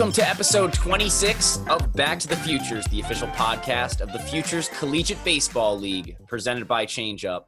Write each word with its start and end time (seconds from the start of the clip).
Welcome 0.00 0.14
to 0.14 0.26
episode 0.30 0.72
26 0.72 1.58
of 1.68 1.92
Back 1.92 2.18
to 2.20 2.26
the 2.26 2.36
Futures, 2.36 2.86
the 2.86 3.00
official 3.00 3.28
podcast 3.28 4.00
of 4.00 4.14
the 4.14 4.18
Futures 4.18 4.70
Collegiate 4.70 5.22
Baseball 5.24 5.78
League, 5.78 6.16
presented 6.26 6.66
by 6.66 6.86
ChangeUp. 6.86 7.42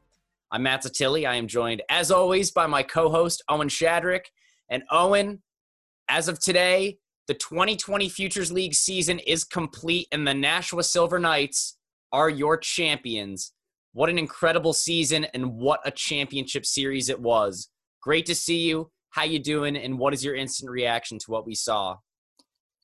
I'm 0.51 0.65
Matt 0.65 0.83
Zatilli. 0.83 1.27
I 1.27 1.37
am 1.37 1.49
joined, 1.49 1.81
as 1.89 2.11
always, 2.11 2.51
by 2.51 2.67
my 2.67 2.83
co 2.83 3.09
host, 3.09 3.43
Owen 3.49 3.69
Shadrick. 3.69 4.27
And 4.69 4.83
Owen, 4.91 5.41
as 6.11 6.29
of 6.29 6.41
today, 6.41 6.99
the 7.27 7.33
2020 7.33 8.11
Futures 8.11 8.53
League 8.53 8.75
season 8.75 9.19
is 9.21 9.45
complete, 9.45 10.09
and 10.13 10.29
the 10.29 10.35
Nashua 10.35 10.83
Silver 10.83 11.19
Knights 11.19 11.79
are 12.13 12.29
your 12.29 12.59
champions. 12.59 13.55
What 13.95 14.11
an 14.11 14.19
incredible 14.19 14.75
season, 14.75 15.25
and 15.33 15.55
what 15.55 15.81
a 15.87 15.91
championship 15.91 16.67
series 16.67 17.09
it 17.09 17.19
was. 17.19 17.71
Great 18.03 18.27
to 18.27 18.35
see 18.35 18.69
you. 18.69 18.91
How 19.09 19.25
you 19.25 19.39
doing, 19.39 19.75
and 19.75 19.99
what 19.99 20.13
is 20.13 20.23
your 20.23 20.35
instant 20.35 20.71
reaction 20.71 21.19
to 21.21 21.31
what 21.31 21.47
we 21.47 21.55
saw? 21.55 21.97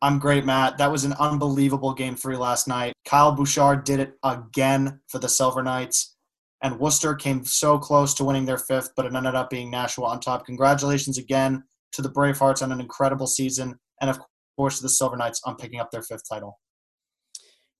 I'm 0.00 0.18
great, 0.20 0.44
Matt. 0.44 0.78
That 0.78 0.92
was 0.92 1.04
an 1.04 1.14
unbelievable 1.14 1.92
game 1.92 2.14
three 2.14 2.36
last 2.36 2.68
night. 2.68 2.92
Kyle 3.04 3.32
Bouchard 3.32 3.84
did 3.84 3.98
it 3.98 4.14
again 4.22 5.00
for 5.08 5.18
the 5.18 5.28
Silver 5.28 5.62
Knights, 5.62 6.16
and 6.62 6.78
Worcester 6.78 7.14
came 7.14 7.44
so 7.44 7.78
close 7.78 8.14
to 8.14 8.24
winning 8.24 8.44
their 8.44 8.58
fifth, 8.58 8.92
but 8.96 9.06
it 9.06 9.14
ended 9.14 9.34
up 9.34 9.50
being 9.50 9.70
Nashua 9.70 10.06
on 10.06 10.20
top. 10.20 10.46
Congratulations 10.46 11.18
again 11.18 11.64
to 11.92 12.02
the 12.02 12.10
Bravehearts 12.10 12.62
on 12.62 12.70
an 12.70 12.80
incredible 12.80 13.26
season, 13.26 13.74
and 14.00 14.08
of 14.08 14.20
course 14.56 14.76
to 14.76 14.82
the 14.82 14.88
Silver 14.88 15.16
Knights 15.16 15.40
on 15.44 15.56
picking 15.56 15.80
up 15.80 15.90
their 15.90 16.02
fifth 16.02 16.28
title. 16.30 16.60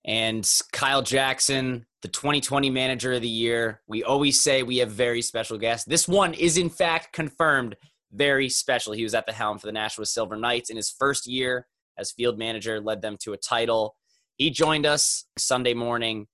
And 0.05 0.49
Kyle 0.73 1.03
Jackson, 1.03 1.87
the 2.03 2.09
2020 2.09 2.71
Manager 2.71 3.13
of 3.13 3.23
the 3.23 3.29
Year. 3.29 3.83
We 3.87 4.03
always 4.03 4.41
say 4.41 4.63
we 4.63 4.79
have 4.79 4.91
very 4.91 5.23
special 5.23 5.59
guests. 5.59 5.87
This 5.87 6.09
one 6.09 6.35
is, 6.35 6.57
in 6.57 6.71
fact, 6.71 7.13
confirmed 7.13 7.77
very 8.13 8.49
special. 8.49 8.93
He 8.93 9.03
was 9.03 9.15
at 9.15 9.27
the 9.27 9.33
helm 9.33 9.59
for 9.59 9.67
the 9.67 9.73
Nashua 9.73 10.07
Silver 10.07 10.37
Knights 10.37 10.71
in 10.71 10.77
his 10.77 10.91
first 10.91 11.27
year 11.27 11.67
as 11.99 12.13
field 12.13 12.39
manager, 12.39 12.81
led 12.81 13.03
them 13.03 13.17
to 13.23 13.33
a 13.33 13.37
title. 13.37 13.97
He 14.37 14.51
joined 14.51 14.87
us 14.87 15.25
Sunday 15.37 15.75
morning 15.75 16.27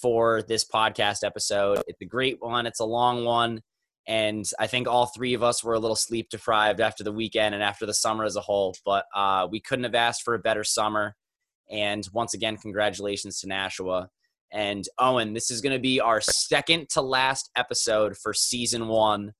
for 0.00 0.42
this 0.42 0.64
podcast 0.64 1.24
episode. 1.24 1.82
It's 1.86 2.00
a 2.00 2.06
great 2.06 2.36
one, 2.40 2.66
it's 2.66 2.80
a 2.80 2.84
long 2.84 3.24
one. 3.24 3.60
And 4.06 4.46
I 4.58 4.66
think 4.66 4.88
all 4.88 5.06
three 5.06 5.34
of 5.34 5.42
us 5.42 5.62
were 5.62 5.74
a 5.74 5.78
little 5.78 5.96
sleep 5.96 6.30
deprived 6.30 6.80
after 6.80 7.04
the 7.04 7.12
weekend 7.12 7.54
and 7.54 7.62
after 7.62 7.84
the 7.84 7.92
summer 7.92 8.24
as 8.24 8.36
a 8.36 8.40
whole. 8.40 8.74
But 8.84 9.04
uh, 9.14 9.48
we 9.50 9.60
couldn't 9.60 9.84
have 9.84 9.94
asked 9.94 10.22
for 10.22 10.32
a 10.34 10.38
better 10.38 10.64
summer. 10.64 11.14
And 11.70 12.08
once 12.14 12.32
again, 12.32 12.56
congratulations 12.56 13.40
to 13.40 13.48
Nashua. 13.48 14.08
And 14.50 14.88
Owen, 14.98 15.34
this 15.34 15.50
is 15.50 15.60
going 15.60 15.74
to 15.74 15.78
be 15.78 16.00
our 16.00 16.22
second 16.22 16.88
to 16.90 17.02
last 17.02 17.50
episode 17.54 18.16
for 18.16 18.32
season 18.32 18.88
one. 18.88 19.34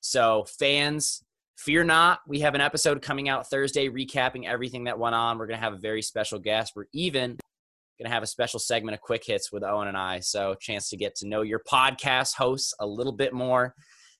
So, 0.00 0.46
fans, 0.58 1.22
Fear 1.56 1.84
not, 1.84 2.20
we 2.26 2.40
have 2.40 2.54
an 2.54 2.60
episode 2.60 3.00
coming 3.00 3.28
out 3.28 3.48
Thursday 3.48 3.88
recapping 3.88 4.46
everything 4.46 4.84
that 4.84 4.98
went 4.98 5.14
on. 5.14 5.38
We're 5.38 5.46
going 5.46 5.58
to 5.58 5.64
have 5.64 5.72
a 5.72 5.78
very 5.78 6.02
special 6.02 6.38
guest. 6.38 6.72
We're 6.74 6.86
even 6.92 7.38
going 7.98 8.04
to 8.04 8.10
have 8.10 8.24
a 8.24 8.26
special 8.26 8.58
segment 8.58 8.94
of 8.94 9.00
quick 9.00 9.24
hits 9.24 9.52
with 9.52 9.62
Owen 9.62 9.88
and 9.88 9.96
I. 9.96 10.18
So, 10.20 10.54
chance 10.60 10.90
to 10.90 10.96
get 10.96 11.14
to 11.16 11.28
know 11.28 11.42
your 11.42 11.60
podcast 11.60 12.34
hosts 12.34 12.74
a 12.80 12.86
little 12.86 13.12
bit 13.12 13.32
more 13.32 13.74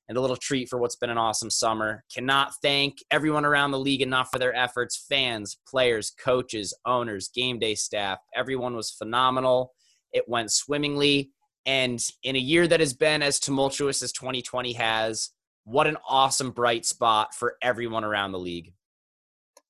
and 0.09 0.17
a 0.17 0.21
little 0.21 0.37
treat 0.37 0.69
for 0.69 0.79
what's 0.79 0.97
been 0.97 1.11
an 1.11 1.19
awesome 1.19 1.51
summer. 1.51 2.05
Cannot 2.15 2.53
thank 2.63 2.99
everyone 3.11 3.45
around 3.45 3.73
the 3.73 3.79
league 3.79 4.03
enough 4.03 4.29
for 4.31 4.39
their 4.39 4.55
efforts 4.55 5.05
fans, 5.09 5.59
players, 5.67 6.11
coaches, 6.11 6.73
owners, 6.87 7.29
game 7.29 7.59
day 7.59 7.75
staff. 7.75 8.19
Everyone 8.35 8.77
was 8.77 8.91
phenomenal. 8.91 9.73
It 10.13 10.29
went 10.29 10.53
swimmingly. 10.53 11.31
And 11.67 12.01
in 12.23 12.37
a 12.37 12.41
year 12.41 12.69
that 12.69 12.81
has 12.81 12.93
been 12.93 13.23
as 13.23 13.41
tumultuous 13.41 14.03
as 14.03 14.13
2020 14.13 14.75
has, 14.75 15.31
what 15.65 15.87
an 15.87 15.97
awesome 16.09 16.51
bright 16.51 16.87
spot 16.87 17.35
for 17.35 17.57
everyone 17.63 18.05
around 18.05 18.33
the 18.33 18.39
league. 18.39 18.73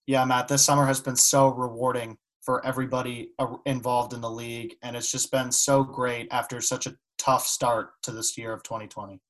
Yeah, 0.06 0.24
Matt, 0.24 0.48
this 0.48 0.64
summer 0.64 0.86
has 0.86 1.00
been 1.00 1.16
so 1.16 1.48
rewarding 1.48 2.18
for 2.42 2.64
everybody 2.66 3.30
involved 3.64 4.12
in 4.12 4.20
the 4.20 4.30
league, 4.30 4.74
and 4.82 4.96
it's 4.96 5.10
just 5.10 5.32
been 5.32 5.50
so 5.50 5.82
great 5.82 6.28
after 6.30 6.60
such 6.60 6.86
a 6.86 6.96
tough 7.16 7.46
start 7.46 7.92
to 8.02 8.10
this 8.10 8.36
year 8.36 8.52
of 8.52 8.62
2020. 8.62 9.20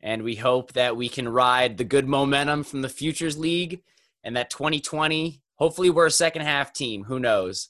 And 0.00 0.22
we 0.22 0.34
hope 0.34 0.72
that 0.72 0.96
we 0.96 1.08
can 1.08 1.28
ride 1.28 1.78
the 1.78 1.84
good 1.84 2.08
momentum 2.08 2.64
from 2.64 2.82
the 2.82 2.88
Futures 2.88 3.38
League 3.38 3.82
and 4.24 4.36
that 4.36 4.50
2020, 4.50 5.40
hopefully, 5.56 5.90
we're 5.90 6.06
a 6.06 6.10
second 6.10 6.42
half 6.42 6.72
team. 6.72 7.04
Who 7.04 7.20
knows? 7.20 7.68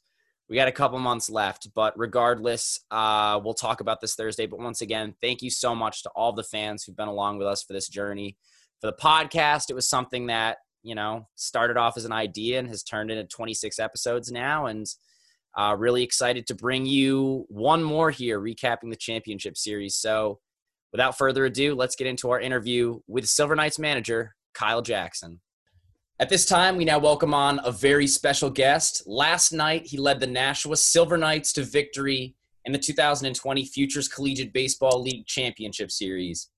We 0.48 0.56
got 0.56 0.68
a 0.68 0.72
couple 0.72 0.98
months 0.98 1.30
left 1.30 1.68
but 1.74 1.98
regardless 1.98 2.80
uh, 2.90 3.40
we'll 3.42 3.54
talk 3.54 3.80
about 3.80 4.00
this 4.00 4.14
thursday. 4.14 4.46
But 4.46 4.60
once 4.60 4.80
again 4.80 5.14
thank 5.20 5.42
you 5.42 5.50
so 5.50 5.74
much 5.74 6.02
to 6.02 6.10
all 6.10 6.32
the 6.32 6.42
fans 6.42 6.84
who've 6.84 6.96
been 6.96 7.08
along 7.08 7.38
with 7.38 7.46
us 7.46 7.62
for 7.62 7.72
this 7.72 7.88
journey. 7.88 8.36
For 8.80 8.88
the 8.88 8.96
podcast 8.96 9.70
it 9.70 9.74
was 9.74 9.88
something 9.88 10.26
that 10.26 10.58
you 10.82 10.94
know 10.94 11.28
started 11.34 11.76
off 11.76 11.96
as 11.96 12.04
an 12.04 12.12
idea 12.12 12.58
and 12.58 12.68
has 12.68 12.82
turned 12.82 13.10
into 13.10 13.24
26 13.24 13.78
episodes 13.78 14.30
now. 14.30 14.66
And 14.66 14.86
uh, 15.56 15.76
really 15.78 16.02
excited 16.02 16.48
to 16.48 16.54
bring 16.54 16.84
you 16.84 17.46
one 17.48 17.82
more 17.82 18.10
here 18.10 18.40
recapping 18.40 18.90
the 18.90 18.96
championship 18.96 19.56
series. 19.56 19.94
So 19.94 20.40
without 20.94 21.18
further 21.18 21.44
ado 21.44 21.74
let's 21.74 21.96
get 21.96 22.06
into 22.06 22.30
our 22.30 22.40
interview 22.40 23.00
with 23.08 23.26
silver 23.26 23.56
knights 23.56 23.78
manager 23.78 24.34
kyle 24.54 24.80
jackson 24.80 25.40
at 26.20 26.28
this 26.28 26.46
time, 26.46 26.76
we 26.76 26.84
now 26.84 26.98
welcome 26.98 27.34
on 27.34 27.60
a 27.64 27.72
very 27.72 28.06
special 28.06 28.48
guest. 28.48 29.02
Last 29.04 29.52
night, 29.52 29.86
he 29.86 29.98
led 29.98 30.20
the 30.20 30.28
Nashua 30.28 30.76
Silver 30.76 31.16
Knights 31.16 31.52
to 31.54 31.64
victory 31.64 32.36
in 32.64 32.72
the 32.72 32.78
2020 32.78 33.64
Futures 33.66 34.06
Collegiate 34.06 34.52
Baseball 34.52 35.02
League 35.02 35.26
Championship 35.26 35.90
Series. 35.90 36.50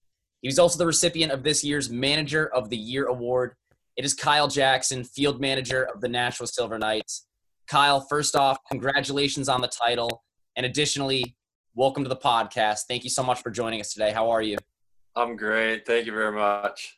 He 0.42 0.48
was 0.48 0.58
also 0.58 0.78
the 0.78 0.86
recipient 0.86 1.32
of 1.32 1.42
this 1.42 1.64
year's 1.64 1.88
Manager 1.88 2.52
of 2.54 2.68
the 2.68 2.76
Year 2.76 3.06
award. 3.06 3.54
It 3.96 4.04
is 4.04 4.12
Kyle 4.12 4.46
Jackson, 4.46 5.04
field 5.04 5.40
manager 5.40 5.84
of 5.84 6.02
the 6.02 6.08
Nashua 6.08 6.46
Silver 6.46 6.78
Knights. 6.78 7.26
Kyle, 7.66 8.00
first 8.00 8.36
off, 8.36 8.58
congratulations 8.70 9.48
on 9.48 9.62
the 9.62 9.68
title. 9.68 10.22
And 10.56 10.66
additionally, 10.66 11.34
welcome 11.74 12.04
to 12.04 12.10
the 12.10 12.16
podcast. 12.16 12.80
Thank 12.88 13.04
you 13.04 13.10
so 13.10 13.22
much 13.22 13.40
for 13.40 13.50
joining 13.50 13.80
us 13.80 13.94
today. 13.94 14.12
How 14.12 14.28
are 14.28 14.42
you? 14.42 14.58
I'm 15.16 15.34
great. 15.34 15.86
Thank 15.86 16.04
you 16.04 16.12
very 16.12 16.32
much. 16.32 16.95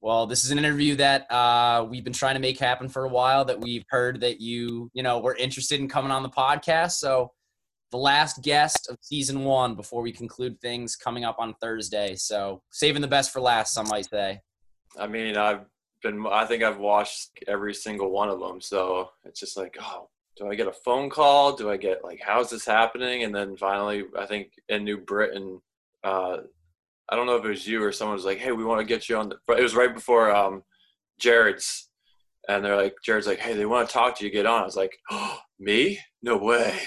Well, 0.00 0.26
this 0.26 0.44
is 0.44 0.50
an 0.50 0.58
interview 0.58 0.94
that 0.96 1.30
uh, 1.30 1.86
we've 1.88 2.04
been 2.04 2.12
trying 2.12 2.34
to 2.34 2.40
make 2.40 2.58
happen 2.58 2.88
for 2.88 3.04
a 3.04 3.08
while. 3.08 3.44
That 3.44 3.60
we've 3.60 3.84
heard 3.88 4.20
that 4.20 4.40
you, 4.40 4.90
you 4.94 5.02
know, 5.02 5.18
were 5.18 5.34
interested 5.34 5.80
in 5.80 5.88
coming 5.88 6.12
on 6.12 6.22
the 6.22 6.28
podcast. 6.28 6.92
So, 6.92 7.32
the 7.90 7.96
last 7.96 8.42
guest 8.42 8.88
of 8.90 8.98
season 9.00 9.44
one 9.44 9.74
before 9.74 10.02
we 10.02 10.12
conclude 10.12 10.60
things 10.60 10.94
coming 10.94 11.24
up 11.24 11.36
on 11.38 11.54
Thursday. 11.60 12.14
So, 12.16 12.62
saving 12.70 13.02
the 13.02 13.08
best 13.08 13.32
for 13.32 13.40
last, 13.40 13.74
some 13.74 13.88
might 13.88 14.08
say. 14.08 14.40
I 14.98 15.06
mean, 15.06 15.36
I've 15.36 15.64
been, 16.02 16.26
I 16.30 16.44
think 16.44 16.62
I've 16.62 16.78
watched 16.78 17.30
every 17.46 17.74
single 17.74 18.10
one 18.10 18.28
of 18.28 18.40
them. 18.40 18.60
So 18.60 19.10
it's 19.24 19.40
just 19.40 19.56
like, 19.56 19.76
oh, 19.80 20.08
do 20.36 20.48
I 20.48 20.54
get 20.54 20.68
a 20.68 20.72
phone 20.72 21.10
call? 21.10 21.56
Do 21.56 21.70
I 21.70 21.76
get 21.76 22.04
like, 22.04 22.20
how's 22.24 22.50
this 22.50 22.64
happening? 22.64 23.24
And 23.24 23.34
then 23.34 23.56
finally, 23.56 24.04
I 24.18 24.26
think 24.26 24.52
in 24.68 24.84
New 24.84 24.98
Britain, 24.98 25.60
uh, 26.04 26.38
I 27.10 27.16
don't 27.16 27.26
know 27.26 27.36
if 27.36 27.44
it 27.44 27.48
was 27.48 27.66
you 27.66 27.82
or 27.82 27.92
someone 27.92 28.16
was 28.16 28.24
like, 28.24 28.38
"Hey, 28.38 28.52
we 28.52 28.64
want 28.64 28.80
to 28.80 28.86
get 28.86 29.08
you 29.08 29.16
on." 29.16 29.30
The, 29.30 29.54
it 29.56 29.62
was 29.62 29.74
right 29.74 29.92
before 29.92 30.34
um, 30.34 30.62
Jared's, 31.18 31.88
and 32.48 32.64
they're 32.64 32.76
like, 32.76 32.96
"Jared's 33.04 33.26
like, 33.26 33.38
hey, 33.38 33.54
they 33.54 33.66
want 33.66 33.88
to 33.88 33.92
talk 33.92 34.18
to 34.18 34.24
you. 34.24 34.30
Get 34.30 34.46
on." 34.46 34.62
I 34.62 34.66
was 34.66 34.76
like, 34.76 34.96
"Oh, 35.10 35.38
me? 35.58 35.98
No 36.22 36.36
way!" 36.36 36.78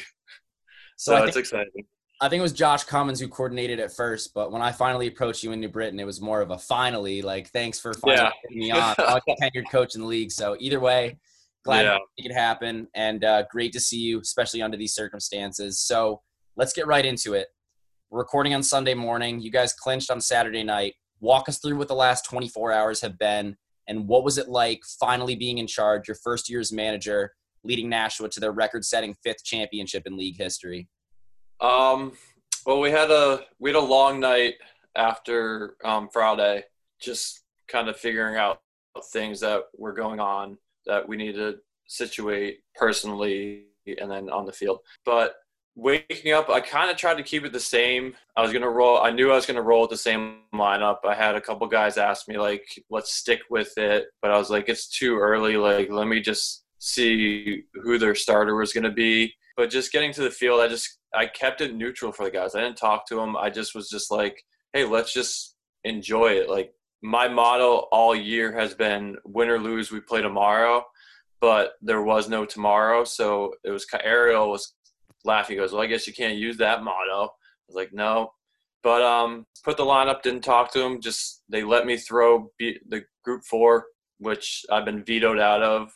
So, 0.98 1.18
so 1.18 1.24
it's 1.24 1.38
exciting. 1.38 1.86
I 2.22 2.30
think 2.30 2.42
it 2.42 2.44
was 2.44 2.54
Josh 2.54 2.84
Commons 2.84 3.20
who 3.20 3.28
coordinated 3.28 3.80
it 3.80 3.92
first, 3.92 4.36
but 4.36 4.52
when 4.52 4.62
I 4.62 4.72
finally 4.72 5.08
approached 5.08 5.44
you 5.44 5.52
in 5.54 5.60
New 5.60 5.70
Britain, 5.70 6.00
it 6.00 6.06
was 6.06 6.22
more 6.22 6.40
of 6.40 6.52
a 6.52 6.58
finally, 6.60 7.24
like, 7.24 7.50
thanks 7.50 7.80
for 7.80 7.96
finally 7.96 8.22
yeah. 8.22 8.32
getting 8.44 8.60
me 8.60 8.72
on. 8.72 8.94
I'm 9.00 9.18
a 9.18 9.36
tenured 9.42 9.72
coach 9.72 9.96
in 9.96 10.02
the 10.02 10.08
league, 10.08 10.32
so 10.32 10.56
either 10.60 10.80
way, 10.80 11.18
glad 11.66 11.86
yeah. 11.86 11.94
to 11.94 12.00
make 12.20 12.30
it 12.30 12.34
happen, 12.36 12.88
and 12.94 13.24
uh, 13.24 13.46
great 13.50 13.74
to 13.74 13.80
see 13.80 13.98
you, 13.98 14.20
especially 14.20 14.62
under 14.62 14.78
these 14.78 14.94
circumstances. 14.94 15.80
So 15.80 16.22
let's 16.56 16.74
get 16.74 16.86
right 16.86 17.04
into 17.04 17.34
it. 17.34 17.48
Recording 18.14 18.54
on 18.54 18.62
Sunday 18.62 18.94
morning. 18.94 19.40
You 19.40 19.52
guys 19.52 19.72
clinched 19.72 20.12
on 20.12 20.20
Saturday 20.20 20.64
night. 20.64 20.96
Walk 21.22 21.48
us 21.48 21.60
through 21.60 21.78
what 21.78 21.88
the 21.88 21.96
last 21.96 22.26
24 22.26 22.74
hours 22.74 23.00
have 23.00 23.18
been 23.18 23.56
and 23.88 24.06
what 24.06 24.26
was 24.26 24.38
it 24.38 24.50
like 24.50 24.82
finally 25.00 25.34
being 25.34 25.60
in 25.60 25.66
charge, 25.66 26.10
your 26.10 26.16
first 26.16 26.50
year 26.50 26.60
as 26.60 26.74
manager, 26.74 27.32
leading 27.64 27.88
Nashua 27.88 28.28
to 28.28 28.42
their 28.42 28.52
record-setting 28.52 29.16
fifth 29.24 29.46
championship 29.46 30.04
in 30.06 30.18
league 30.18 30.36
history? 30.38 30.90
Um, 31.62 32.12
well, 32.66 32.82
we 32.82 32.92
had 32.92 33.12
a 33.12 33.46
we 33.60 33.70
had 33.70 33.78
a 33.78 33.86
long 33.86 34.20
night 34.20 34.56
after 34.98 35.78
um, 35.86 36.10
Friday, 36.12 36.66
just 37.00 37.46
kind 37.70 37.88
of 37.88 37.96
figuring 37.96 38.36
out 38.36 38.60
things 39.14 39.40
that 39.40 39.62
were 39.78 39.94
going 39.94 40.20
on 40.20 40.58
that 40.86 41.08
we 41.08 41.16
need 41.16 41.36
to 41.36 41.60
situate 41.88 42.60
personally 42.76 43.68
and 44.02 44.12
then 44.12 44.30
on 44.30 44.46
the 44.46 44.52
field. 44.52 44.80
But 45.06 45.36
waking 45.82 46.32
up, 46.32 46.48
I 46.50 46.62
kind 46.62 46.92
of 46.92 46.96
tried 46.96 47.18
to 47.18 47.24
keep 47.24 47.44
it 47.44 47.52
the 47.52 47.60
same. 47.60 48.14
I 48.38 48.42
was 48.42 48.54
gonna 48.54 48.70
roll. 48.70 49.00
I 49.00 49.10
knew 49.10 49.32
I 49.32 49.36
was 49.36 49.48
gonna 49.48 49.64
roll 49.64 49.82
with 49.82 49.90
the 49.90 49.98
same 49.98 50.42
lineup. 50.54 50.98
I 51.04 51.16
had 51.16 51.36
a 51.36 51.42
couple 51.42 51.66
guys 51.68 51.98
ask 51.98 52.28
me 52.28 52.38
like, 52.38 52.64
"Let's 52.92 53.14
stick 53.14 53.42
with 53.50 53.76
it," 53.78 54.08
but 54.22 54.32
I 54.32 54.38
was 54.38 54.52
like, 54.52 54.70
"It's 54.70 54.88
too 54.88 55.18
early. 55.18 55.58
Like, 55.58 55.90
let 55.90 56.08
me 56.08 56.22
just 56.22 56.64
see 56.78 57.64
who 57.74 57.98
their 57.98 58.16
starter 58.16 58.56
was 58.56 58.74
gonna 58.74 58.92
be." 58.92 59.34
But 59.58 59.72
just 59.72 59.92
getting 59.92 60.14
to 60.14 60.22
the 60.22 60.32
field, 60.32 60.62
I 60.62 60.68
just 60.68 61.00
I 61.14 61.26
kept 61.26 61.62
it 61.62 61.74
neutral 61.74 62.12
for 62.12 62.26
the 62.26 62.32
guys. 62.32 62.56
I 62.56 62.62
didn't 62.62 62.78
talk 62.78 63.08
to 63.08 63.16
them. 63.16 63.36
I 63.36 63.50
just 63.50 63.74
was 63.76 63.90
just 63.90 64.12
like, 64.12 64.44
"Hey, 64.74 64.86
let's 64.86 65.14
just 65.14 65.56
enjoy 65.84 66.34
it." 66.34 66.50
Like 66.50 66.74
my 67.02 67.28
motto 67.28 67.88
all 67.92 68.16
year 68.16 68.52
has 68.54 68.76
been, 68.76 69.18
"Win 69.26 69.50
or 69.50 69.60
lose, 69.60 69.92
we 69.92 70.00
play 70.00 70.22
tomorrow." 70.22 70.86
but 71.42 71.74
there 71.82 72.04
was 72.04 72.30
no 72.30 72.46
tomorrow. 72.46 73.04
So 73.04 73.56
it 73.64 73.72
was 73.72 73.86
Ariel 74.04 74.52
was 74.52 74.76
laughing. 75.26 75.56
He 75.56 75.60
goes, 75.60 75.74
"Well, 75.74 75.82
I 75.82 75.88
guess 75.88 76.08
you 76.08 76.14
can't 76.14 76.38
use 76.38 76.58
that 76.58 76.84
motto." 76.84 77.26
I 77.26 77.68
was 77.68 77.76
like, 77.76 77.94
"No." 77.94 78.32
But 78.84 79.02
um, 79.04 79.46
put 79.64 79.78
the 79.78 79.84
lineup. 79.84 80.22
Didn't 80.22 80.44
talk 80.44 80.72
to 80.74 80.82
him. 80.82 81.02
Just 81.02 81.44
they 81.50 81.64
let 81.64 81.86
me 81.86 81.98
throw 81.98 82.52
the 82.60 83.04
group 83.24 83.44
four, 83.44 83.86
which 84.20 84.66
I've 84.72 84.86
been 84.86 85.04
vetoed 85.04 85.40
out 85.40 85.62
of 85.62 85.92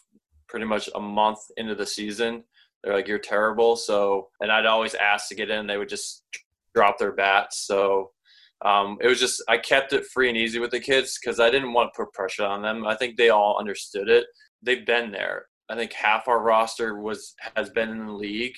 pretty 0.47 0.65
much 0.65 0.89
a 0.95 0.99
month 0.99 1.39
into 1.57 1.75
the 1.75 1.85
season. 1.85 2.43
They're 2.83 2.93
like, 2.93 3.07
"You're 3.07 3.19
terrible." 3.19 3.75
So, 3.75 4.29
and 4.39 4.51
I'd 4.51 4.65
always 4.65 4.95
ask 4.95 5.29
to 5.29 5.35
get 5.35 5.49
in. 5.49 5.67
They 5.67 5.77
would 5.77 5.89
just 5.89 6.23
drop 6.75 6.99
their 6.99 7.13
bats. 7.13 7.65
So 7.65 8.11
um, 8.63 8.97
it 9.01 9.07
was 9.07 9.19
just 9.19 9.43
I 9.47 9.57
kept 9.57 9.93
it 9.93 10.05
free 10.05 10.29
and 10.29 10.37
easy 10.37 10.59
with 10.59 10.71
the 10.71 10.79
kids 10.79 11.17
because 11.19 11.39
I 11.39 11.49
didn't 11.49 11.73
want 11.73 11.91
to 11.93 11.97
put 11.97 12.13
pressure 12.13 12.45
on 12.45 12.61
them. 12.61 12.85
I 12.85 12.95
think 12.95 13.17
they 13.17 13.29
all 13.29 13.57
understood 13.59 14.09
it. 14.09 14.25
They've 14.61 14.85
been 14.85 15.11
there. 15.11 15.45
I 15.69 15.75
think 15.75 15.93
half 15.93 16.27
our 16.27 16.41
roster 16.41 16.99
was 17.01 17.33
has 17.55 17.69
been 17.69 17.89
in 17.89 18.05
the 18.05 18.13
league, 18.13 18.55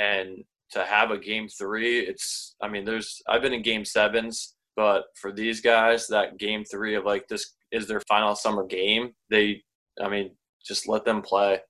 and 0.00 0.44
to 0.70 0.84
have 0.84 1.10
a 1.10 1.18
game 1.18 1.48
three, 1.48 2.00
it's 2.00 2.56
I 2.62 2.68
mean, 2.68 2.84
there's 2.84 3.20
I've 3.28 3.42
been 3.42 3.52
in 3.52 3.62
game 3.62 3.84
sevens, 3.84 4.54
but 4.76 5.04
for 5.14 5.32
these 5.32 5.60
guys, 5.60 6.06
that 6.08 6.38
game 6.38 6.64
three 6.64 6.94
of 6.94 7.04
like 7.04 7.28
this 7.28 7.54
is 7.70 7.86
their 7.86 8.00
final 8.00 8.34
summer 8.34 8.64
game. 8.64 9.12
They, 9.30 9.62
I 10.02 10.08
mean, 10.08 10.30
just 10.64 10.88
let 10.88 11.04
them 11.04 11.22
play. 11.22 11.60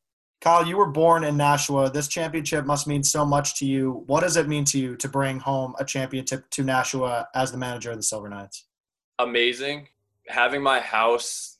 Kyle, 0.41 0.67
you 0.67 0.79
were 0.79 0.91
born 0.91 1.25
in 1.25 1.37
Nashua. 1.37 1.91
This 1.91 2.09
championship 2.09 2.65
must 2.65 2.87
mean 2.87 3.03
so 3.03 3.27
much 3.27 3.59
to 3.59 3.67
you. 3.67 4.05
What 4.07 4.21
does 4.21 4.39
it 4.39 4.49
mean 4.49 4.65
to 4.67 4.79
you 4.79 4.97
to 4.97 5.09
bring 5.09 5.39
home 5.39 5.75
a 5.79 5.85
championship 5.85 6.49
to 6.51 6.65
Nashua 6.65 7.29
as 7.35 7.53
the 7.53 7.59
manager 7.59 7.91
of 7.91 7.99
the 7.99 8.03
Silver 8.03 8.29
Knights? 8.31 8.67
Amazing. 9.19 9.89
Having 10.29 10.63
my 10.63 10.81
house 10.81 11.59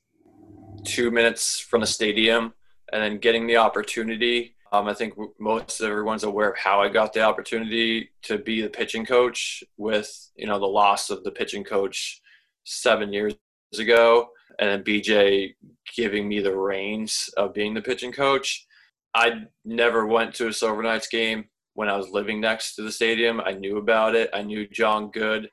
two 0.83 1.11
minutes 1.11 1.59
from 1.59 1.81
the 1.81 1.87
stadium 1.87 2.53
and 2.91 3.03
then 3.03 3.17
getting 3.19 3.45
the 3.45 3.57
opportunity. 3.57 4.55
Um, 4.71 4.87
I 4.87 4.93
think 4.93 5.15
most 5.39 5.81
everyone's 5.81 6.23
aware 6.23 6.51
of 6.51 6.57
how 6.57 6.81
I 6.81 6.87
got 6.87 7.11
the 7.11 7.21
opportunity 7.21 8.11
to 8.23 8.37
be 8.37 8.61
the 8.61 8.69
pitching 8.69 9.05
coach 9.05 9.63
with, 9.77 10.31
you 10.35 10.47
know, 10.47 10.59
the 10.59 10.65
loss 10.65 11.09
of 11.09 11.23
the 11.23 11.31
pitching 11.31 11.63
coach 11.63 12.21
seven 12.63 13.11
years 13.11 13.35
ago 13.77 14.29
and 14.59 14.69
then 14.69 14.83
BJ 14.83 15.55
giving 15.95 16.27
me 16.27 16.39
the 16.39 16.55
reins 16.55 17.29
of 17.35 17.53
being 17.53 17.73
the 17.73 17.81
pitching 17.81 18.11
coach. 18.11 18.65
I 19.13 19.43
never 19.65 20.05
went 20.05 20.35
to 20.35 20.47
a 20.47 20.53
Silver 20.53 20.83
Knights 20.83 21.07
game 21.07 21.45
when 21.73 21.89
I 21.89 21.97
was 21.97 22.09
living 22.09 22.39
next 22.39 22.75
to 22.75 22.83
the 22.83 22.91
stadium. 22.91 23.41
I 23.41 23.53
knew 23.53 23.77
about 23.77 24.15
it. 24.15 24.29
I 24.33 24.43
knew 24.43 24.67
John 24.67 25.09
Good, 25.11 25.49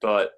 but 0.00 0.32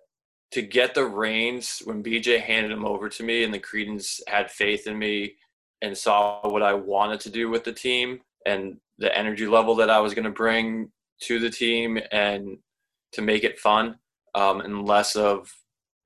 to 0.53 0.63
get 0.63 0.95
the 0.95 1.07
reins 1.07 1.81
when 1.85 2.05
BJ 2.05 2.41
handed 2.41 2.71
them 2.71 2.85
over 2.85 3.09
to 3.09 3.23
me 3.23 3.43
and 3.43 3.53
the 3.53 3.59
Cretans 3.59 4.21
had 4.29 4.51
faith 4.51 4.87
in 4.87 4.99
me 4.99 5.37
and 5.83 5.99
saw 5.99 6.41
what 6.49 6.63
I 6.63 6.73
wanted 6.73 7.21
to 7.21 7.31
do 7.31 7.51
with 7.51 7.65
the 7.65 7.73
team 7.73 8.21
and 8.47 8.79
the 8.99 9.17
energy 9.17 9.47
level 9.47 9.75
that 9.77 9.91
I 9.91 10.01
was 10.01 10.15
going 10.15 10.25
to 10.25 10.31
bring 10.31 10.91
to 11.23 11.39
the 11.39 11.51
team 11.51 11.99
and 12.11 12.59
to 13.13 13.23
make 13.23 13.45
it 13.45 13.59
fun 13.59 13.97
um, 14.35 14.61
and 14.61 14.87
less 14.87 15.17
of 15.17 15.53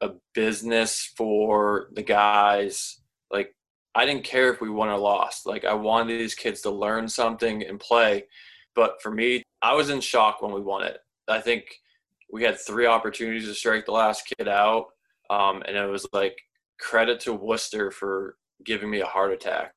a 0.01 0.11
business 0.35 1.13
for 1.17 1.89
the 1.93 2.03
guys. 2.03 3.01
Like 3.31 3.55
I 3.95 4.05
didn't 4.05 4.25
care 4.25 4.53
if 4.53 4.61
we 4.61 4.71
won 4.71 4.89
or 4.89 4.99
lost. 4.99 5.47
Like 5.47 5.65
I 5.65 5.75
wanted 5.75 6.19
these 6.19 6.35
kids 6.35 6.63
to 6.63 6.71
learn 6.71 7.09
something 7.09 7.63
and 7.63 7.79
play. 7.79 8.25
But 8.75 9.01
for 9.03 9.11
me, 9.11 9.43
I 9.63 9.75
was 9.75 9.91
in 9.91 10.01
shock 10.01 10.43
when 10.43 10.53
we 10.53 10.61
won 10.61 10.85
it. 10.85 10.99
I 11.29 11.41
think 11.41 11.65
we 12.33 12.43
had 12.43 12.59
three 12.59 12.87
opportunities 12.87 13.47
to 13.47 13.55
strike 13.55 13.87
the 13.87 13.93
last 13.93 14.31
kid 14.37 14.49
out, 14.49 14.87
um, 15.31 15.63
and 15.67 15.77
it 15.77 15.87
was 15.87 16.07
like 16.13 16.39
credit 16.79 17.21
to 17.21 17.33
Worcester 17.33 17.91
for 17.91 18.37
giving 18.65 18.91
me 18.91 19.01
a 19.01 19.07
heart 19.07 19.33
attack. 19.33 19.73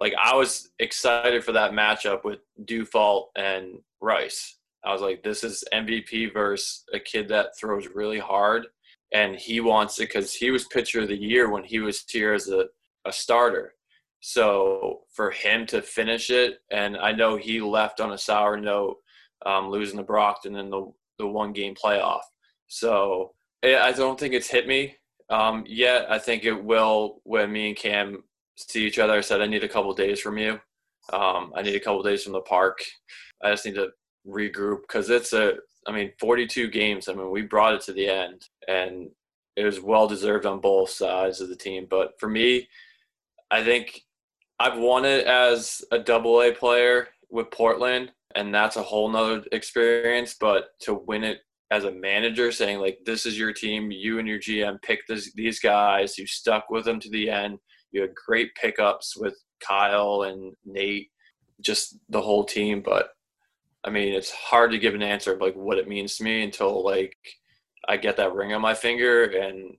Like 0.00 0.14
I 0.22 0.34
was 0.34 0.70
excited 0.78 1.44
for 1.44 1.52
that 1.52 1.72
matchup 1.72 2.24
with 2.24 2.40
Dufault 2.64 3.26
and 3.36 3.78
Rice. 4.00 4.58
I 4.84 4.92
was 4.92 5.00
like, 5.00 5.22
this 5.22 5.44
is 5.44 5.64
MVP 5.72 6.32
versus 6.32 6.84
a 6.92 6.98
kid 6.98 7.28
that 7.28 7.56
throws 7.58 7.86
really 7.94 8.18
hard, 8.18 8.66
and 9.12 9.36
he 9.36 9.60
wants 9.60 9.98
it 10.00 10.08
because 10.08 10.34
he 10.34 10.50
was 10.50 10.64
pitcher 10.66 11.02
of 11.02 11.08
the 11.08 11.16
year 11.16 11.50
when 11.50 11.62
he 11.62 11.78
was 11.78 12.04
here 12.08 12.34
as 12.34 12.48
a 12.48 12.66
a 13.04 13.12
starter. 13.12 13.74
So 14.20 15.00
for 15.12 15.30
him 15.30 15.66
to 15.66 15.82
finish 15.82 16.30
it, 16.30 16.58
and 16.70 16.96
I 16.96 17.12
know 17.12 17.36
he 17.36 17.60
left 17.60 18.00
on 18.00 18.12
a 18.12 18.18
sour 18.18 18.56
note, 18.56 18.98
um, 19.44 19.68
losing 19.68 19.98
to 19.98 20.04
Brockton 20.04 20.56
in 20.56 20.70
the 20.70 20.92
the 21.18 21.26
one 21.26 21.52
game 21.52 21.74
playoff. 21.74 22.22
So 22.68 23.34
I 23.64 23.92
don't 23.92 24.18
think 24.18 24.34
it's 24.34 24.48
hit 24.48 24.66
me 24.66 24.96
um, 25.32 25.64
yet. 25.66 26.10
I 26.10 26.18
think 26.18 26.44
it 26.44 26.64
will 26.64 27.20
when 27.24 27.50
me 27.50 27.68
and 27.68 27.76
Cam 27.76 28.22
see 28.56 28.86
each 28.86 28.98
other. 28.98 29.14
I 29.14 29.22
said 29.22 29.40
I 29.40 29.46
need 29.46 29.64
a 29.64 29.68
couple 29.68 29.92
days 29.94 30.20
from 30.20 30.38
you. 30.38 30.60
Um, 31.12 31.52
I 31.56 31.62
need 31.62 31.74
a 31.74 31.80
couple 31.80 32.02
days 32.02 32.22
from 32.22 32.34
the 32.34 32.42
park. 32.42 32.84
I 33.42 33.50
just 33.50 33.64
need 33.64 33.74
to 33.74 33.88
regroup 34.26 34.82
because 34.82 35.10
it's 35.10 35.32
a. 35.32 35.54
I 35.84 35.90
mean, 35.90 36.12
42 36.20 36.68
games. 36.70 37.08
I 37.08 37.14
mean, 37.14 37.32
we 37.32 37.42
brought 37.42 37.74
it 37.74 37.80
to 37.82 37.92
the 37.92 38.06
end, 38.06 38.46
and 38.68 39.10
it 39.56 39.64
was 39.64 39.80
well 39.80 40.06
deserved 40.06 40.46
on 40.46 40.60
both 40.60 40.90
sides 40.90 41.40
of 41.40 41.48
the 41.48 41.56
team. 41.56 41.88
But 41.90 42.20
for 42.20 42.28
me, 42.28 42.68
I 43.50 43.64
think 43.64 44.02
I've 44.60 44.78
won 44.78 45.04
it 45.04 45.26
as 45.26 45.82
a 45.90 45.98
double 45.98 46.40
A 46.40 46.52
player 46.52 47.08
with 47.30 47.50
Portland, 47.50 48.12
and 48.36 48.54
that's 48.54 48.76
a 48.76 48.82
whole 48.82 49.08
nother 49.08 49.42
experience. 49.50 50.36
But 50.38 50.78
to 50.82 50.94
win 50.94 51.24
it 51.24 51.40
as 51.72 51.84
a 51.84 51.90
manager, 51.90 52.52
saying 52.52 52.78
like, 52.78 52.98
"This 53.04 53.24
is 53.24 53.38
your 53.38 53.52
team. 53.52 53.90
You 53.90 54.18
and 54.18 54.28
your 54.28 54.38
GM 54.38 54.80
picked 54.82 55.08
this, 55.08 55.32
these 55.32 55.58
guys. 55.58 56.18
You 56.18 56.26
stuck 56.26 56.70
with 56.70 56.84
them 56.84 57.00
to 57.00 57.10
the 57.10 57.30
end. 57.30 57.58
You 57.92 58.02
had 58.02 58.14
great 58.14 58.54
pickups 58.54 59.16
with 59.16 59.34
Kyle 59.66 60.22
and 60.24 60.54
Nate, 60.64 61.10
just 61.60 61.96
the 62.10 62.20
whole 62.20 62.44
team." 62.44 62.82
But 62.82 63.08
I 63.84 63.90
mean, 63.90 64.12
it's 64.12 64.30
hard 64.30 64.70
to 64.72 64.78
give 64.78 64.94
an 64.94 65.02
answer 65.02 65.32
of 65.32 65.40
like 65.40 65.54
what 65.54 65.78
it 65.78 65.88
means 65.88 66.16
to 66.16 66.24
me 66.24 66.42
until 66.42 66.84
like 66.84 67.16
I 67.88 67.96
get 67.96 68.16
that 68.18 68.34
ring 68.34 68.52
on 68.52 68.60
my 68.60 68.74
finger 68.74 69.24
and 69.24 69.76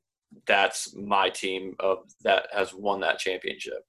that's 0.47 0.95
my 0.95 1.29
team 1.29 1.75
of 1.79 1.99
that 2.23 2.47
has 2.51 2.73
won 2.73 2.99
that 3.01 3.19
championship. 3.19 3.85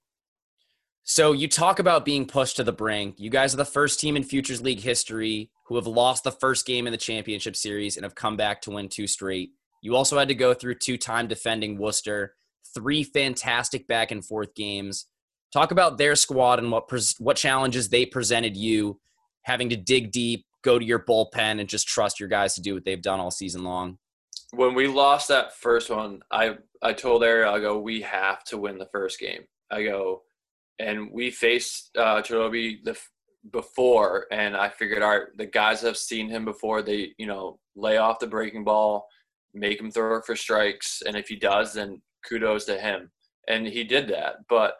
So 1.07 1.33
you 1.33 1.47
talk 1.47 1.77
about 1.77 2.03
being 2.03 2.25
pushed 2.25 2.55
to 2.57 2.63
the 2.63 2.71
brink. 2.71 3.19
You 3.19 3.29
guys 3.29 3.53
are 3.53 3.57
the 3.57 3.63
first 3.65 3.99
team 3.99 4.17
in 4.17 4.23
Futures 4.23 4.61
League 4.61 4.79
history 4.79 5.51
who 5.67 5.75
have 5.75 5.85
lost 5.85 6.23
the 6.23 6.31
first 6.31 6.65
game 6.65 6.87
in 6.87 6.91
the 6.91 6.97
championship 6.97 7.55
series 7.55 7.95
and 7.95 8.03
have 8.03 8.15
come 8.15 8.35
back 8.35 8.59
to 8.63 8.71
win 8.71 8.89
two 8.89 9.05
straight. 9.05 9.51
You 9.81 9.95
also 9.95 10.17
had 10.17 10.27
to 10.29 10.35
go 10.35 10.55
through 10.55 10.75
two-time 10.75 11.27
defending 11.27 11.77
Worcester, 11.77 12.33
three 12.73 13.03
fantastic 13.03 13.87
back 13.87 14.09
and 14.09 14.25
forth 14.25 14.55
games. 14.55 15.05
Talk 15.53 15.69
about 15.69 15.99
their 15.99 16.15
squad 16.15 16.57
and 16.57 16.71
what 16.71 16.87
pres- 16.87 17.15
what 17.19 17.37
challenges 17.37 17.89
they 17.89 18.07
presented 18.07 18.57
you, 18.57 18.99
having 19.43 19.69
to 19.69 19.75
dig 19.75 20.11
deep, 20.11 20.45
go 20.63 20.79
to 20.79 20.85
your 20.85 20.99
bullpen, 20.99 21.59
and 21.59 21.69
just 21.69 21.87
trust 21.87 22.19
your 22.19 22.29
guys 22.29 22.55
to 22.55 22.61
do 22.61 22.73
what 22.73 22.83
they've 22.83 23.01
done 23.01 23.19
all 23.19 23.31
season 23.31 23.63
long 23.63 23.99
when 24.51 24.73
we 24.73 24.87
lost 24.87 25.27
that 25.27 25.55
first 25.55 25.89
one, 25.89 26.21
I 26.31 26.57
I 26.81 26.93
told 26.93 27.23
Ariel, 27.23 27.53
I 27.53 27.59
go, 27.59 27.79
we 27.79 28.01
have 28.01 28.43
to 28.45 28.57
win 28.57 28.77
the 28.77 28.87
first 28.87 29.19
game. 29.19 29.43
I 29.71 29.83
go, 29.83 30.21
and 30.79 31.09
we 31.11 31.31
faced 31.31 31.91
uh, 31.97 32.21
Chirobi 32.21 32.83
the 32.83 32.97
before, 33.51 34.25
and 34.31 34.57
I 34.57 34.69
figured, 34.69 35.03
all 35.03 35.19
right, 35.19 35.27
the 35.37 35.45
guys 35.45 35.81
have 35.81 35.97
seen 35.97 36.29
him 36.29 36.45
before. 36.45 36.81
They, 36.81 37.13
you 37.17 37.27
know, 37.27 37.59
lay 37.75 37.97
off 37.97 38.19
the 38.19 38.27
breaking 38.27 38.63
ball, 38.63 39.07
make 39.53 39.79
him 39.79 39.91
throw 39.91 40.21
for 40.21 40.35
strikes, 40.35 41.03
and 41.05 41.15
if 41.15 41.27
he 41.27 41.35
does, 41.35 41.73
then 41.73 42.01
kudos 42.27 42.65
to 42.65 42.79
him. 42.79 43.11
And 43.47 43.67
he 43.67 43.83
did 43.83 44.07
that, 44.09 44.37
but 44.49 44.75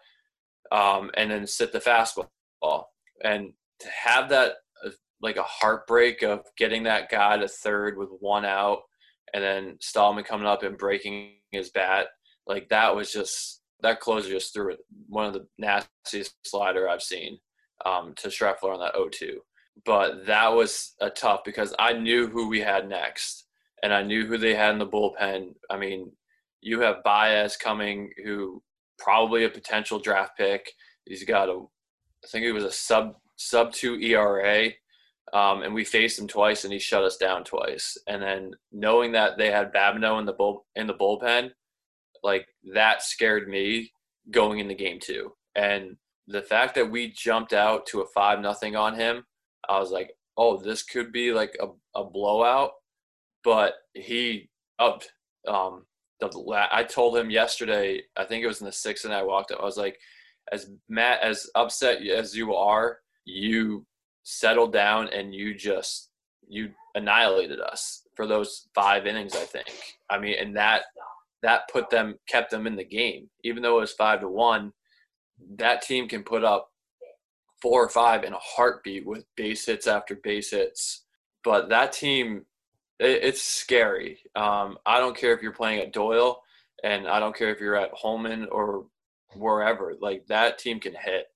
um, 0.71 1.11
and 1.15 1.29
then 1.29 1.45
sit 1.45 1.71
the 1.71 1.79
fastball, 1.79 2.27
and 3.23 3.53
to 3.79 3.87
have 3.89 4.29
that 4.29 4.53
uh, 4.83 4.89
like 5.21 5.37
a 5.37 5.43
heartbreak 5.43 6.23
of 6.23 6.41
getting 6.57 6.83
that 6.83 7.09
guy 7.09 7.37
to 7.37 7.47
third 7.47 7.97
with 7.97 8.09
one 8.19 8.45
out 8.45 8.79
and 9.35 9.43
then 9.43 9.77
Stallman 9.81 10.23
coming 10.23 10.47
up 10.47 10.63
and 10.63 10.77
breaking 10.77 11.33
his 11.51 11.69
bat. 11.69 12.07
Like 12.47 12.69
that 12.69 12.95
was 12.95 13.11
just 13.11 13.61
that 13.81 13.99
closer 13.99 14.29
just 14.29 14.53
threw 14.53 14.71
it 14.71 14.79
one 15.07 15.25
of 15.25 15.33
the 15.33 15.45
nastiest 15.57 16.35
slider 16.43 16.89
I've 16.89 17.03
seen 17.03 17.37
um, 17.85 18.13
to 18.17 18.29
Schreffler 18.29 18.73
on 18.73 18.79
that 18.79 18.95
0-2. 18.95 19.35
But 19.85 20.25
that 20.25 20.47
was 20.47 20.93
a 21.01 21.09
tough 21.09 21.41
because 21.43 21.73
I 21.77 21.93
knew 21.93 22.27
who 22.27 22.47
we 22.47 22.61
had 22.61 22.87
next, 22.87 23.45
and 23.83 23.93
I 23.93 24.03
knew 24.03 24.25
who 24.25 24.37
they 24.37 24.55
had 24.55 24.71
in 24.71 24.79
the 24.79 24.87
bullpen. 24.87 25.53
I 25.69 25.77
mean, 25.77 26.11
you 26.61 26.79
have 26.79 27.03
Baez 27.03 27.57
coming, 27.57 28.09
who 28.23 28.63
probably 28.97 29.43
a 29.43 29.49
potential 29.49 29.99
draft 29.99 30.37
pick. 30.37 30.71
He's 31.05 31.25
got 31.25 31.49
a, 31.49 31.59
I 32.23 32.27
think 32.27 32.45
it 32.45 32.53
was 32.53 32.63
a 32.63 32.71
sub 32.71 33.15
sub 33.35 33.73
two 33.73 33.99
ERA. 33.99 34.69
Um, 35.33 35.63
and 35.63 35.73
we 35.73 35.83
faced 35.83 36.19
him 36.19 36.27
twice, 36.27 36.63
and 36.63 36.71
he 36.71 36.79
shut 36.79 37.03
us 37.03 37.17
down 37.17 37.43
twice. 37.43 37.97
And 38.07 38.21
then 38.21 38.51
knowing 38.71 39.11
that 39.13 39.37
they 39.37 39.51
had 39.51 39.73
Babineau 39.73 40.19
in 40.19 40.25
the 40.25 40.33
bull 40.33 40.65
in 40.75 40.87
the 40.87 40.93
bullpen, 40.93 41.49
like 42.25 42.47
that 42.73 43.03
scared 43.03 43.47
me 43.47 43.91
going 44.31 44.59
in 44.59 44.67
the 44.67 44.75
game 44.75 44.99
too. 44.99 45.31
And 45.55 45.95
the 46.27 46.41
fact 46.41 46.73
that 46.75 46.89
we 46.89 47.11
jumped 47.11 47.53
out 47.53 47.85
to 47.87 48.01
a 48.01 48.07
five 48.07 48.41
nothing 48.41 48.75
on 48.75 48.95
him, 48.95 49.23
I 49.69 49.79
was 49.79 49.91
like, 49.91 50.11
oh, 50.35 50.57
this 50.57 50.81
could 50.83 51.11
be 51.11 51.31
like 51.31 51.55
a, 51.61 51.67
a 51.97 52.03
blowout. 52.03 52.71
But 53.43 53.75
he 53.93 54.49
upped. 54.79 55.11
Um, 55.47 55.85
the 56.19 56.67
I 56.71 56.83
told 56.83 57.15
him 57.15 57.29
yesterday. 57.29 58.01
I 58.17 58.25
think 58.25 58.43
it 58.43 58.47
was 58.47 58.59
in 58.61 58.65
the 58.65 58.71
sixth, 58.71 59.05
and 59.05 59.13
I 59.13 59.21
walked 59.21 59.51
up. 59.51 59.59
I 59.59 59.65
was 59.65 59.77
like, 59.77 59.99
as 60.51 60.71
Matt, 60.89 61.21
as 61.21 61.47
upset 61.53 62.01
as 62.01 62.35
you 62.35 62.55
are, 62.55 62.99
you 63.25 63.85
settled 64.23 64.73
down 64.73 65.09
and 65.09 65.35
you 65.35 65.53
just 65.53 66.09
you 66.47 66.71
annihilated 66.95 67.59
us 67.59 68.01
for 68.15 68.25
those 68.25 68.67
five 68.73 69.05
innings. 69.05 69.35
I 69.35 69.45
think. 69.45 69.67
I 70.09 70.17
mean, 70.17 70.37
and 70.39 70.55
that 70.55 70.83
that 71.41 71.69
put 71.71 71.89
them 71.89 72.15
kept 72.27 72.51
them 72.51 72.67
in 72.67 72.75
the 72.75 72.83
game, 72.83 73.29
even 73.43 73.61
though 73.61 73.77
it 73.77 73.81
was 73.81 73.93
five 73.93 74.21
to 74.21 74.27
one. 74.27 74.73
That 75.57 75.81
team 75.81 76.07
can 76.07 76.23
put 76.23 76.43
up 76.43 76.71
four 77.61 77.83
or 77.83 77.89
five 77.89 78.23
in 78.23 78.33
a 78.33 78.39
heartbeat 78.39 79.05
with 79.05 79.25
base 79.35 79.65
hits 79.65 79.87
after 79.87 80.15
base 80.15 80.51
hits. 80.51 81.03
But 81.43 81.69
that 81.69 81.93
team, 81.93 82.45
it, 82.99 83.23
it's 83.23 83.41
scary. 83.41 84.19
Um, 84.35 84.77
I 84.85 84.99
don't 84.99 85.17
care 85.17 85.33
if 85.33 85.41
you're 85.41 85.51
playing 85.51 85.79
at 85.79 85.93
Doyle, 85.93 86.41
and 86.83 87.07
I 87.07 87.19
don't 87.19 87.35
care 87.35 87.51
if 87.51 87.59
you're 87.59 87.75
at 87.75 87.91
Holman 87.93 88.47
or 88.51 88.85
wherever. 89.35 89.93
Like 89.99 90.25
that 90.27 90.57
team 90.57 90.79
can 90.79 90.93
hit, 90.93 91.27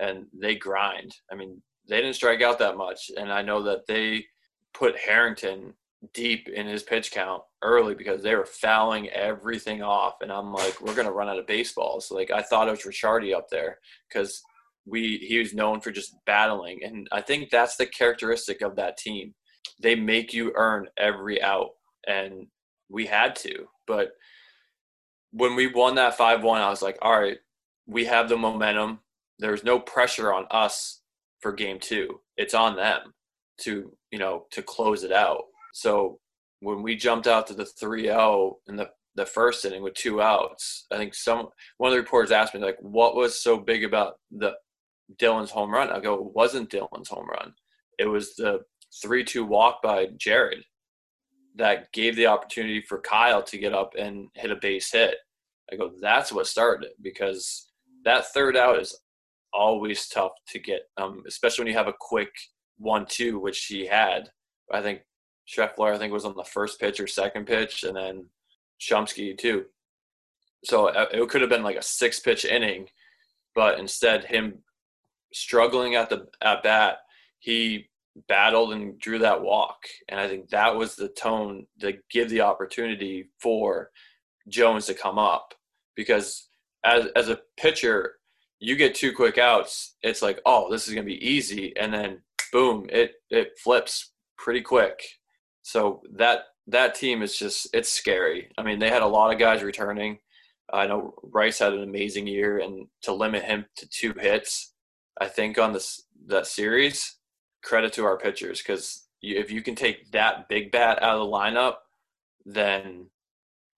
and 0.00 0.26
they 0.32 0.54
grind. 0.54 1.16
I 1.30 1.34
mean, 1.34 1.62
they 1.88 1.96
didn't 1.96 2.14
strike 2.14 2.42
out 2.42 2.58
that 2.58 2.76
much, 2.76 3.10
and 3.16 3.32
I 3.32 3.42
know 3.42 3.62
that 3.62 3.86
they 3.86 4.26
put 4.72 4.98
Harrington 4.98 5.74
deep 6.12 6.48
in 6.48 6.66
his 6.66 6.82
pitch 6.82 7.10
count 7.10 7.42
early 7.62 7.94
because 7.94 8.22
they 8.22 8.34
were 8.34 8.46
fouling 8.46 9.08
everything 9.10 9.82
off. 9.82 10.14
And 10.20 10.32
i'm 10.32 10.52
like 10.52 10.80
we're 10.80 10.94
to 10.94 11.10
run 11.10 11.28
out 11.28 11.38
of 11.38 11.46
baseballs. 11.46 12.10
Like 12.10 12.30
i 12.30 12.42
thought 12.42 12.68
it 12.68 12.72
was 12.72 12.82
Ricciardi 12.82 13.34
up 13.34 13.48
there 13.50 13.78
because 14.08 14.42
we 14.86 15.18
he 15.18 15.38
was 15.38 15.54
known 15.54 15.80
for 15.80 15.90
just 15.90 16.14
battling. 16.26 16.80
And 16.84 17.08
i 17.12 17.20
think 17.20 17.50
that's 17.50 17.76
the 17.76 17.86
characteristic 17.86 18.62
of 18.62 18.76
that 18.76 18.96
team. 18.96 19.34
They 19.82 19.94
make 19.94 20.32
you 20.34 20.52
earn 20.56 20.88
every 20.98 21.42
out 21.42 21.70
and 22.06 22.46
we 22.88 23.06
had 23.06 23.34
to. 23.36 23.66
But 23.86 24.12
when 25.32 25.56
we 25.56 25.66
won 25.68 25.94
that 25.96 26.18
5-1 26.18 26.60
i 26.60 26.70
was 26.70 26.82
like 26.82 26.98
all 27.02 27.20
right 27.20 27.38
we 27.86 28.06
have 28.06 28.28
the 28.30 28.36
momentum. 28.36 29.00
There's 29.38 29.62
no 29.64 29.78
pressure 29.78 30.32
on 30.32 30.46
us 30.50 31.02
for 31.40 31.52
game 31.52 31.78
2 31.80 32.20
it's 32.36 32.54
on 32.54 32.76
them 32.76 33.12
to 33.60 33.92
you 34.10 34.18
know 34.18 34.46
to 34.50 34.62
close 34.62 35.04
it 35.04 35.12
out 35.12 35.44
so 35.74 36.18
when 36.60 36.82
we 36.82 36.96
jumped 36.96 37.26
out 37.26 37.46
to 37.48 37.54
the 37.54 37.64
3-0 37.64 38.54
in 38.68 38.76
the 38.76 38.88
the 39.16 39.24
first 39.24 39.64
inning 39.64 39.84
with 39.84 39.94
two 39.94 40.20
outs, 40.20 40.86
I 40.90 40.96
think 40.96 41.14
some 41.14 41.48
one 41.78 41.92
of 41.92 41.94
the 41.94 42.00
reporters 42.00 42.32
asked 42.32 42.52
me 42.52 42.60
like, 42.60 42.78
"What 42.80 43.14
was 43.14 43.40
so 43.40 43.56
big 43.56 43.84
about 43.84 44.14
the 44.32 44.54
Dylan's 45.16 45.50
home 45.50 45.70
run. 45.70 45.90
I 45.90 46.00
go, 46.00 46.14
it 46.14 46.34
wasn't 46.34 46.70
Dylan's 46.70 47.08
home 47.08 47.28
run. 47.28 47.54
It 47.98 48.06
was 48.06 48.34
the 48.34 48.60
3 49.02 49.24
2 49.24 49.44
walk 49.44 49.82
by 49.82 50.08
Jared 50.16 50.64
that 51.56 51.92
gave 51.92 52.16
the 52.16 52.26
opportunity 52.26 52.82
for 52.82 53.00
Kyle 53.00 53.42
to 53.42 53.58
get 53.58 53.72
up 53.72 53.92
and 53.96 54.28
hit 54.34 54.50
a 54.50 54.56
base 54.56 54.90
hit. 54.90 55.16
I 55.72 55.76
go, 55.76 55.92
that's 56.00 56.32
what 56.32 56.46
started 56.46 56.86
it 56.86 56.94
because 57.00 57.68
that 58.04 58.32
third 58.32 58.56
out 58.56 58.80
is 58.80 58.98
always 59.52 60.08
tough 60.08 60.32
to 60.48 60.58
get, 60.58 60.82
um, 60.96 61.22
especially 61.28 61.62
when 61.62 61.72
you 61.72 61.78
have 61.78 61.88
a 61.88 61.94
quick 61.98 62.30
1 62.78 63.06
2, 63.08 63.38
which 63.38 63.66
he 63.66 63.86
had. 63.86 64.30
I 64.72 64.82
think 64.82 65.02
Schreffler, 65.46 65.94
I 65.94 65.98
think, 65.98 66.12
was 66.12 66.24
on 66.24 66.36
the 66.36 66.44
first 66.44 66.80
pitch 66.80 67.00
or 67.00 67.06
second 67.06 67.46
pitch, 67.46 67.84
and 67.84 67.96
then 67.96 68.26
Shumsky, 68.80 69.36
too. 69.36 69.66
So 70.64 70.88
uh, 70.88 71.06
it 71.12 71.28
could 71.28 71.42
have 71.42 71.50
been 71.50 71.62
like 71.62 71.76
a 71.76 71.82
six 71.82 72.20
pitch 72.20 72.44
inning, 72.44 72.88
but 73.54 73.78
instead, 73.78 74.24
him 74.24 74.62
struggling 75.32 75.94
at 75.94 76.08
the 76.08 76.26
at 76.40 76.62
bat, 76.62 76.98
he 77.38 77.90
battled 78.28 78.72
and 78.72 78.98
drew 78.98 79.18
that 79.18 79.42
walk. 79.42 79.86
And 80.08 80.18
I 80.18 80.28
think 80.28 80.48
that 80.48 80.74
was 80.74 80.94
the 80.94 81.08
tone 81.08 81.66
to 81.80 81.94
give 82.10 82.30
the 82.30 82.40
opportunity 82.40 83.28
for 83.40 83.90
Jones 84.48 84.86
to 84.86 84.94
come 84.94 85.18
up. 85.18 85.54
Because 85.96 86.48
as 86.84 87.06
as 87.16 87.28
a 87.28 87.40
pitcher, 87.58 88.14
you 88.58 88.76
get 88.76 88.94
two 88.94 89.12
quick 89.12 89.36
outs, 89.36 89.96
it's 90.02 90.22
like, 90.22 90.40
oh, 90.46 90.70
this 90.70 90.88
is 90.88 90.94
gonna 90.94 91.06
be 91.06 91.26
easy, 91.26 91.76
and 91.76 91.92
then 91.92 92.22
boom, 92.52 92.86
it 92.90 93.14
it 93.30 93.58
flips 93.62 94.12
pretty 94.38 94.62
quick. 94.62 95.02
So 95.64 96.02
that 96.12 96.44
that 96.68 96.94
team 96.94 97.22
is 97.22 97.36
just 97.36 97.68
it's 97.72 97.90
scary. 97.90 98.50
I 98.56 98.62
mean, 98.62 98.78
they 98.78 98.90
had 98.90 99.02
a 99.02 99.06
lot 99.06 99.32
of 99.32 99.38
guys 99.38 99.62
returning. 99.62 100.18
I 100.72 100.86
know 100.86 101.14
Rice 101.22 101.58
had 101.58 101.72
an 101.72 101.82
amazing 101.82 102.26
year, 102.26 102.58
and 102.58 102.86
to 103.02 103.12
limit 103.12 103.44
him 103.44 103.64
to 103.76 103.88
two 103.88 104.14
hits 104.18 104.74
I 105.20 105.26
think 105.26 105.58
on 105.58 105.72
this 105.72 106.02
that 106.26 106.46
series, 106.46 107.16
credit 107.62 107.92
to 107.94 108.04
our 108.04 108.18
pitchers 108.18 108.60
because 108.60 109.06
if 109.22 109.50
you 109.50 109.62
can 109.62 109.74
take 109.74 110.10
that 110.12 110.48
big 110.48 110.70
bat 110.70 111.02
out 111.02 111.16
of 111.16 111.26
the 111.26 111.32
lineup, 111.32 111.76
then 112.44 113.06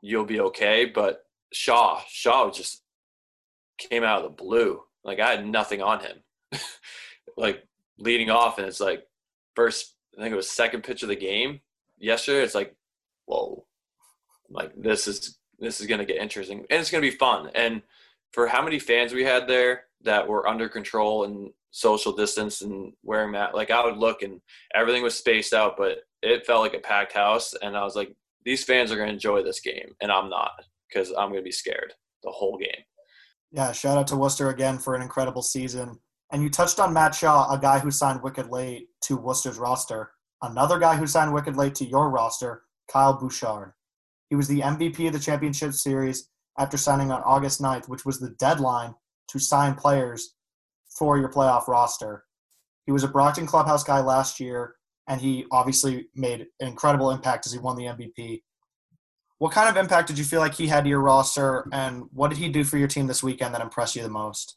you'll 0.03 0.25
be 0.25 0.41
okay. 0.41 0.87
But 0.87 1.25
Shaw, 1.53 2.01
Shaw 2.09 2.51
just 2.51 2.83
came 3.79 4.03
out 4.03 4.25
of 4.25 4.25
the 4.25 4.43
blue. 4.43 4.83
Like 5.05 5.21
I 5.21 5.31
had 5.31 5.47
nothing 5.47 5.83
on 5.83 6.01
him. 6.01 6.19
like 7.37 7.65
leading 7.99 8.31
off, 8.31 8.59
and 8.59 8.67
it's 8.67 8.81
like 8.81 9.05
first, 9.55 9.95
I 10.19 10.23
think 10.23 10.33
it 10.33 10.37
was 10.37 10.51
second 10.51 10.83
pitch 10.83 11.03
of 11.03 11.09
the 11.09 11.17
game 11.17 11.61
yesterday. 11.99 12.43
It's 12.43 12.55
like, 12.55 12.75
whoa, 13.27 13.67
like 14.51 14.73
this 14.77 15.07
is 15.07 15.39
this 15.59 15.81
is 15.81 15.87
gonna 15.87 16.05
get 16.05 16.17
interesting, 16.17 16.59
and 16.71 16.81
it's 16.81 16.91
gonna 16.91 17.01
be 17.01 17.11
fun. 17.11 17.51
And 17.55 17.83
for 18.33 18.47
how 18.47 18.63
many 18.63 18.79
fans 18.79 19.13
we 19.13 19.25
had 19.25 19.49
there, 19.49 19.85
that 20.07 20.27
were 20.27 20.49
under 20.49 20.69
control 20.69 21.25
and 21.25 21.51
social 21.71 22.13
distance 22.13 22.63
and 22.63 22.93
wearing 23.03 23.33
that. 23.33 23.55
Like 23.55 23.71
I 23.71 23.85
would 23.85 23.99
look 23.99 24.23
and 24.23 24.41
everything 24.75 25.03
was 25.03 25.17
spaced 25.17 25.53
out, 25.53 25.77
but 25.77 25.99
it 26.23 26.47
felt 26.47 26.63
like 26.63 26.75
a 26.75 26.79
packed 26.79 27.13
house. 27.13 27.55
And 27.61 27.77
I 27.77 27.83
was 27.83 27.97
like, 27.97 28.15
these 28.45 28.65
fans 28.65 28.91
are 28.91 28.97
to 28.97 29.13
enjoy 29.13 29.43
this 29.43 29.61
game, 29.61 29.95
and 30.01 30.11
I'm 30.11 30.31
not 30.31 30.53
because 30.89 31.13
I'm 31.19 31.33
to 31.35 31.43
be 31.43 31.53
scared 31.53 31.93
the 32.23 32.31
whole 32.31 32.57
game. 32.57 32.85
Yeah, 33.51 33.73
shout 33.73 33.99
out 33.99 34.07
to 34.09 34.17
Worcester 34.17 34.51
again 34.51 34.79
for 34.79 34.95
an 34.95 35.03
incredible 35.03 35.43
season. 35.43 35.99
And 36.33 36.43
you 36.43 36.51
touched 36.51 36.81
on 36.81 36.93
Matt 36.93 37.15
Shaw, 37.15 37.53
a 37.53 37.59
guy 37.59 37.79
who 37.79 37.91
signed 37.91 38.23
wicked 38.23 38.49
late 38.49 38.89
to 39.03 39.17
Worcester's 39.17 39.59
roster. 39.59 40.13
Another 40.43 40.79
guy 40.79 40.97
who 40.97 41.07
signed 41.07 41.33
wicked 41.33 41.57
late 41.57 41.75
to 41.77 41.87
your 41.87 42.11
roster, 42.11 42.63
Kyle 42.91 43.19
Bouchard. 43.19 43.73
He 44.29 44.37
was 44.37 44.49
the 44.49 44.61
MVP 44.61 45.07
of 45.07 45.13
the 45.13 45.19
championship 45.19 45.73
series 45.73 46.29
after 46.59 46.77
signing 46.77 47.11
on 47.11 47.23
August 47.23 47.61
9th, 47.61 47.89
which 47.89 48.05
was 48.05 48.19
the 48.19 48.31
deadline 48.39 48.95
to 49.29 49.39
sign 49.39 49.75
players 49.75 50.35
for 50.89 51.19
your 51.19 51.31
playoff 51.31 51.69
roster. 51.69 52.25
He 52.85 52.93
was 52.93 53.05
a 53.05 53.09
Brockton 53.09 53.47
clubhouse 53.47 53.85
guy 53.85 54.01
last 54.01 54.41
year, 54.41 54.77
and 55.09 55.21
he 55.21 55.47
obviously 55.51 56.09
made 56.15 56.47
an 56.61 56.69
incredible 56.69 57.11
impact 57.11 57.47
as 57.47 57.53
he 57.53 57.59
won 57.59 57.77
the 57.77 57.85
MVP. 57.85 58.43
What 59.39 59.53
kind 59.53 59.69
of 59.69 59.77
impact 59.77 60.09
did 60.09 60.19
you 60.19 60.25
feel 60.25 60.41
like 60.41 60.55
he 60.55 60.67
had 60.67 60.85
to 60.85 60.91
your 60.91 61.01
roster, 61.01 61.69
and 61.73 62.05
what 62.13 62.29
did 62.29 62.39
he 62.39 62.49
do 62.49 62.65
for 62.65 62.79
your 62.79 62.89
team 62.89 63.07
this 63.07 63.23
weekend 63.23 63.55
that 63.55 63.61
impressed 63.61 63.97
you 63.97 64.03
the 64.03 64.09
most? 64.09 64.57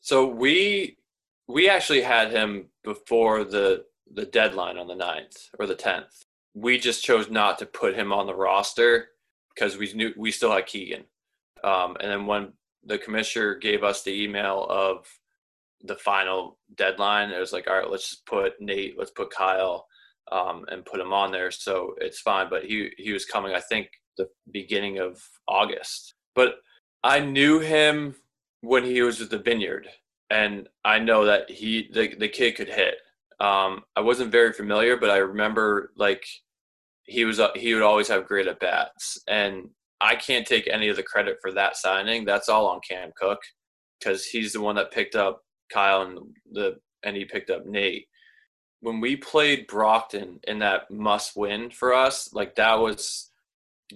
So 0.00 0.26
we 0.26 0.96
we 1.46 1.68
actually 1.68 2.02
had 2.02 2.30
him 2.30 2.66
before 2.84 3.44
the 3.44 3.84
the 4.12 4.26
deadline 4.26 4.78
on 4.78 4.88
the 4.88 4.94
9th 4.94 5.48
or 5.58 5.66
the 5.66 5.74
10th. 5.74 6.24
We 6.54 6.78
just 6.78 7.04
chose 7.04 7.30
not 7.30 7.58
to 7.60 7.66
put 7.66 7.94
him 7.94 8.12
on 8.12 8.26
the 8.26 8.34
roster 8.34 9.08
because 9.54 9.76
we 9.76 9.92
knew 9.92 10.12
we 10.16 10.30
still 10.30 10.52
had 10.52 10.66
Keegan. 10.66 11.04
Um, 11.62 11.96
and 12.00 12.10
then 12.10 12.26
when 12.26 12.52
the 12.84 12.98
commissioner 12.98 13.54
gave 13.54 13.84
us 13.84 14.02
the 14.02 14.22
email 14.22 14.66
of 14.68 15.06
the 15.82 15.96
final 15.96 16.58
deadline. 16.74 17.30
It 17.30 17.38
was 17.38 17.52
like, 17.52 17.68
all 17.68 17.76
right, 17.76 17.90
let's 17.90 18.10
just 18.10 18.26
put 18.26 18.60
Nate, 18.60 18.98
let's 18.98 19.10
put 19.10 19.30
Kyle, 19.30 19.86
um, 20.30 20.64
and 20.68 20.84
put 20.84 21.00
him 21.00 21.12
on 21.12 21.32
there. 21.32 21.50
So 21.50 21.94
it's 21.98 22.20
fine. 22.20 22.48
But 22.50 22.64
he 22.64 22.90
he 22.98 23.12
was 23.12 23.24
coming, 23.24 23.54
I 23.54 23.60
think, 23.60 23.88
the 24.16 24.28
beginning 24.50 24.98
of 24.98 25.22
August. 25.48 26.14
But 26.34 26.56
I 27.02 27.20
knew 27.20 27.60
him 27.60 28.14
when 28.60 28.84
he 28.84 29.02
was 29.02 29.20
with 29.20 29.30
the 29.30 29.38
Vineyard, 29.38 29.88
and 30.28 30.68
I 30.84 30.98
know 30.98 31.24
that 31.24 31.50
he 31.50 31.88
the 31.92 32.14
the 32.14 32.28
kid 32.28 32.56
could 32.56 32.68
hit. 32.68 32.96
Um, 33.40 33.84
I 33.96 34.00
wasn't 34.00 34.32
very 34.32 34.52
familiar, 34.52 34.96
but 34.96 35.10
I 35.10 35.16
remember 35.18 35.92
like 35.96 36.24
he 37.04 37.24
was 37.24 37.40
he 37.56 37.74
would 37.74 37.82
always 37.82 38.08
have 38.08 38.26
great 38.26 38.46
at 38.46 38.60
bats, 38.60 39.18
and 39.26 39.70
I 40.00 40.14
can't 40.16 40.46
take 40.46 40.68
any 40.68 40.88
of 40.88 40.96
the 40.96 41.02
credit 41.02 41.38
for 41.40 41.52
that 41.52 41.76
signing. 41.76 42.24
That's 42.24 42.48
all 42.48 42.66
on 42.66 42.80
Cam 42.86 43.10
Cook 43.16 43.40
because 43.98 44.26
he's 44.26 44.52
the 44.52 44.60
one 44.60 44.76
that 44.76 44.92
picked 44.92 45.14
up 45.14 45.42
Kyle 45.72 46.02
and 46.02 46.18
the 46.52 46.76
and 47.02 47.16
he 47.16 47.24
picked 47.24 47.50
up 47.50 47.66
Nate. 47.66 48.06
When 48.80 49.00
we 49.00 49.16
played 49.16 49.66
Brockton 49.66 50.40
in 50.46 50.58
that 50.60 50.90
must 50.90 51.36
win 51.36 51.70
for 51.70 51.94
us, 51.94 52.32
like 52.32 52.54
that 52.56 52.78
was 52.78 53.30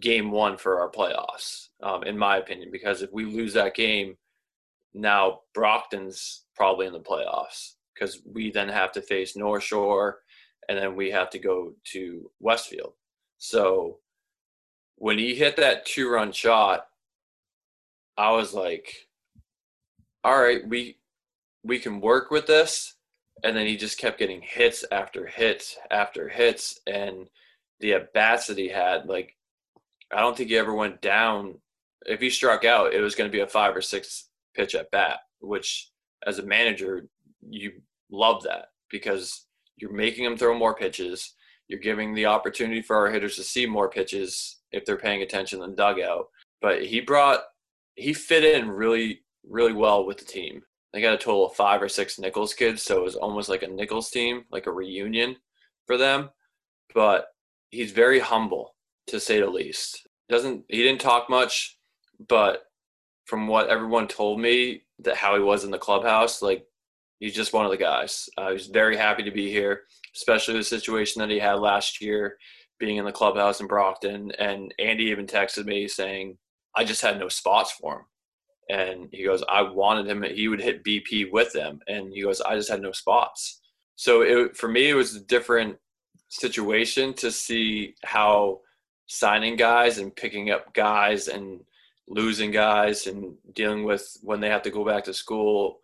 game 0.00 0.30
one 0.30 0.56
for 0.56 0.80
our 0.80 0.90
playoffs, 0.90 1.68
um, 1.82 2.02
in 2.04 2.18
my 2.18 2.38
opinion. 2.38 2.70
Because 2.72 3.02
if 3.02 3.12
we 3.12 3.24
lose 3.24 3.54
that 3.54 3.74
game, 3.74 4.16
now 4.94 5.40
Brockton's 5.54 6.44
probably 6.56 6.86
in 6.86 6.92
the 6.92 7.00
playoffs 7.00 7.73
because 7.94 8.20
we 8.24 8.50
then 8.50 8.68
have 8.68 8.92
to 8.92 9.02
face 9.02 9.36
North 9.36 9.62
Shore 9.62 10.18
and 10.68 10.78
then 10.78 10.96
we 10.96 11.10
have 11.10 11.30
to 11.30 11.38
go 11.38 11.74
to 11.92 12.30
Westfield. 12.40 12.94
So 13.38 13.98
when 14.96 15.18
he 15.18 15.34
hit 15.34 15.56
that 15.56 15.86
two 15.86 16.10
run 16.10 16.32
shot, 16.32 16.86
I 18.16 18.32
was 18.32 18.54
like, 18.54 18.92
all 20.22 20.40
right, 20.40 20.66
we 20.66 20.98
we 21.62 21.78
can 21.78 22.00
work 22.00 22.30
with 22.30 22.46
this. 22.46 22.94
And 23.42 23.56
then 23.56 23.66
he 23.66 23.76
just 23.76 23.98
kept 23.98 24.18
getting 24.18 24.40
hits 24.42 24.84
after 24.92 25.26
hits 25.26 25.76
after 25.90 26.28
hits. 26.28 26.78
And 26.86 27.28
the 27.80 27.94
at 27.94 28.12
bats 28.12 28.46
that 28.46 28.58
he 28.58 28.68
had, 28.68 29.06
like, 29.06 29.36
I 30.12 30.20
don't 30.20 30.36
think 30.36 30.50
he 30.50 30.56
ever 30.56 30.74
went 30.74 31.02
down. 31.02 31.58
If 32.06 32.20
he 32.20 32.30
struck 32.30 32.64
out, 32.64 32.94
it 32.94 33.00
was 33.00 33.14
going 33.14 33.28
to 33.28 33.36
be 33.36 33.42
a 33.42 33.46
five 33.46 33.74
or 33.76 33.82
six 33.82 34.28
pitch 34.54 34.74
at 34.74 34.90
bat, 34.90 35.18
which 35.40 35.90
as 36.26 36.38
a 36.38 36.46
manager, 36.46 37.08
you 37.48 37.72
love 38.10 38.42
that 38.44 38.66
because 38.90 39.46
you're 39.76 39.92
making 39.92 40.24
them 40.24 40.36
throw 40.36 40.56
more 40.56 40.74
pitches. 40.74 41.34
You're 41.68 41.80
giving 41.80 42.14
the 42.14 42.26
opportunity 42.26 42.82
for 42.82 42.96
our 42.96 43.10
hitters 43.10 43.36
to 43.36 43.42
see 43.42 43.66
more 43.66 43.88
pitches 43.88 44.60
if 44.72 44.84
they're 44.84 44.96
paying 44.96 45.22
attention 45.22 45.62
in 45.62 45.70
the 45.70 45.76
dugout. 45.76 46.26
But 46.60 46.84
he 46.84 47.00
brought, 47.00 47.40
he 47.94 48.12
fit 48.12 48.44
in 48.44 48.70
really, 48.70 49.22
really 49.48 49.72
well 49.72 50.06
with 50.06 50.18
the 50.18 50.24
team. 50.24 50.62
They 50.92 51.00
got 51.00 51.14
a 51.14 51.18
total 51.18 51.46
of 51.46 51.54
five 51.56 51.82
or 51.82 51.88
six 51.88 52.18
Nichols 52.18 52.54
kids, 52.54 52.82
so 52.82 52.98
it 52.98 53.02
was 53.02 53.16
almost 53.16 53.48
like 53.48 53.62
a 53.62 53.68
Nichols 53.68 54.10
team, 54.10 54.44
like 54.52 54.66
a 54.66 54.72
reunion 54.72 55.36
for 55.86 55.96
them. 55.96 56.30
But 56.94 57.26
he's 57.70 57.90
very 57.90 58.20
humble, 58.20 58.74
to 59.08 59.18
say 59.18 59.40
the 59.40 59.50
least. 59.50 60.06
Doesn't 60.28 60.64
he 60.68 60.82
didn't 60.82 61.00
talk 61.00 61.28
much, 61.28 61.78
but 62.28 62.62
from 63.24 63.48
what 63.48 63.68
everyone 63.68 64.06
told 64.06 64.40
me 64.40 64.82
that 65.00 65.16
how 65.16 65.34
he 65.34 65.42
was 65.42 65.64
in 65.64 65.70
the 65.70 65.78
clubhouse, 65.78 66.42
like 66.42 66.64
he's 67.20 67.34
just 67.34 67.52
one 67.52 67.64
of 67.64 67.70
the 67.70 67.76
guys. 67.76 68.28
Uh, 68.36 68.52
he's 68.52 68.66
very 68.66 68.96
happy 68.96 69.22
to 69.22 69.30
be 69.30 69.50
here, 69.50 69.82
especially 70.14 70.54
the 70.54 70.64
situation 70.64 71.20
that 71.20 71.30
he 71.30 71.38
had 71.38 71.54
last 71.54 72.00
year, 72.00 72.36
being 72.78 72.96
in 72.96 73.04
the 73.04 73.12
clubhouse 73.12 73.60
in 73.60 73.66
Brockton. 73.66 74.32
And 74.38 74.74
Andy 74.78 75.04
even 75.04 75.26
texted 75.26 75.66
me 75.66 75.88
saying, 75.88 76.38
"I 76.74 76.84
just 76.84 77.02
had 77.02 77.18
no 77.18 77.28
spots 77.28 77.72
for 77.72 77.94
him." 77.96 78.04
And 78.70 79.08
he 79.12 79.24
goes, 79.24 79.42
"I 79.48 79.62
wanted 79.62 80.06
him. 80.06 80.22
He 80.22 80.48
would 80.48 80.60
hit 80.60 80.84
BP 80.84 81.30
with 81.30 81.52
them." 81.52 81.80
And 81.86 82.12
he 82.12 82.22
goes, 82.22 82.40
"I 82.40 82.56
just 82.56 82.70
had 82.70 82.82
no 82.82 82.92
spots." 82.92 83.60
So 83.96 84.22
it, 84.22 84.56
for 84.56 84.68
me, 84.68 84.90
it 84.90 84.94
was 84.94 85.14
a 85.14 85.20
different 85.20 85.78
situation 86.28 87.14
to 87.14 87.30
see 87.30 87.94
how 88.04 88.60
signing 89.06 89.56
guys 89.56 89.98
and 89.98 90.14
picking 90.14 90.50
up 90.50 90.72
guys 90.74 91.28
and 91.28 91.60
losing 92.08 92.50
guys 92.50 93.06
and 93.06 93.36
dealing 93.54 93.84
with 93.84 94.16
when 94.22 94.40
they 94.40 94.48
have 94.48 94.62
to 94.62 94.70
go 94.70 94.84
back 94.84 95.04
to 95.04 95.14
school. 95.14 95.80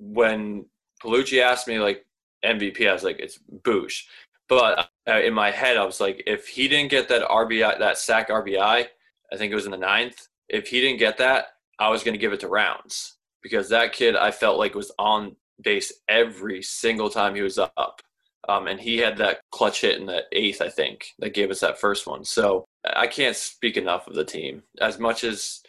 When 0.00 0.66
Palucci 1.02 1.40
asked 1.40 1.68
me 1.68 1.78
like 1.78 2.04
MVP, 2.44 2.88
I 2.88 2.92
was 2.92 3.04
like, 3.04 3.18
it's 3.18 3.38
Boosh. 3.62 4.02
But 4.48 4.90
uh, 5.06 5.20
in 5.20 5.32
my 5.32 5.52
head, 5.52 5.76
I 5.76 5.84
was 5.84 6.00
like, 6.00 6.24
if 6.26 6.48
he 6.48 6.66
didn't 6.66 6.90
get 6.90 7.08
that 7.08 7.28
RBI, 7.28 7.78
that 7.78 7.98
sack 7.98 8.30
RBI, 8.30 8.86
I 9.32 9.36
think 9.36 9.52
it 9.52 9.54
was 9.54 9.66
in 9.66 9.70
the 9.70 9.76
ninth. 9.76 10.26
If 10.48 10.68
he 10.68 10.80
didn't 10.80 10.98
get 10.98 11.18
that, 11.18 11.46
I 11.78 11.88
was 11.88 12.02
going 12.02 12.14
to 12.14 12.18
give 12.18 12.32
it 12.32 12.40
to 12.40 12.48
Rounds 12.48 13.16
because 13.42 13.68
that 13.68 13.92
kid 13.92 14.16
I 14.16 14.32
felt 14.32 14.58
like 14.58 14.74
was 14.74 14.92
on 14.98 15.36
base 15.62 15.92
every 16.08 16.62
single 16.62 17.10
time 17.10 17.34
he 17.34 17.42
was 17.42 17.58
up. 17.58 18.02
Um, 18.48 18.66
and 18.66 18.80
he 18.80 18.98
had 18.98 19.18
that 19.18 19.40
clutch 19.52 19.82
hit 19.82 20.00
in 20.00 20.06
the 20.06 20.24
eighth, 20.32 20.60
I 20.60 20.68
think, 20.68 21.08
that 21.18 21.34
gave 21.34 21.50
us 21.50 21.60
that 21.60 21.78
first 21.78 22.06
one. 22.06 22.24
So 22.24 22.64
I 22.84 23.06
can't 23.06 23.36
speak 23.36 23.76
enough 23.76 24.08
of 24.08 24.14
the 24.14 24.24
team. 24.24 24.62
As 24.80 24.98
much 24.98 25.24
as 25.24 25.60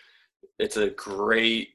it's 0.58 0.78
a 0.78 0.90
great 0.90 1.70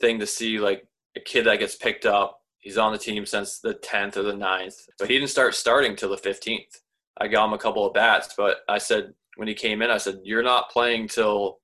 thing 0.00 0.18
to 0.18 0.26
see, 0.26 0.58
like 0.58 0.86
a 1.16 1.20
kid 1.20 1.46
that 1.46 1.58
gets 1.58 1.76
picked 1.76 2.06
up, 2.06 2.40
he's 2.58 2.78
on 2.78 2.92
the 2.92 2.98
team 2.98 3.26
since 3.26 3.58
the 3.58 3.74
10th 3.74 4.16
or 4.16 4.22
the 4.22 4.32
9th, 4.32 4.74
but 4.98 5.08
he 5.08 5.18
didn't 5.18 5.30
start 5.30 5.54
starting 5.54 5.96
till 5.96 6.10
the 6.10 6.16
15th. 6.16 6.78
I 7.20 7.28
got 7.28 7.46
him 7.46 7.52
a 7.52 7.58
couple 7.58 7.86
of 7.86 7.94
bats, 7.94 8.34
but 8.36 8.58
I 8.68 8.78
said, 8.78 9.12
when 9.36 9.48
he 9.48 9.54
came 9.54 9.82
in, 9.82 9.90
I 9.90 9.98
said, 9.98 10.20
You're 10.22 10.42
not 10.42 10.70
playing 10.70 11.08
till 11.08 11.58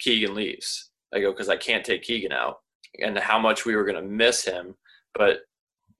Keegan 0.00 0.34
leaves. 0.34 0.90
I 1.14 1.20
go, 1.20 1.30
Because 1.30 1.48
I 1.48 1.56
can't 1.56 1.84
take 1.84 2.02
Keegan 2.02 2.32
out. 2.32 2.58
And 3.00 3.18
how 3.18 3.38
much 3.38 3.66
we 3.66 3.76
were 3.76 3.84
going 3.84 4.02
to 4.02 4.10
miss 4.10 4.44
him. 4.44 4.74
But 5.14 5.40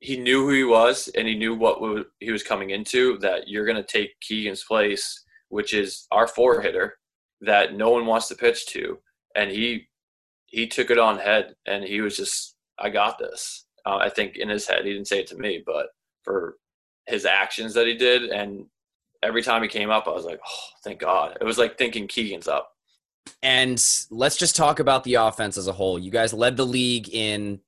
he 0.00 0.16
knew 0.16 0.46
who 0.46 0.52
he 0.52 0.64
was 0.64 1.08
and 1.16 1.26
he 1.26 1.34
knew 1.34 1.54
what 1.54 2.06
he 2.20 2.30
was 2.30 2.42
coming 2.42 2.70
into 2.70 3.18
that 3.18 3.48
you're 3.48 3.66
going 3.66 3.76
to 3.76 3.82
take 3.82 4.18
Keegan's 4.20 4.64
place, 4.64 5.24
which 5.48 5.74
is 5.74 6.06
our 6.12 6.26
four 6.26 6.60
hitter 6.60 6.96
that 7.40 7.74
no 7.74 7.90
one 7.90 8.06
wants 8.06 8.28
to 8.28 8.34
pitch 8.34 8.66
to. 8.68 8.98
And 9.34 9.50
he, 9.50 9.88
he 10.46 10.66
took 10.66 10.90
it 10.90 10.98
on 10.98 11.18
head 11.18 11.54
and 11.66 11.84
he 11.84 12.00
was 12.00 12.16
just, 12.16 12.56
I 12.78 12.90
got 12.90 13.18
this. 13.18 13.64
Uh, 13.86 13.96
I 13.96 14.08
think 14.08 14.36
in 14.36 14.48
his 14.48 14.66
head, 14.66 14.84
he 14.84 14.92
didn't 14.92 15.08
say 15.08 15.20
it 15.20 15.26
to 15.28 15.36
me, 15.36 15.62
but 15.64 15.88
for 16.22 16.56
his 17.06 17.24
actions 17.24 17.74
that 17.74 17.86
he 17.86 17.94
did. 17.94 18.24
And 18.24 18.66
every 19.22 19.42
time 19.42 19.62
he 19.62 19.68
came 19.68 19.90
up, 19.90 20.06
I 20.06 20.10
was 20.10 20.24
like, 20.24 20.40
oh, 20.46 20.68
thank 20.84 21.00
God. 21.00 21.36
It 21.40 21.44
was 21.44 21.58
like 21.58 21.78
thinking 21.78 22.06
Keegan's 22.06 22.48
up. 22.48 22.70
And 23.42 23.82
let's 24.10 24.36
just 24.36 24.56
talk 24.56 24.78
about 24.78 25.04
the 25.04 25.14
offense 25.14 25.56
as 25.56 25.68
a 25.68 25.72
whole. 25.72 25.98
You 25.98 26.10
guys 26.10 26.32
led 26.32 26.56
the 26.56 26.66
league 26.66 27.08
in 27.10 27.60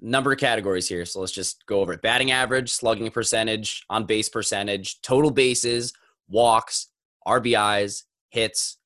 number 0.00 0.32
of 0.32 0.38
categories 0.38 0.88
here. 0.88 1.04
So 1.04 1.20
let's 1.20 1.32
just 1.32 1.64
go 1.66 1.80
over 1.80 1.92
it. 1.92 2.02
Batting 2.02 2.30
average, 2.30 2.70
slugging 2.70 3.10
percentage, 3.10 3.84
on 3.88 4.04
base 4.04 4.28
percentage, 4.28 5.00
total 5.02 5.30
bases, 5.30 5.92
walks, 6.28 6.88
RBIs, 7.26 8.04
hits, 8.30 8.78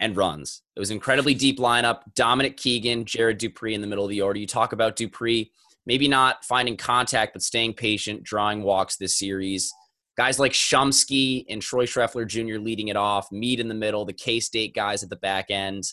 and 0.00 0.16
runs. 0.16 0.62
It 0.76 0.80
was 0.80 0.90
incredibly 0.90 1.34
deep 1.34 1.58
lineup. 1.58 2.00
Dominic 2.14 2.56
Keegan, 2.56 3.04
Jared 3.04 3.38
Dupree 3.38 3.74
in 3.74 3.80
the 3.80 3.86
middle 3.86 4.04
of 4.04 4.10
the 4.10 4.22
order. 4.22 4.38
You 4.38 4.46
talk 4.46 4.72
about 4.72 4.96
Dupree, 4.96 5.50
maybe 5.86 6.08
not 6.08 6.44
finding 6.44 6.76
contact, 6.76 7.32
but 7.32 7.42
staying 7.42 7.74
patient, 7.74 8.22
drawing 8.22 8.62
walks 8.62 8.96
this 8.96 9.18
series. 9.18 9.72
Guys 10.16 10.38
like 10.38 10.52
Shumsky 10.52 11.44
and 11.48 11.62
Troy 11.62 11.86
Schreffler 11.86 12.26
Jr. 12.26 12.60
leading 12.60 12.88
it 12.88 12.96
off, 12.96 13.30
Mead 13.30 13.60
in 13.60 13.68
the 13.68 13.74
middle, 13.74 14.04
the 14.04 14.12
K 14.12 14.40
State 14.40 14.74
guys 14.74 15.02
at 15.02 15.10
the 15.10 15.16
back 15.16 15.50
end. 15.50 15.84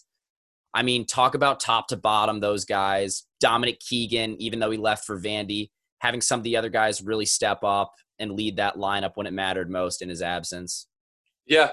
I 0.73 0.83
mean, 0.83 1.05
talk 1.05 1.35
about 1.35 1.59
top 1.59 1.87
to 1.87 1.97
bottom, 1.97 2.39
those 2.39 2.65
guys. 2.65 3.23
Dominic 3.39 3.79
Keegan, 3.79 4.35
even 4.41 4.59
though 4.59 4.71
he 4.71 4.77
left 4.77 5.05
for 5.05 5.19
Vandy, 5.19 5.69
having 5.99 6.21
some 6.21 6.39
of 6.39 6.43
the 6.43 6.57
other 6.57 6.69
guys 6.69 7.01
really 7.01 7.25
step 7.25 7.63
up 7.63 7.93
and 8.19 8.31
lead 8.31 8.57
that 8.57 8.75
lineup 8.75 9.11
when 9.15 9.27
it 9.27 9.33
mattered 9.33 9.69
most 9.69 10.01
in 10.01 10.09
his 10.09 10.21
absence. 10.21 10.87
Yeah. 11.45 11.71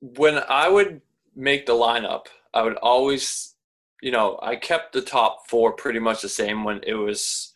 When 0.00 0.42
I 0.48 0.68
would 0.68 1.00
make 1.34 1.66
the 1.66 1.72
lineup, 1.72 2.26
I 2.54 2.62
would 2.62 2.76
always, 2.76 3.54
you 4.02 4.10
know, 4.10 4.38
I 4.42 4.56
kept 4.56 4.92
the 4.92 5.02
top 5.02 5.48
four 5.48 5.72
pretty 5.72 5.98
much 5.98 6.22
the 6.22 6.28
same 6.28 6.64
when 6.64 6.80
it 6.86 6.94
was 6.94 7.54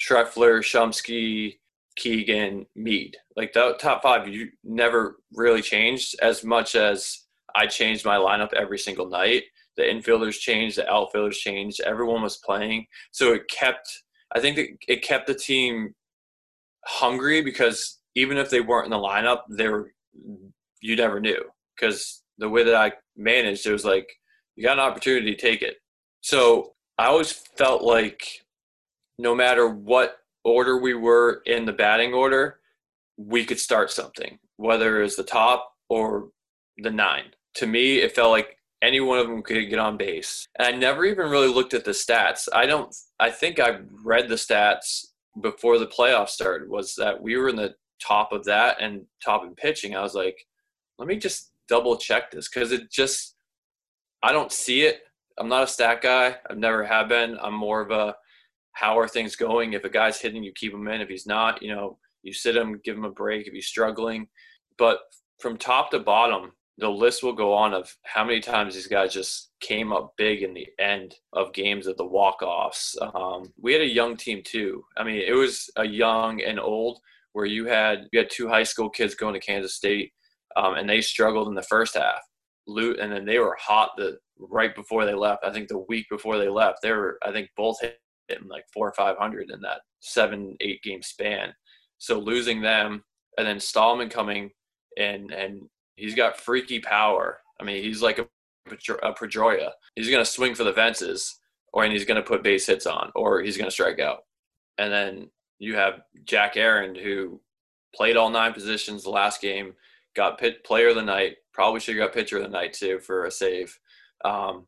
Schreffler, 0.00 0.60
Shumsky, 0.60 1.58
Keegan, 1.96 2.66
Mead. 2.74 3.16
Like 3.36 3.52
the 3.52 3.76
top 3.80 4.02
five, 4.02 4.28
you 4.28 4.48
never 4.64 5.16
really 5.34 5.62
changed 5.62 6.16
as 6.20 6.44
much 6.44 6.74
as 6.74 7.24
I 7.54 7.66
changed 7.66 8.04
my 8.04 8.16
lineup 8.16 8.52
every 8.52 8.78
single 8.78 9.08
night 9.08 9.44
the 9.78 9.84
infielders 9.84 10.38
changed, 10.38 10.76
the 10.76 10.90
outfielders 10.90 11.38
changed, 11.38 11.80
everyone 11.80 12.20
was 12.20 12.36
playing. 12.36 12.86
So 13.12 13.32
it 13.32 13.48
kept, 13.48 13.88
I 14.34 14.40
think 14.40 14.58
it, 14.58 14.70
it 14.88 15.02
kept 15.02 15.28
the 15.28 15.34
team 15.34 15.94
hungry 16.84 17.42
because 17.42 18.00
even 18.16 18.38
if 18.38 18.50
they 18.50 18.60
weren't 18.60 18.86
in 18.86 18.90
the 18.90 18.96
lineup, 18.96 19.42
they 19.48 19.68
were, 19.68 19.92
you 20.80 20.96
never 20.96 21.20
knew. 21.20 21.42
Because 21.76 22.24
the 22.38 22.48
way 22.48 22.64
that 22.64 22.74
I 22.74 22.92
managed, 23.16 23.66
it 23.66 23.72
was 23.72 23.84
like, 23.84 24.08
you 24.56 24.64
got 24.64 24.78
an 24.78 24.84
opportunity 24.84 25.34
to 25.34 25.40
take 25.40 25.62
it. 25.62 25.76
So 26.20 26.72
I 26.98 27.06
always 27.06 27.32
felt 27.32 27.82
like 27.82 28.26
no 29.18 29.34
matter 29.34 29.68
what 29.68 30.18
order 30.44 30.78
we 30.78 30.94
were 30.94 31.42
in 31.46 31.64
the 31.64 31.72
batting 31.72 32.14
order, 32.14 32.60
we 33.16 33.44
could 33.44 33.58
start 33.58 33.90
something, 33.90 34.38
whether 34.56 34.98
it 34.98 35.02
was 35.02 35.16
the 35.16 35.24
top 35.24 35.72
or 35.88 36.28
the 36.78 36.90
nine. 36.90 37.24
To 37.56 37.66
me, 37.66 37.98
it 37.98 38.14
felt 38.14 38.30
like 38.30 38.56
any 38.82 39.00
one 39.00 39.18
of 39.18 39.26
them 39.26 39.42
could 39.42 39.68
get 39.68 39.78
on 39.78 39.96
base. 39.96 40.46
And 40.58 40.68
I 40.68 40.76
never 40.76 41.04
even 41.04 41.30
really 41.30 41.52
looked 41.52 41.74
at 41.74 41.84
the 41.84 41.90
stats. 41.90 42.48
I 42.52 42.66
don't 42.66 42.94
I 43.18 43.30
think 43.30 43.58
I 43.58 43.80
read 44.04 44.28
the 44.28 44.36
stats 44.36 45.06
before 45.40 45.78
the 45.78 45.86
playoffs 45.86 46.30
started 46.30 46.68
was 46.68 46.94
that 46.96 47.20
we 47.20 47.36
were 47.36 47.48
in 47.48 47.56
the 47.56 47.74
top 48.00 48.32
of 48.32 48.44
that 48.44 48.80
and 48.80 49.02
top 49.24 49.44
in 49.44 49.54
pitching. 49.54 49.96
I 49.96 50.02
was 50.02 50.14
like, 50.14 50.38
let 50.98 51.08
me 51.08 51.16
just 51.16 51.47
double 51.68 51.96
check 51.96 52.30
this 52.30 52.48
cuz 52.48 52.72
it 52.72 52.90
just 52.90 53.36
I 54.22 54.32
don't 54.32 54.52
see 54.52 54.82
it. 54.82 55.02
I'm 55.38 55.48
not 55.48 55.62
a 55.62 55.66
stat 55.68 56.02
guy. 56.02 56.36
I've 56.50 56.58
never 56.58 56.84
have 56.84 57.08
been. 57.08 57.38
I'm 57.40 57.54
more 57.54 57.80
of 57.80 57.90
a 57.90 58.16
how 58.72 58.98
are 58.98 59.08
things 59.08 59.36
going? 59.36 59.72
If 59.72 59.84
a 59.84 59.88
guy's 59.88 60.20
hitting, 60.20 60.44
you 60.44 60.52
keep 60.54 60.72
him 60.72 60.86
in. 60.88 61.00
If 61.00 61.08
he's 61.08 61.26
not, 61.26 61.62
you 61.62 61.74
know, 61.74 61.98
you 62.22 62.32
sit 62.32 62.56
him, 62.56 62.80
give 62.84 62.96
him 62.96 63.04
a 63.04 63.10
break 63.10 63.46
if 63.46 63.52
he's 63.52 63.66
struggling. 63.66 64.28
But 64.76 65.00
from 65.40 65.56
top 65.56 65.90
to 65.90 65.98
bottom, 65.98 66.52
the 66.78 66.88
list 66.88 67.24
will 67.24 67.32
go 67.32 67.52
on 67.52 67.74
of 67.74 67.92
how 68.04 68.24
many 68.24 68.40
times 68.40 68.74
these 68.74 68.86
guys 68.86 69.12
just 69.12 69.50
came 69.60 69.92
up 69.92 70.14
big 70.16 70.42
in 70.42 70.54
the 70.54 70.68
end 70.78 71.16
of 71.32 71.52
games 71.52 71.88
at 71.88 71.96
the 71.96 72.06
walk-offs. 72.06 72.96
Um, 73.14 73.52
we 73.60 73.72
had 73.72 73.82
a 73.82 73.86
young 73.86 74.16
team 74.16 74.42
too. 74.44 74.84
I 74.96 75.02
mean, 75.02 75.20
it 75.20 75.34
was 75.34 75.68
a 75.76 75.84
young 75.84 76.40
and 76.40 76.60
old 76.60 77.00
where 77.32 77.46
you 77.46 77.66
had 77.66 78.06
you 78.12 78.20
had 78.20 78.30
two 78.30 78.48
high 78.48 78.62
school 78.62 78.88
kids 78.88 79.16
going 79.16 79.34
to 79.34 79.40
Kansas 79.40 79.74
State, 79.74 80.12
um, 80.56 80.74
and 80.74 80.88
they 80.88 81.00
struggled 81.00 81.48
in 81.48 81.54
the 81.54 81.62
first 81.62 81.94
half. 81.94 82.20
Loot, 82.66 82.98
and 83.00 83.10
then 83.10 83.24
they 83.24 83.38
were 83.38 83.56
hot 83.58 83.92
the 83.96 84.18
right 84.38 84.74
before 84.74 85.06
they 85.06 85.14
left. 85.14 85.44
I 85.44 85.50
think 85.50 85.68
the 85.68 85.84
week 85.88 86.06
before 86.10 86.38
they 86.38 86.48
left, 86.48 86.80
they 86.82 86.92
were 86.92 87.18
I 87.22 87.32
think 87.32 87.48
both 87.56 87.78
hitting 87.80 88.48
like 88.48 88.64
four 88.74 88.88
or 88.88 88.92
five 88.92 89.16
hundred 89.16 89.50
in 89.50 89.60
that 89.62 89.80
seven 90.00 90.56
eight 90.60 90.82
game 90.82 91.02
span. 91.02 91.54
So 91.96 92.18
losing 92.18 92.60
them, 92.60 93.04
and 93.38 93.46
then 93.46 93.58
Stallman 93.58 94.10
coming 94.10 94.50
and 94.98 95.32
and 95.32 95.62
He's 95.98 96.14
got 96.14 96.38
freaky 96.38 96.78
power. 96.78 97.40
I 97.60 97.64
mean, 97.64 97.82
he's 97.82 98.02
like 98.02 98.20
a, 98.20 98.26
a 98.70 99.12
Pedroia. 99.12 99.70
He's 99.96 100.08
going 100.08 100.24
to 100.24 100.30
swing 100.30 100.54
for 100.54 100.62
the 100.62 100.72
fences, 100.72 101.40
or 101.72 101.82
and 101.82 101.92
he's 101.92 102.04
going 102.04 102.22
to 102.22 102.26
put 102.26 102.44
base 102.44 102.66
hits 102.68 102.86
on, 102.86 103.10
or 103.16 103.42
he's 103.42 103.56
going 103.56 103.66
to 103.66 103.72
strike 103.72 103.98
out. 103.98 104.20
And 104.78 104.92
then 104.92 105.28
you 105.58 105.74
have 105.74 106.02
Jack 106.22 106.56
Aaron, 106.56 106.94
who 106.94 107.40
played 107.92 108.16
all 108.16 108.30
nine 108.30 108.52
positions 108.52 109.02
the 109.02 109.10
last 109.10 109.40
game, 109.40 109.72
got 110.14 110.38
pit 110.38 110.64
player 110.64 110.88
of 110.88 110.96
the 110.96 111.02
night. 111.02 111.36
Probably 111.52 111.80
should 111.80 111.96
have 111.96 112.06
got 112.06 112.14
pitcher 112.14 112.38
of 112.38 112.42
the 112.44 112.48
night 112.48 112.72
too 112.72 112.98
for 113.00 113.24
a 113.24 113.30
save. 113.30 113.78
Um, 114.24 114.66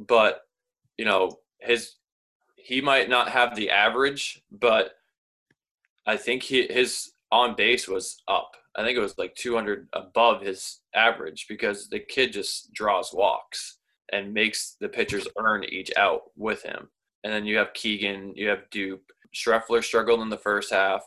but 0.00 0.42
you 0.98 1.04
know 1.04 1.38
his 1.60 1.96
he 2.56 2.80
might 2.80 3.08
not 3.08 3.28
have 3.28 3.56
the 3.56 3.70
average, 3.70 4.42
but 4.50 4.92
I 6.06 6.16
think 6.16 6.42
he, 6.42 6.66
his 6.68 7.12
on 7.30 7.56
base 7.56 7.88
was 7.88 8.22
up. 8.28 8.52
I 8.76 8.82
think 8.82 8.96
it 8.96 9.02
was 9.02 9.18
like 9.18 9.34
200 9.34 9.88
above 9.92 10.42
his 10.42 10.80
average 10.94 11.46
because 11.48 11.88
the 11.88 11.98
kid 11.98 12.32
just 12.32 12.72
draws 12.72 13.12
walks 13.12 13.78
and 14.12 14.32
makes 14.32 14.76
the 14.80 14.88
pitchers 14.88 15.26
earn 15.38 15.64
each 15.64 15.90
out 15.96 16.22
with 16.36 16.62
him. 16.62 16.88
And 17.24 17.32
then 17.32 17.44
you 17.44 17.56
have 17.58 17.74
Keegan, 17.74 18.32
you 18.34 18.48
have 18.48 18.70
Dupe. 18.70 19.10
Schreffler 19.34 19.82
struggled 19.82 20.20
in 20.20 20.28
the 20.28 20.36
first 20.36 20.72
half, 20.72 21.02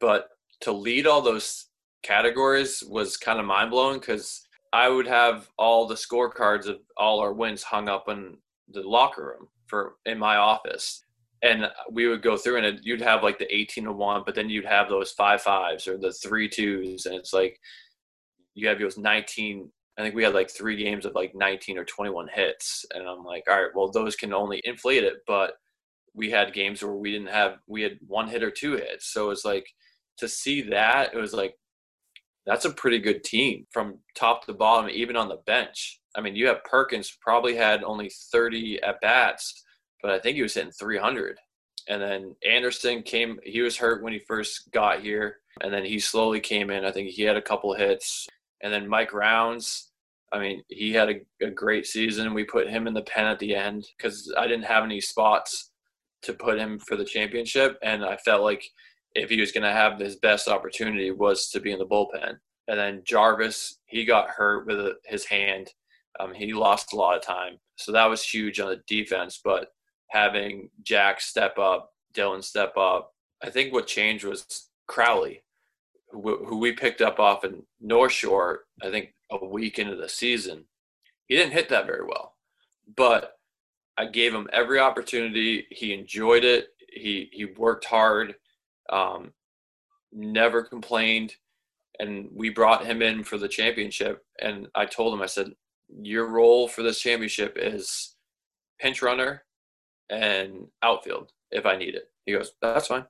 but 0.00 0.28
to 0.60 0.72
lead 0.72 1.06
all 1.06 1.22
those 1.22 1.66
categories 2.02 2.82
was 2.86 3.16
kind 3.16 3.38
of 3.38 3.46
mind 3.46 3.70
blowing 3.70 3.98
because 3.98 4.46
I 4.72 4.88
would 4.88 5.06
have 5.06 5.48
all 5.58 5.86
the 5.86 5.94
scorecards 5.94 6.66
of 6.66 6.78
all 6.96 7.20
our 7.20 7.32
wins 7.32 7.62
hung 7.62 7.88
up 7.88 8.08
in 8.08 8.36
the 8.72 8.82
locker 8.82 9.26
room 9.26 9.48
for 9.66 9.94
in 10.06 10.18
my 10.18 10.36
office. 10.36 11.04
And 11.42 11.68
we 11.90 12.06
would 12.06 12.22
go 12.22 12.36
through 12.36 12.58
and 12.58 12.66
it, 12.66 12.80
you'd 12.82 13.00
have 13.00 13.22
like 13.22 13.38
the 13.38 13.52
18 13.54 13.84
to 13.84 13.92
1 13.92 14.22
but 14.26 14.34
then 14.34 14.50
you'd 14.50 14.66
have 14.66 14.88
those 14.88 15.12
five 15.12 15.40
fives 15.40 15.88
or 15.88 15.96
the 15.96 16.12
three 16.12 16.48
twos 16.48 17.06
and 17.06 17.14
it's 17.14 17.32
like 17.32 17.58
you 18.54 18.68
have 18.68 18.78
those 18.78 18.98
19 18.98 19.70
i 19.96 20.02
think 20.02 20.14
we 20.14 20.22
had 20.22 20.34
like 20.34 20.50
three 20.50 20.76
games 20.76 21.06
of 21.06 21.14
like 21.14 21.34
19 21.34 21.78
or 21.78 21.84
21 21.86 22.28
hits. 22.34 22.84
And 22.92 23.08
i'm 23.08 23.24
like 23.24 23.44
all 23.48 23.56
right 23.56 23.70
well 23.74 23.90
those 23.90 24.16
can 24.16 24.34
only 24.34 24.60
inflate 24.64 25.02
it 25.02 25.22
but 25.26 25.54
we 26.14 26.30
had 26.30 26.52
games 26.52 26.82
where 26.82 26.92
we 26.92 27.12
didn't 27.12 27.28
have 27.28 27.58
we 27.66 27.82
had 27.82 27.98
one 28.06 28.28
hit 28.28 28.42
or 28.42 28.50
two 28.50 28.72
hits. 28.72 29.06
So 29.12 29.30
it's 29.30 29.44
like 29.44 29.66
to 30.18 30.28
see 30.28 30.62
that 30.62 31.14
it 31.14 31.16
was 31.16 31.32
like 31.32 31.54
that's 32.46 32.64
a 32.64 32.70
pretty 32.70 32.98
good 32.98 33.22
team 33.22 33.66
from 33.70 33.98
top 34.16 34.44
to 34.46 34.52
bottom 34.52 34.90
even 34.90 35.16
on 35.16 35.28
the 35.28 35.38
bench 35.46 36.00
i 36.16 36.20
mean 36.20 36.34
you 36.34 36.46
have 36.46 36.64
perkins 36.64 37.16
probably 37.20 37.54
had 37.54 37.82
only 37.84 38.10
30 38.32 38.82
at 38.82 39.00
bats 39.00 39.62
but 40.02 40.10
I 40.10 40.18
think 40.18 40.36
he 40.36 40.42
was 40.42 40.54
hitting 40.54 40.72
300. 40.72 41.38
And 41.88 42.00
then 42.00 42.36
Anderson 42.48 43.02
came, 43.02 43.38
he 43.44 43.62
was 43.62 43.76
hurt 43.76 44.02
when 44.02 44.12
he 44.12 44.20
first 44.20 44.70
got 44.70 45.00
here. 45.00 45.38
And 45.60 45.72
then 45.72 45.84
he 45.84 45.98
slowly 45.98 46.40
came 46.40 46.70
in. 46.70 46.84
I 46.84 46.92
think 46.92 47.08
he 47.08 47.22
had 47.22 47.36
a 47.36 47.42
couple 47.42 47.74
hits. 47.74 48.26
And 48.62 48.72
then 48.72 48.88
Mike 48.88 49.12
Rounds, 49.12 49.90
I 50.32 50.38
mean, 50.38 50.62
he 50.68 50.92
had 50.92 51.10
a, 51.10 51.46
a 51.46 51.50
great 51.50 51.86
season. 51.86 52.34
We 52.34 52.44
put 52.44 52.68
him 52.68 52.86
in 52.86 52.94
the 52.94 53.02
pen 53.02 53.26
at 53.26 53.38
the 53.38 53.54
end 53.54 53.86
because 53.96 54.32
I 54.38 54.46
didn't 54.46 54.64
have 54.64 54.84
any 54.84 55.00
spots 55.00 55.70
to 56.22 56.34
put 56.34 56.58
him 56.58 56.78
for 56.78 56.96
the 56.96 57.04
championship. 57.04 57.78
And 57.82 58.04
I 58.04 58.16
felt 58.18 58.42
like 58.42 58.64
if 59.14 59.30
he 59.30 59.40
was 59.40 59.52
going 59.52 59.64
to 59.64 59.72
have 59.72 59.98
his 59.98 60.16
best 60.16 60.48
opportunity 60.48 61.10
was 61.10 61.48
to 61.50 61.60
be 61.60 61.72
in 61.72 61.78
the 61.78 61.86
bullpen. 61.86 62.38
And 62.68 62.78
then 62.78 63.02
Jarvis, 63.04 63.78
he 63.86 64.04
got 64.04 64.30
hurt 64.30 64.66
with 64.66 64.94
his 65.04 65.24
hand. 65.24 65.70
Um, 66.18 66.32
he 66.32 66.52
lost 66.52 66.92
a 66.92 66.96
lot 66.96 67.16
of 67.16 67.22
time. 67.22 67.58
So 67.76 67.92
that 67.92 68.06
was 68.06 68.22
huge 68.22 68.60
on 68.60 68.68
the 68.68 68.82
defense. 68.86 69.40
But 69.42 69.68
having 70.08 70.70
Jack 70.82 71.20
step 71.20 71.58
up, 71.58 71.92
Dylan 72.14 72.44
step 72.44 72.76
up. 72.76 73.12
I 73.42 73.50
think 73.50 73.72
what 73.72 73.86
changed 73.86 74.24
was 74.24 74.68
Crowley, 74.86 75.42
who, 76.10 76.44
who 76.44 76.58
we 76.58 76.72
picked 76.72 77.00
up 77.00 77.18
off 77.18 77.44
in 77.44 77.62
North 77.80 78.12
Shore, 78.12 78.64
I 78.82 78.90
think 78.90 79.14
a 79.30 79.44
week 79.44 79.78
into 79.78 79.96
the 79.96 80.08
season. 80.08 80.64
He 81.26 81.36
didn't 81.36 81.52
hit 81.52 81.68
that 81.68 81.86
very 81.86 82.04
well, 82.04 82.34
but 82.96 83.34
I 83.96 84.06
gave 84.06 84.34
him 84.34 84.48
every 84.52 84.80
opportunity. 84.80 85.66
He 85.70 85.92
enjoyed 85.92 86.44
it. 86.44 86.68
He 86.92 87.28
he 87.32 87.44
worked 87.44 87.84
hard, 87.84 88.34
um, 88.90 89.32
never 90.12 90.62
complained, 90.62 91.34
and 91.98 92.28
we 92.34 92.50
brought 92.50 92.84
him 92.84 93.02
in 93.02 93.24
for 93.24 93.38
the 93.38 93.48
championship. 93.48 94.24
And 94.40 94.68
I 94.74 94.86
told 94.86 95.14
him, 95.14 95.22
I 95.22 95.26
said, 95.26 95.52
your 96.00 96.28
role 96.28 96.68
for 96.68 96.82
this 96.82 97.00
championship 97.00 97.56
is 97.60 98.14
pinch 98.78 99.02
runner 99.02 99.44
and 100.08 100.66
outfield 100.82 101.32
if 101.50 101.66
I 101.66 101.76
need 101.76 101.94
it. 101.94 102.10
He 102.26 102.32
goes, 102.32 102.52
that's 102.62 102.88
fine. 102.88 103.04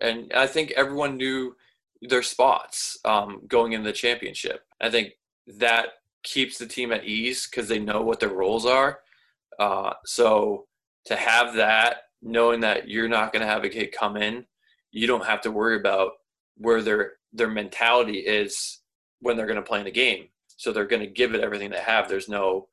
And 0.00 0.32
I 0.34 0.46
think 0.46 0.72
everyone 0.72 1.16
knew 1.16 1.54
their 2.02 2.22
spots 2.22 2.98
um, 3.04 3.42
going 3.46 3.72
in 3.72 3.82
the 3.82 3.92
championship. 3.92 4.62
I 4.80 4.90
think 4.90 5.12
that 5.46 5.88
keeps 6.22 6.58
the 6.58 6.66
team 6.66 6.92
at 6.92 7.04
ease 7.04 7.46
because 7.46 7.68
they 7.68 7.78
know 7.78 8.02
what 8.02 8.20
their 8.20 8.30
roles 8.30 8.64
are. 8.64 9.00
Uh, 9.58 9.92
so 10.04 10.66
to 11.06 11.16
have 11.16 11.54
that, 11.56 12.04
knowing 12.22 12.60
that 12.60 12.88
you're 12.88 13.08
not 13.08 13.32
going 13.32 13.40
to 13.40 13.52
have 13.52 13.64
a 13.64 13.68
kid 13.68 13.92
come 13.92 14.16
in, 14.16 14.46
you 14.92 15.06
don't 15.06 15.24
have 15.24 15.40
to 15.42 15.50
worry 15.50 15.76
about 15.76 16.12
where 16.56 16.82
their 16.82 17.12
their 17.32 17.48
mentality 17.48 18.18
is 18.18 18.80
when 19.20 19.36
they're 19.36 19.46
going 19.46 19.56
to 19.56 19.62
play 19.62 19.78
in 19.78 19.84
the 19.84 19.90
game. 19.90 20.28
So 20.56 20.72
they're 20.72 20.86
going 20.86 21.02
to 21.02 21.06
give 21.06 21.34
it 21.34 21.40
everything 21.40 21.70
they 21.70 21.78
have. 21.78 22.08
There's 22.08 22.28
no, 22.28 22.68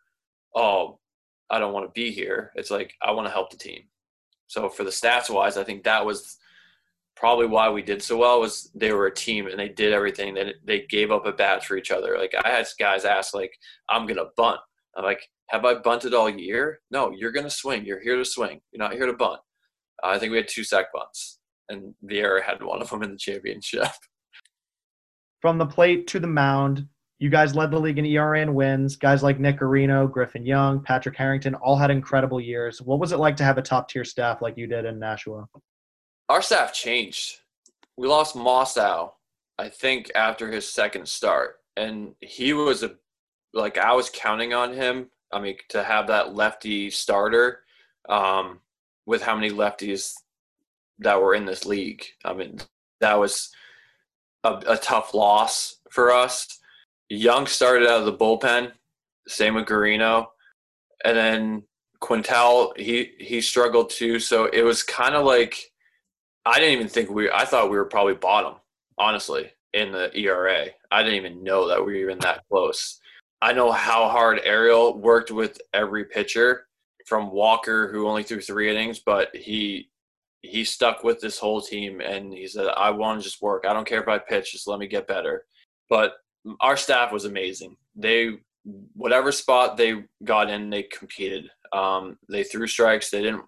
oh, 0.55 0.99
I 1.49 1.59
don't 1.59 1.73
want 1.73 1.85
to 1.85 1.99
be 1.99 2.11
here. 2.11 2.51
It's 2.55 2.71
like 2.71 2.93
I 3.01 3.11
want 3.11 3.27
to 3.27 3.31
help 3.31 3.51
the 3.51 3.57
team. 3.57 3.83
So 4.47 4.69
for 4.69 4.83
the 4.83 4.89
stats 4.89 5.29
wise, 5.29 5.57
I 5.57 5.63
think 5.63 5.83
that 5.83 6.05
was 6.05 6.37
probably 7.15 7.47
why 7.47 7.69
we 7.69 7.81
did 7.81 8.01
so 8.01 8.17
well 8.17 8.39
was 8.39 8.69
they 8.75 8.91
were 8.91 9.07
a 9.07 9.13
team 9.13 9.47
and 9.47 9.59
they 9.59 9.69
did 9.69 9.93
everything 9.93 10.35
that 10.35 10.55
they 10.65 10.85
gave 10.89 11.11
up 11.11 11.25
a 11.25 11.31
bat 11.31 11.63
for 11.63 11.77
each 11.77 11.91
other. 11.91 12.17
Like 12.17 12.33
I 12.43 12.49
had 12.49 12.67
guys 12.79 13.05
ask 13.05 13.33
like, 13.33 13.57
I'm 13.89 14.05
going 14.05 14.17
to 14.17 14.29
bunt. 14.35 14.59
I'm 14.95 15.03
like, 15.03 15.27
have 15.47 15.65
I 15.65 15.75
bunted 15.75 16.13
all 16.13 16.29
year? 16.29 16.79
No, 16.91 17.11
you're 17.11 17.31
going 17.31 17.45
to 17.45 17.49
swing. 17.49 17.85
You're 17.85 18.01
here 18.01 18.17
to 18.17 18.25
swing. 18.25 18.61
You're 18.71 18.83
not 18.83 18.93
here 18.93 19.05
to 19.05 19.13
bunt. 19.13 19.39
I 20.03 20.19
think 20.19 20.31
we 20.31 20.37
had 20.37 20.47
two 20.47 20.63
sack 20.63 20.87
bunts 20.93 21.36
and 21.69 21.93
Vieira 22.05 22.41
had 22.41 22.63
one 22.63 22.81
of 22.81 22.89
them 22.89 23.03
in 23.03 23.11
the 23.11 23.17
championship. 23.17 23.87
From 25.41 25.57
the 25.57 25.65
plate 25.65 26.07
to 26.07 26.19
the 26.19 26.27
mound, 26.27 26.87
you 27.19 27.29
guys 27.29 27.55
led 27.55 27.71
the 27.71 27.79
league 27.79 27.97
in 27.97 28.05
ERA 28.05 28.41
and 28.41 28.53
wins. 28.53 28.95
Guys 28.95 29.23
like 29.23 29.39
Nick 29.39 29.59
Garino, 29.59 30.11
Griffin 30.11 30.45
Young, 30.45 30.81
Patrick 30.81 31.15
Harrington 31.15 31.55
all 31.55 31.75
had 31.75 31.89
incredible 31.89 32.39
years. 32.39 32.81
What 32.81 32.99
was 32.99 33.11
it 33.11 33.17
like 33.17 33.35
to 33.37 33.43
have 33.43 33.57
a 33.57 33.61
top 33.61 33.89
tier 33.89 34.03
staff 34.03 34.41
like 34.41 34.57
you 34.57 34.67
did 34.67 34.85
in 34.85 34.99
Nashua? 34.99 35.47
Our 36.29 36.41
staff 36.41 36.73
changed. 36.73 37.37
We 37.97 38.07
lost 38.07 38.35
Mossow, 38.35 39.13
I 39.57 39.69
think, 39.69 40.11
after 40.13 40.51
his 40.51 40.69
second 40.69 41.07
start. 41.07 41.55
And 41.75 42.13
he 42.21 42.53
was 42.53 42.83
a, 42.83 42.95
like, 43.53 43.77
I 43.77 43.93
was 43.93 44.11
counting 44.11 44.53
on 44.53 44.73
him. 44.73 45.09
I 45.31 45.39
mean, 45.39 45.57
to 45.69 45.83
have 45.83 46.07
that 46.07 46.35
lefty 46.35 46.89
starter 46.89 47.61
um, 48.09 48.59
with 49.05 49.23
how 49.23 49.35
many 49.35 49.49
lefties 49.49 50.13
that 50.99 51.21
were 51.21 51.35
in 51.35 51.45
this 51.45 51.65
league. 51.65 52.05
I 52.25 52.33
mean, 52.33 52.59
that 53.01 53.19
was 53.19 53.51
a, 54.43 54.61
a 54.67 54.77
tough 54.77 55.13
loss 55.13 55.77
for 55.89 56.11
us 56.11 56.57
Young 57.09 57.47
started 57.47 57.87
out 57.87 58.01
of 58.01 58.05
the 58.05 58.13
bullpen, 58.13 58.71
same 59.27 59.55
with 59.55 59.65
Garino, 59.65 60.27
and 61.05 61.15
then 61.15 61.63
Quintal 61.99 62.73
he 62.75 63.13
he 63.17 63.39
struggled 63.39 63.89
too. 63.89 64.19
So 64.19 64.45
it 64.45 64.61
was 64.61 64.83
kind 64.83 65.15
of 65.15 65.25
like 65.25 65.71
I 66.45 66.59
didn't 66.59 66.73
even 66.73 66.89
think 66.89 67.09
we. 67.09 67.29
I 67.31 67.45
thought 67.45 67.69
we 67.69 67.77
were 67.77 67.85
probably 67.85 68.15
bottom, 68.15 68.55
honestly, 68.97 69.51
in 69.73 69.91
the 69.91 70.15
ERA. 70.17 70.67
I 70.91 71.03
didn't 71.03 71.17
even 71.17 71.43
know 71.43 71.67
that 71.69 71.83
we 71.83 71.93
were 71.93 72.11
even 72.11 72.19
that 72.19 72.43
close. 72.51 72.99
I 73.41 73.53
know 73.53 73.71
how 73.71 74.09
hard 74.09 74.41
Ariel 74.43 74.97
worked 74.97 75.31
with 75.31 75.59
every 75.73 76.05
pitcher, 76.05 76.67
from 77.05 77.31
Walker, 77.31 77.91
who 77.91 78.07
only 78.07 78.23
threw 78.23 78.41
three 78.41 78.69
innings, 78.69 78.99
but 78.99 79.33
he 79.35 79.89
he 80.47 80.63
stuck 80.63 81.03
with 81.03 81.19
this 81.19 81.37
whole 81.37 81.61
team 81.61 82.01
and 82.01 82.33
he 82.33 82.47
said, 82.47 82.67
"I 82.67 82.89
want 82.91 83.19
to 83.19 83.23
just 83.23 83.41
work. 83.41 83.65
I 83.67 83.73
don't 83.73 83.87
care 83.87 84.01
if 84.01 84.07
I 84.07 84.17
pitch. 84.17 84.51
Just 84.51 84.67
let 84.67 84.79
me 84.79 84.87
get 84.87 85.07
better." 85.07 85.45
But 85.89 86.13
our 86.61 86.77
staff 86.77 87.11
was 87.11 87.25
amazing. 87.25 87.75
They 87.95 88.37
whatever 88.93 89.31
spot 89.31 89.77
they 89.77 90.03
got 90.23 90.49
in, 90.49 90.69
they 90.69 90.83
competed. 90.83 91.49
Um, 91.73 92.17
they 92.29 92.43
threw 92.43 92.67
strikes. 92.67 93.09
They 93.09 93.21
didn't. 93.21 93.43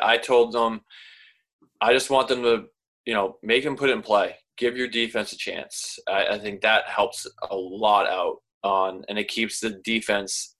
I 0.00 0.16
told 0.18 0.52
them, 0.52 0.80
I 1.80 1.92
just 1.92 2.10
want 2.10 2.28
them 2.28 2.42
to, 2.42 2.64
you 3.04 3.14
know, 3.14 3.36
make 3.42 3.64
them 3.64 3.76
put 3.76 3.90
in 3.90 4.02
play. 4.02 4.36
Give 4.56 4.76
your 4.76 4.88
defense 4.88 5.32
a 5.32 5.36
chance. 5.36 5.98
I, 6.08 6.26
I 6.28 6.38
think 6.38 6.60
that 6.60 6.86
helps 6.86 7.26
a 7.50 7.56
lot 7.56 8.06
out 8.06 8.36
on, 8.62 9.04
and 9.08 9.18
it 9.18 9.28
keeps 9.28 9.60
the 9.60 9.80
defense 9.84 10.56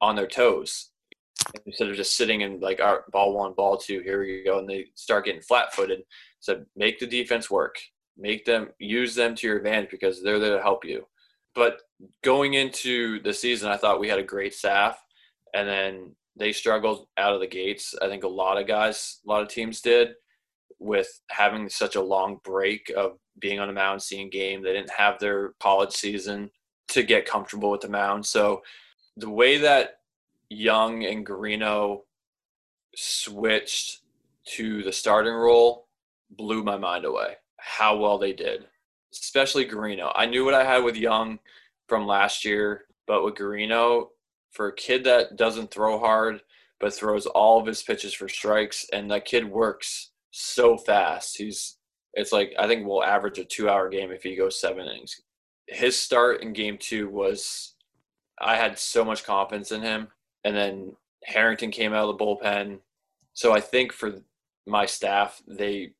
on 0.00 0.16
their 0.16 0.26
toes 0.26 0.90
instead 1.66 1.88
of 1.88 1.96
just 1.96 2.16
sitting 2.16 2.42
in 2.42 2.60
like 2.60 2.80
our 2.80 3.04
ball 3.12 3.34
one, 3.34 3.54
ball 3.54 3.76
two, 3.76 4.00
here 4.00 4.20
we 4.20 4.44
go, 4.44 4.58
and 4.58 4.68
they 4.68 4.86
start 4.94 5.24
getting 5.24 5.42
flat 5.42 5.74
footed. 5.74 6.02
So 6.40 6.64
make 6.76 6.98
the 6.98 7.06
defense 7.06 7.50
work. 7.50 7.76
Make 8.18 8.44
them 8.44 8.68
use 8.78 9.14
them 9.14 9.34
to 9.34 9.46
your 9.46 9.58
advantage 9.58 9.90
because 9.90 10.22
they're 10.22 10.38
there 10.38 10.56
to 10.56 10.62
help 10.62 10.84
you 10.84 11.06
but 11.56 11.80
going 12.22 12.54
into 12.54 13.20
the 13.22 13.32
season, 13.32 13.70
I 13.70 13.78
thought 13.78 13.98
we 13.98 14.08
had 14.08 14.18
a 14.18 14.22
great 14.22 14.54
staff, 14.54 15.02
and 15.54 15.66
then 15.66 16.14
they 16.38 16.52
struggled 16.52 17.08
out 17.16 17.32
of 17.32 17.40
the 17.40 17.46
gates. 17.46 17.94
I 18.00 18.08
think 18.08 18.24
a 18.24 18.28
lot 18.28 18.60
of 18.60 18.68
guys, 18.68 19.20
a 19.26 19.28
lot 19.28 19.40
of 19.42 19.48
teams 19.48 19.80
did, 19.80 20.10
with 20.78 21.08
having 21.30 21.70
such 21.70 21.96
a 21.96 22.02
long 22.02 22.40
break 22.44 22.92
of 22.94 23.12
being 23.38 23.58
on 23.58 23.68
the 23.68 23.74
mound, 23.74 24.02
seeing 24.02 24.28
game. 24.28 24.62
They 24.62 24.74
didn't 24.74 24.90
have 24.90 25.18
their 25.18 25.54
college 25.58 25.92
season 25.92 26.50
to 26.88 27.02
get 27.02 27.24
comfortable 27.24 27.70
with 27.70 27.80
the 27.80 27.88
mound. 27.88 28.26
So 28.26 28.60
the 29.16 29.30
way 29.30 29.56
that 29.56 29.94
Young 30.48 31.04
and 31.04 31.26
Garino 31.26 32.02
switched 32.94 34.00
to 34.48 34.82
the 34.82 34.92
starting 34.92 35.34
role 35.34 35.88
blew 36.30 36.62
my 36.62 36.76
mind 36.76 37.04
away. 37.04 37.34
How 37.58 37.96
well 37.96 38.18
they 38.18 38.32
did 38.32 38.66
especially 39.22 39.66
Garino. 39.66 40.12
I 40.14 40.26
knew 40.26 40.44
what 40.44 40.54
I 40.54 40.64
had 40.64 40.84
with 40.84 40.96
Young 40.96 41.38
from 41.88 42.06
last 42.06 42.44
year, 42.44 42.84
but 43.06 43.24
with 43.24 43.34
Garino, 43.34 44.08
for 44.52 44.68
a 44.68 44.74
kid 44.74 45.04
that 45.04 45.36
doesn't 45.36 45.70
throw 45.70 45.98
hard, 45.98 46.40
but 46.80 46.94
throws 46.94 47.26
all 47.26 47.60
of 47.60 47.66
his 47.66 47.82
pitches 47.82 48.14
for 48.14 48.28
strikes. 48.28 48.86
And 48.92 49.10
that 49.10 49.24
kid 49.24 49.48
works 49.48 50.10
so 50.30 50.76
fast. 50.76 51.36
He's 51.36 51.78
it's 52.14 52.32
like 52.32 52.54
I 52.58 52.66
think 52.66 52.86
we'll 52.86 53.04
average 53.04 53.38
a 53.38 53.44
two 53.44 53.68
hour 53.68 53.88
game 53.88 54.10
if 54.10 54.22
he 54.22 54.36
goes 54.36 54.60
seven 54.60 54.86
innings. 54.86 55.20
His 55.68 55.98
start 55.98 56.42
in 56.42 56.52
game 56.52 56.78
two 56.78 57.08
was 57.08 57.74
I 58.40 58.56
had 58.56 58.78
so 58.78 59.04
much 59.04 59.24
confidence 59.24 59.72
in 59.72 59.82
him. 59.82 60.08
And 60.46 60.54
then 60.54 60.92
Harrington 61.24 61.72
came 61.72 61.92
out 61.92 62.08
of 62.08 62.16
the 62.16 62.24
bullpen. 62.24 62.78
So 63.34 63.52
I 63.52 63.60
think 63.60 63.92
for 63.92 64.20
my 64.64 64.86
staff, 64.86 65.42
they 65.48 65.90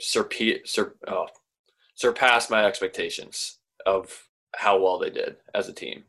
surpe- 0.00 0.64
sur- 0.64 0.94
oh, 1.08 1.26
surpassed 1.96 2.50
my 2.50 2.64
expectations 2.64 3.58
of 3.84 4.28
how 4.54 4.80
well 4.80 5.00
they 5.00 5.10
did 5.10 5.38
as 5.56 5.68
a 5.68 5.72
team. 5.72 6.04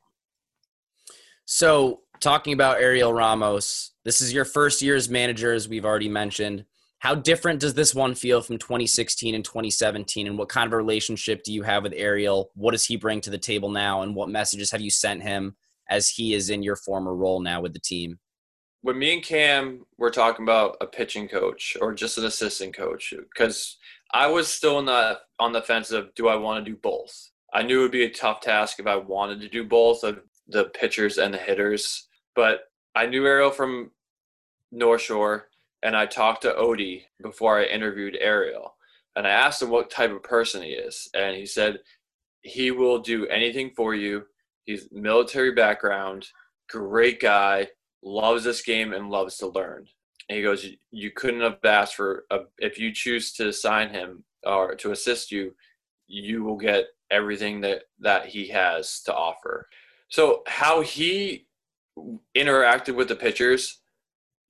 So, 1.46 2.02
talking 2.20 2.54
about 2.54 2.80
Ariel 2.80 3.14
Ramos, 3.14 3.94
this 4.06 4.22
is 4.22 4.32
your 4.32 4.46
first 4.46 4.84
year 4.84 4.94
as 4.94 5.10
manager, 5.10 5.52
as 5.52 5.68
we've 5.68 5.86
already 5.86 6.08
mentioned. 6.08 6.66
How 7.00 7.16
different 7.16 7.62
does 7.62 7.74
this 7.74 7.96
one 7.96 8.14
feel 8.14 8.44
from 8.44 8.60
2016 8.60 9.34
and 9.34 9.44
2017? 9.44 10.28
And 10.28 10.38
what 10.38 10.50
kind 10.50 10.68
of 10.68 10.74
a 10.74 10.78
relationship 10.78 11.42
do 11.44 11.52
you 11.52 11.64
have 11.64 11.82
with 11.82 11.94
Ariel? 11.96 12.52
What 12.54 12.74
does 12.74 12.86
he 12.86 12.96
bring 12.96 13.22
to 13.22 13.32
the 13.32 13.40
table 13.40 13.70
now? 13.72 14.04
And 14.04 14.14
what 14.14 14.30
messages 14.30 14.70
have 14.70 14.82
you 14.82 14.92
sent 14.92 15.24
him 15.24 15.56
as 15.90 16.10
he 16.10 16.34
is 16.34 16.50
in 16.50 16.64
your 16.64 16.76
former 16.76 17.16
role 17.16 17.40
now 17.40 17.62
with 17.62 17.74
the 17.74 17.80
team? 17.80 18.20
When 18.82 18.98
me 18.98 19.14
and 19.14 19.24
Cam 19.24 19.86
were 19.98 20.12
talking 20.12 20.44
about 20.44 20.78
a 20.80 20.88
pitching 20.88 21.28
coach 21.28 21.76
or 21.82 21.94
just 21.94 22.18
an 22.18 22.26
assistant 22.26 22.76
coach, 22.76 23.14
because 23.34 23.78
I 24.14 24.28
was 24.28 24.48
still 24.48 24.78
on 24.78 24.86
the 24.86 25.20
on 25.40 25.52
the 25.52 25.62
fence 25.62 25.92
of 25.92 26.14
do 26.16 26.30
I 26.30 26.36
want 26.36 26.64
to 26.64 26.72
do 26.72 26.78
both? 26.78 27.32
I 27.54 27.64
knew 27.64 27.80
it 27.80 27.84
would 27.84 27.92
be 27.92 28.06
a 28.06 28.10
tough 28.10 28.42
task 28.42 28.80
if 28.80 28.88
I 28.88 28.96
wanted 28.96 29.42
to 29.42 29.50
do 29.50 29.66
both 29.66 30.04
of 30.04 30.20
the 30.48 30.66
pitchers 30.66 31.18
and 31.18 31.34
the 31.34 31.38
hitters, 31.38 32.08
but 32.36 32.62
I 32.96 33.06
knew 33.06 33.26
Ariel 33.26 33.52
from 33.52 33.92
North 34.72 35.02
Shore 35.02 35.50
and 35.84 35.96
I 35.96 36.06
talked 36.06 36.42
to 36.44 36.54
Odie 36.54 37.04
before 37.22 37.60
I 37.60 37.66
interviewed 37.66 38.18
Ariel. 38.20 38.76
And 39.16 39.26
I 39.26 39.32
asked 39.32 39.62
him 39.62 39.70
what 39.70 39.90
type 39.90 40.12
of 40.12 40.24
person 40.24 40.62
he 40.62 40.70
is. 40.70 41.10
And 41.14 41.36
he 41.36 41.46
said, 41.46 41.80
he 42.42 42.72
will 42.72 43.00
do 43.00 43.28
anything 43.28 43.72
for 43.76 43.96
you. 43.96 44.24
He's 44.70 44.88
military 44.92 45.52
background, 45.52 46.28
great 46.70 47.20
guy, 47.20 47.70
loves 48.04 48.44
this 48.44 48.62
game 48.62 48.94
and 48.94 49.10
loves 49.10 49.38
to 49.38 49.48
learn. 49.48 49.88
And 50.30 50.38
he 50.38 50.44
goes, 50.44 50.64
you 50.92 51.10
couldn't 51.10 51.42
have 51.42 51.58
asked 51.64 51.96
for, 51.96 52.26
a, 52.30 52.42
if 52.60 52.78
you 52.78 52.94
choose 52.94 53.34
to 53.34 53.52
sign 53.52 53.90
him 53.90 54.24
or 54.46 54.76
to 54.76 54.92
assist 54.92 55.32
you, 55.32 55.56
you 56.06 56.44
will 56.44 56.56
get 56.56 56.86
everything 57.10 57.62
that, 57.62 57.86
that 58.00 58.28
he 58.28 58.48
has 58.50 59.02
to 59.06 59.16
offer. 59.16 59.68
So 60.08 60.44
how 60.46 60.82
he 60.82 61.48
interacted 62.38 62.94
with 62.94 63.08
the 63.08 63.16
pitchers 63.16 63.80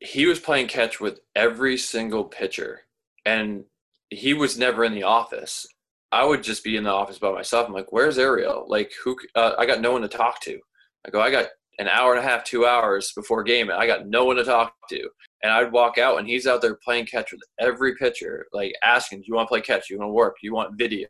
he 0.01 0.25
was 0.25 0.39
playing 0.39 0.67
catch 0.67 0.99
with 0.99 1.21
every 1.33 1.77
single 1.77 2.25
pitcher 2.25 2.81
and 3.25 3.63
he 4.09 4.33
was 4.33 4.57
never 4.57 4.83
in 4.83 4.93
the 4.93 5.03
office 5.03 5.65
i 6.11 6.25
would 6.25 6.43
just 6.43 6.63
be 6.63 6.77
in 6.77 6.83
the 6.83 6.89
office 6.89 7.19
by 7.19 7.31
myself 7.31 7.67
i'm 7.67 7.73
like 7.73 7.91
where's 7.91 8.17
ariel 8.17 8.65
like 8.67 8.91
who 9.03 9.15
uh, 9.35 9.53
i 9.57 9.65
got 9.65 9.81
no 9.81 9.91
one 9.91 10.01
to 10.01 10.07
talk 10.07 10.39
to 10.41 10.59
i 11.05 11.09
go 11.09 11.21
i 11.21 11.29
got 11.29 11.47
an 11.79 11.87
hour 11.87 12.13
and 12.13 12.23
a 12.23 12.27
half 12.27 12.43
two 12.43 12.65
hours 12.65 13.11
before 13.15 13.43
game 13.43 13.69
and 13.69 13.79
i 13.79 13.87
got 13.87 14.07
no 14.07 14.25
one 14.25 14.35
to 14.35 14.43
talk 14.43 14.73
to 14.89 15.07
and 15.43 15.51
i'd 15.53 15.71
walk 15.71 15.97
out 15.97 16.19
and 16.19 16.27
he's 16.27 16.47
out 16.47 16.61
there 16.61 16.77
playing 16.83 17.05
catch 17.05 17.31
with 17.31 17.41
every 17.59 17.95
pitcher 17.95 18.45
like 18.53 18.73
asking 18.83 19.19
do 19.19 19.25
you 19.27 19.35
want 19.35 19.47
to 19.47 19.49
play 19.49 19.61
catch 19.61 19.87
do 19.87 19.93
you 19.93 19.99
want 19.99 20.09
to 20.09 20.13
work 20.13 20.35
do 20.41 20.47
you 20.47 20.53
want 20.53 20.77
video 20.77 21.07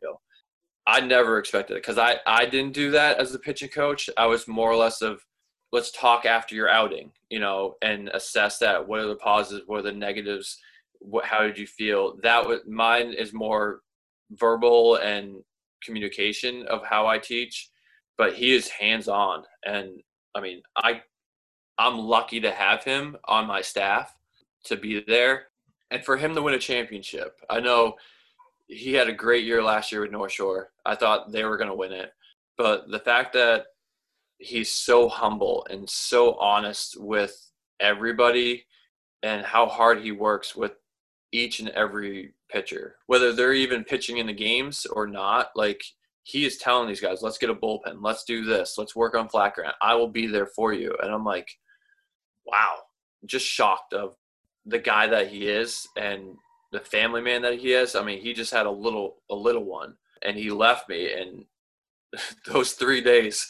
i 0.86 1.00
never 1.00 1.38
expected 1.38 1.74
it 1.74 1.82
because 1.82 1.98
i 1.98 2.16
i 2.26 2.46
didn't 2.46 2.72
do 2.72 2.90
that 2.90 3.18
as 3.18 3.34
a 3.34 3.38
pitching 3.38 3.68
coach 3.68 4.08
i 4.16 4.26
was 4.26 4.46
more 4.46 4.70
or 4.70 4.76
less 4.76 5.02
of 5.02 5.20
let's 5.72 5.90
talk 5.92 6.26
after 6.26 6.54
your 6.54 6.68
outing, 6.68 7.12
you 7.28 7.38
know, 7.38 7.74
and 7.82 8.08
assess 8.10 8.58
that. 8.58 8.86
What 8.86 9.00
are 9.00 9.06
the 9.06 9.16
positives? 9.16 9.66
What 9.66 9.80
are 9.80 9.82
the 9.82 9.92
negatives? 9.92 10.58
What, 10.98 11.24
how 11.24 11.42
did 11.42 11.58
you 11.58 11.66
feel? 11.66 12.16
That 12.22 12.46
was 12.46 12.60
mine 12.66 13.12
is 13.12 13.32
more 13.32 13.80
verbal 14.32 14.96
and 14.96 15.42
communication 15.82 16.66
of 16.66 16.84
how 16.84 17.06
I 17.06 17.18
teach, 17.18 17.70
but 18.16 18.34
he 18.34 18.54
is 18.54 18.68
hands 18.68 19.08
on. 19.08 19.44
And 19.64 20.02
I 20.34 20.40
mean, 20.40 20.62
I, 20.76 21.02
I'm 21.78 21.98
lucky 21.98 22.40
to 22.40 22.50
have 22.50 22.84
him 22.84 23.16
on 23.26 23.46
my 23.46 23.62
staff 23.62 24.14
to 24.64 24.76
be 24.76 25.02
there 25.06 25.46
and 25.90 26.04
for 26.04 26.16
him 26.16 26.34
to 26.34 26.42
win 26.42 26.54
a 26.54 26.58
championship. 26.58 27.40
I 27.48 27.60
know 27.60 27.94
he 28.66 28.92
had 28.92 29.08
a 29.08 29.12
great 29.12 29.44
year 29.44 29.62
last 29.62 29.90
year 29.90 30.02
with 30.02 30.12
North 30.12 30.32
Shore. 30.32 30.70
I 30.86 30.94
thought 30.94 31.32
they 31.32 31.44
were 31.44 31.56
going 31.56 31.70
to 31.70 31.74
win 31.74 31.92
it. 31.92 32.12
But 32.56 32.90
the 32.90 33.00
fact 33.00 33.32
that 33.32 33.66
he's 34.38 34.70
so 34.70 35.08
humble 35.08 35.66
and 35.70 35.88
so 35.88 36.34
honest 36.34 37.00
with 37.00 37.50
everybody 37.80 38.64
and 39.22 39.44
how 39.44 39.66
hard 39.66 40.00
he 40.00 40.12
works 40.12 40.54
with 40.54 40.72
each 41.32 41.60
and 41.60 41.68
every 41.70 42.34
pitcher 42.50 42.96
whether 43.06 43.32
they're 43.32 43.52
even 43.52 43.84
pitching 43.84 44.18
in 44.18 44.26
the 44.26 44.32
games 44.32 44.86
or 44.86 45.06
not 45.06 45.50
like 45.54 45.82
he 46.22 46.44
is 46.44 46.58
telling 46.58 46.88
these 46.88 47.00
guys 47.00 47.22
let's 47.22 47.38
get 47.38 47.50
a 47.50 47.54
bullpen. 47.54 47.98
Let's 48.00 48.24
do 48.24 48.44
this. 48.44 48.76
Let's 48.76 48.94
work 48.94 49.14
on 49.14 49.28
flat 49.28 49.54
ground 49.54 49.74
i 49.82 49.94
will 49.94 50.08
be 50.08 50.26
there 50.26 50.46
for 50.46 50.72
you. 50.72 50.94
And 51.02 51.12
i'm 51.12 51.24
like 51.24 51.48
wow. 52.46 52.76
Just 53.26 53.46
shocked 53.46 53.92
of 53.92 54.16
the 54.66 54.78
guy 54.78 55.06
that 55.06 55.28
he 55.28 55.46
is 55.46 55.86
and 55.96 56.36
the 56.72 56.80
family 56.80 57.20
man 57.20 57.42
that 57.42 57.58
he 57.58 57.72
is. 57.72 57.94
I 57.94 58.02
mean 58.04 58.20
he 58.20 58.32
just 58.32 58.52
had 58.52 58.66
a 58.66 58.70
little 58.70 59.22
a 59.30 59.34
little 59.34 59.64
one 59.64 59.94
and 60.22 60.36
he 60.36 60.50
left 60.50 60.88
me 60.88 61.12
and 61.12 61.44
those 62.46 62.72
three 62.72 63.00
days. 63.00 63.48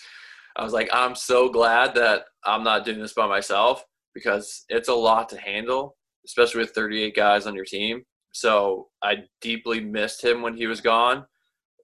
I 0.56 0.64
was 0.64 0.72
like, 0.72 0.90
I'm 0.92 1.14
so 1.14 1.48
glad 1.48 1.94
that 1.94 2.24
I'm 2.44 2.64
not 2.64 2.84
doing 2.84 3.00
this 3.00 3.12
by 3.12 3.26
myself 3.26 3.84
because 4.14 4.64
it's 4.68 4.88
a 4.88 4.94
lot 4.94 5.28
to 5.30 5.40
handle, 5.40 5.96
especially 6.24 6.60
with 6.60 6.70
38 6.70 7.14
guys 7.14 7.46
on 7.46 7.54
your 7.54 7.64
team. 7.64 8.02
So 8.32 8.88
I 9.02 9.24
deeply 9.40 9.80
missed 9.80 10.22
him 10.22 10.42
when 10.42 10.56
he 10.56 10.66
was 10.66 10.80
gone, 10.80 11.24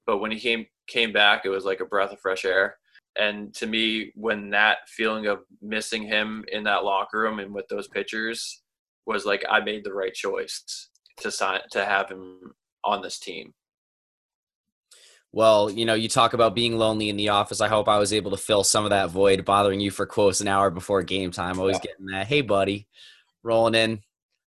but 0.06 0.18
when 0.18 0.30
he 0.30 0.38
came 0.38 0.66
came 0.88 1.12
back, 1.12 1.44
it 1.44 1.48
was 1.48 1.64
like 1.64 1.80
a 1.80 1.84
breath 1.84 2.12
of 2.12 2.20
fresh 2.20 2.44
air. 2.44 2.76
And 3.18 3.52
to 3.54 3.66
me, 3.66 4.12
when 4.14 4.50
that 4.50 4.78
feeling 4.88 5.26
of 5.26 5.40
missing 5.60 6.02
him 6.02 6.44
in 6.52 6.62
that 6.64 6.84
locker 6.84 7.18
room 7.20 7.40
and 7.40 7.52
with 7.52 7.66
those 7.68 7.88
pitchers 7.88 8.62
was 9.06 9.24
like, 9.24 9.44
I 9.50 9.60
made 9.60 9.84
the 9.84 9.94
right 9.94 10.14
choice 10.14 10.90
to 11.18 11.30
sign 11.30 11.60
to 11.72 11.84
have 11.84 12.10
him 12.10 12.52
on 12.84 13.02
this 13.02 13.18
team 13.18 13.52
well, 15.36 15.70
you 15.70 15.84
know, 15.84 15.92
you 15.92 16.08
talk 16.08 16.32
about 16.32 16.54
being 16.54 16.78
lonely 16.78 17.10
in 17.10 17.18
the 17.18 17.28
office. 17.28 17.60
I 17.60 17.68
hope 17.68 17.88
I 17.88 17.98
was 17.98 18.14
able 18.14 18.30
to 18.30 18.38
fill 18.38 18.64
some 18.64 18.84
of 18.84 18.90
that 18.90 19.10
void 19.10 19.44
bothering 19.44 19.80
you 19.80 19.90
for 19.90 20.06
close 20.06 20.40
an 20.40 20.48
hour 20.48 20.70
before 20.70 21.02
game 21.02 21.30
time. 21.30 21.58
Always 21.58 21.76
yeah. 21.76 21.90
getting 21.90 22.06
that, 22.06 22.26
hey, 22.26 22.40
buddy, 22.40 22.88
rolling 23.42 23.74
in. 23.74 24.00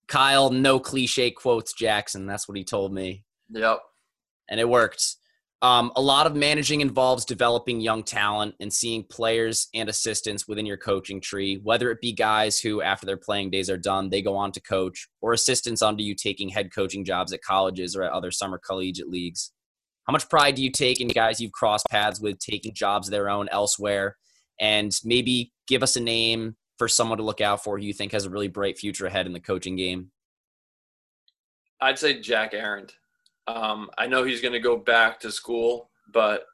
Kyle, 0.08 0.50
no 0.50 0.78
cliche 0.78 1.30
quotes, 1.30 1.72
Jackson. 1.72 2.26
That's 2.26 2.48
what 2.48 2.56
he 2.56 2.64
told 2.64 2.92
me. 2.92 3.24
Yep. 3.50 3.80
And 4.48 4.60
it 4.60 4.68
worked. 4.68 5.16
Um, 5.62 5.90
a 5.96 6.02
lot 6.02 6.26
of 6.26 6.36
managing 6.36 6.82
involves 6.82 7.24
developing 7.24 7.80
young 7.80 8.04
talent 8.04 8.54
and 8.60 8.72
seeing 8.72 9.04
players 9.04 9.68
and 9.74 9.88
assistants 9.88 10.46
within 10.46 10.66
your 10.66 10.76
coaching 10.76 11.20
tree, 11.20 11.60
whether 11.62 11.90
it 11.90 12.00
be 12.00 12.12
guys 12.12 12.60
who, 12.60 12.82
after 12.82 13.06
their 13.06 13.16
playing 13.16 13.50
days 13.50 13.70
are 13.70 13.78
done, 13.78 14.10
they 14.10 14.20
go 14.20 14.36
on 14.36 14.52
to 14.52 14.60
coach, 14.60 15.08
or 15.22 15.32
assistants 15.32 15.80
under 15.80 16.02
you 16.02 16.14
taking 16.14 16.50
head 16.50 16.72
coaching 16.74 17.04
jobs 17.04 17.32
at 17.32 17.42
colleges 17.42 17.96
or 17.96 18.02
at 18.02 18.12
other 18.12 18.30
summer 18.30 18.58
collegiate 18.58 19.08
leagues. 19.08 19.50
How 20.04 20.12
much 20.12 20.28
pride 20.28 20.54
do 20.54 20.62
you 20.62 20.70
take 20.70 21.00
in 21.00 21.08
guys 21.08 21.40
you've 21.40 21.52
crossed 21.52 21.86
paths 21.90 22.20
with 22.20 22.38
taking 22.38 22.74
jobs 22.74 23.08
of 23.08 23.12
their 23.12 23.30
own 23.30 23.48
elsewhere? 23.50 24.16
And 24.60 24.92
maybe 25.04 25.52
give 25.66 25.82
us 25.82 25.96
a 25.96 26.00
name 26.00 26.56
for 26.78 26.88
someone 26.88 27.18
to 27.18 27.24
look 27.24 27.40
out 27.40 27.64
for 27.64 27.78
who 27.78 27.84
you 27.84 27.92
think 27.92 28.12
has 28.12 28.24
a 28.24 28.30
really 28.30 28.48
bright 28.48 28.78
future 28.78 29.06
ahead 29.06 29.26
in 29.26 29.32
the 29.32 29.40
coaching 29.40 29.76
game. 29.76 30.10
I'd 31.80 31.98
say 31.98 32.20
Jack 32.20 32.52
Arend. 32.54 32.92
Um, 33.46 33.90
I 33.96 34.06
know 34.06 34.24
he's 34.24 34.40
going 34.40 34.52
to 34.52 34.60
go 34.60 34.76
back 34.76 35.20
to 35.20 35.30
school, 35.30 35.90
but 36.12 36.44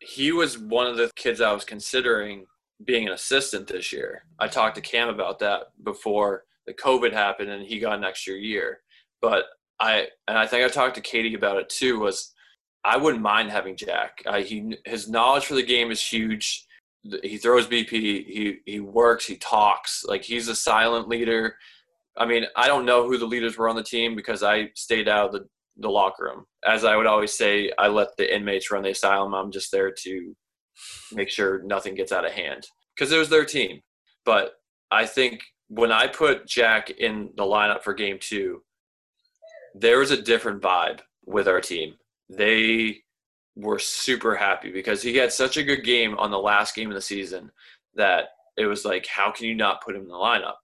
he 0.00 0.32
was 0.32 0.58
one 0.58 0.86
of 0.86 0.96
the 0.96 1.10
kids 1.16 1.40
I 1.40 1.52
was 1.52 1.64
considering 1.64 2.46
being 2.84 3.06
an 3.06 3.12
assistant 3.12 3.66
this 3.66 3.92
year. 3.92 4.24
I 4.38 4.48
talked 4.48 4.76
to 4.76 4.80
Cam 4.80 5.08
about 5.08 5.38
that 5.40 5.72
before 5.82 6.44
the 6.66 6.74
COVID 6.74 7.12
happened 7.12 7.50
and 7.50 7.66
he 7.66 7.80
got 7.80 7.98
an 7.98 8.04
extra 8.04 8.34
year. 8.34 8.80
But 9.20 9.44
I 9.80 10.08
and 10.26 10.38
I 10.38 10.46
think 10.46 10.64
I 10.64 10.68
talked 10.68 10.94
to 10.96 11.00
Katie 11.00 11.34
about 11.34 11.56
it 11.56 11.68
too. 11.68 11.98
Was 11.98 12.32
I 12.84 12.96
wouldn't 12.96 13.22
mind 13.22 13.50
having 13.50 13.76
Jack. 13.76 14.22
He 14.44 14.76
his 14.84 15.08
knowledge 15.08 15.46
for 15.46 15.54
the 15.54 15.62
game 15.62 15.90
is 15.90 16.00
huge. 16.00 16.64
He 17.22 17.38
throws 17.38 17.66
BP. 17.66 17.90
He 17.90 18.58
he 18.66 18.80
works. 18.80 19.26
He 19.26 19.36
talks. 19.36 20.04
Like 20.06 20.22
he's 20.22 20.48
a 20.48 20.54
silent 20.54 21.08
leader. 21.08 21.56
I 22.16 22.26
mean, 22.26 22.46
I 22.56 22.66
don't 22.66 22.84
know 22.84 23.06
who 23.06 23.16
the 23.18 23.26
leaders 23.26 23.56
were 23.56 23.68
on 23.68 23.76
the 23.76 23.82
team 23.82 24.16
because 24.16 24.42
I 24.42 24.70
stayed 24.74 25.08
out 25.08 25.26
of 25.26 25.32
the, 25.32 25.46
the 25.76 25.88
locker 25.88 26.24
room. 26.24 26.44
As 26.66 26.84
I 26.84 26.96
would 26.96 27.06
always 27.06 27.36
say, 27.36 27.70
I 27.78 27.86
let 27.86 28.08
the 28.16 28.34
inmates 28.34 28.70
run 28.72 28.82
the 28.82 28.90
asylum. 28.90 29.34
I'm 29.34 29.52
just 29.52 29.70
there 29.70 29.92
to 29.92 30.36
make 31.12 31.28
sure 31.28 31.62
nothing 31.62 31.94
gets 31.94 32.10
out 32.10 32.24
of 32.26 32.32
hand 32.32 32.66
because 32.94 33.12
it 33.12 33.18
was 33.18 33.28
their 33.28 33.44
team. 33.44 33.80
But 34.24 34.54
I 34.90 35.06
think 35.06 35.42
when 35.68 35.92
I 35.92 36.08
put 36.08 36.48
Jack 36.48 36.90
in 36.90 37.30
the 37.36 37.44
lineup 37.44 37.82
for 37.84 37.94
game 37.94 38.18
two, 38.20 38.62
there 39.74 40.00
was 40.00 40.10
a 40.10 40.20
different 40.20 40.60
vibe 40.60 41.00
with 41.24 41.46
our 41.46 41.60
team 41.60 41.94
they 42.28 42.98
were 43.58 43.78
super 43.78 44.36
happy 44.36 44.70
because 44.70 45.02
he 45.02 45.16
had 45.16 45.32
such 45.32 45.56
a 45.56 45.64
good 45.64 45.84
game 45.84 46.16
on 46.18 46.30
the 46.30 46.38
last 46.38 46.74
game 46.74 46.88
of 46.88 46.94
the 46.94 47.00
season 47.00 47.50
that 47.94 48.26
it 48.56 48.66
was 48.66 48.84
like, 48.84 49.06
how 49.06 49.30
can 49.32 49.46
you 49.46 49.54
not 49.54 49.82
put 49.82 49.96
him 49.96 50.02
in 50.02 50.08
the 50.08 50.14
lineup? 50.14 50.54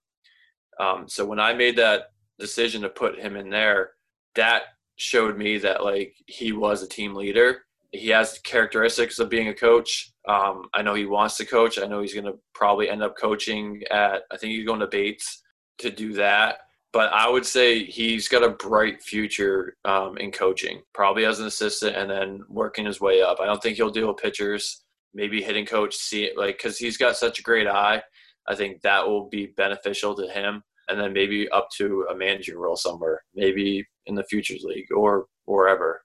Um, 0.78 1.08
so 1.08 1.24
when 1.24 1.40
I 1.40 1.54
made 1.54 1.76
that 1.76 2.12
decision 2.38 2.82
to 2.82 2.88
put 2.88 3.18
him 3.18 3.36
in 3.36 3.50
there, 3.50 3.90
that 4.36 4.62
showed 4.96 5.36
me 5.36 5.58
that 5.58 5.82
like 5.82 6.14
he 6.26 6.52
was 6.52 6.82
a 6.82 6.88
team 6.88 7.14
leader. 7.14 7.62
He 7.90 8.08
has 8.08 8.38
characteristics 8.40 9.18
of 9.18 9.28
being 9.28 9.48
a 9.48 9.54
coach. 9.54 10.12
Um, 10.28 10.68
I 10.72 10.82
know 10.82 10.94
he 10.94 11.06
wants 11.06 11.36
to 11.38 11.46
coach. 11.46 11.78
I 11.78 11.86
know 11.86 12.00
he's 12.00 12.14
going 12.14 12.26
to 12.26 12.38
probably 12.54 12.88
end 12.88 13.02
up 13.02 13.16
coaching 13.16 13.82
at. 13.90 14.22
I 14.30 14.36
think 14.36 14.52
he's 14.52 14.66
going 14.66 14.80
to 14.80 14.86
Bates 14.86 15.42
to 15.78 15.90
do 15.90 16.12
that. 16.14 16.58
But 16.94 17.12
I 17.12 17.28
would 17.28 17.44
say 17.44 17.84
he's 17.84 18.28
got 18.28 18.44
a 18.44 18.50
bright 18.50 19.02
future 19.02 19.76
um, 19.84 20.16
in 20.16 20.30
coaching, 20.30 20.80
probably 20.94 21.26
as 21.26 21.40
an 21.40 21.46
assistant, 21.46 21.96
and 21.96 22.08
then 22.08 22.44
working 22.48 22.86
his 22.86 23.00
way 23.00 23.20
up. 23.20 23.40
I 23.40 23.46
don't 23.46 23.60
think 23.60 23.76
he'll 23.76 23.90
deal 23.90 24.06
with 24.06 24.18
pitchers. 24.18 24.84
Maybe 25.12 25.42
hitting 25.42 25.66
coach, 25.66 25.96
see 25.96 26.24
it 26.24 26.38
like 26.38 26.56
because 26.56 26.78
he's 26.78 26.96
got 26.96 27.16
such 27.16 27.40
a 27.40 27.42
great 27.42 27.66
eye. 27.66 28.00
I 28.48 28.54
think 28.54 28.80
that 28.82 29.06
will 29.06 29.28
be 29.28 29.46
beneficial 29.56 30.14
to 30.14 30.28
him 30.28 30.62
and 30.88 31.00
then 31.00 31.12
maybe 31.12 31.48
up 31.48 31.68
to 31.78 32.06
a 32.10 32.16
managing 32.16 32.56
role 32.56 32.76
somewhere, 32.76 33.22
maybe 33.34 33.84
in 34.06 34.14
the 34.14 34.24
futures 34.24 34.62
league 34.62 34.92
or 34.94 35.26
wherever. 35.46 36.02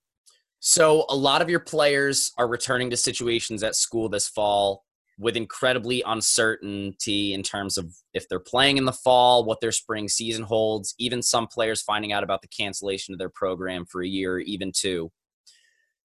So 0.59 1.05
a 1.09 1.15
lot 1.15 1.41
of 1.41 1.49
your 1.49 1.59
players 1.59 2.31
are 2.37 2.47
returning 2.47 2.89
to 2.89 2.97
situations 2.97 3.61
at 3.61 3.75
school 3.75 4.09
this 4.09 4.27
fall 4.27 4.85
with 5.19 5.35
incredibly 5.35 6.01
uncertainty 6.07 7.33
in 7.33 7.43
terms 7.43 7.77
of 7.77 7.93
if 8.13 8.27
they're 8.29 8.39
playing 8.39 8.77
in 8.77 8.85
the 8.85 8.93
fall, 8.93 9.43
what 9.43 9.59
their 9.59 9.71
spring 9.71 10.07
season 10.07 10.43
holds, 10.43 10.95
even 10.97 11.21
some 11.21 11.45
players 11.45 11.81
finding 11.81 12.13
out 12.13 12.23
about 12.23 12.41
the 12.41 12.47
cancellation 12.47 13.13
of 13.13 13.19
their 13.19 13.29
program 13.29 13.85
for 13.85 14.01
a 14.01 14.07
year 14.07 14.35
or 14.35 14.39
even 14.39 14.71
two. 14.73 15.11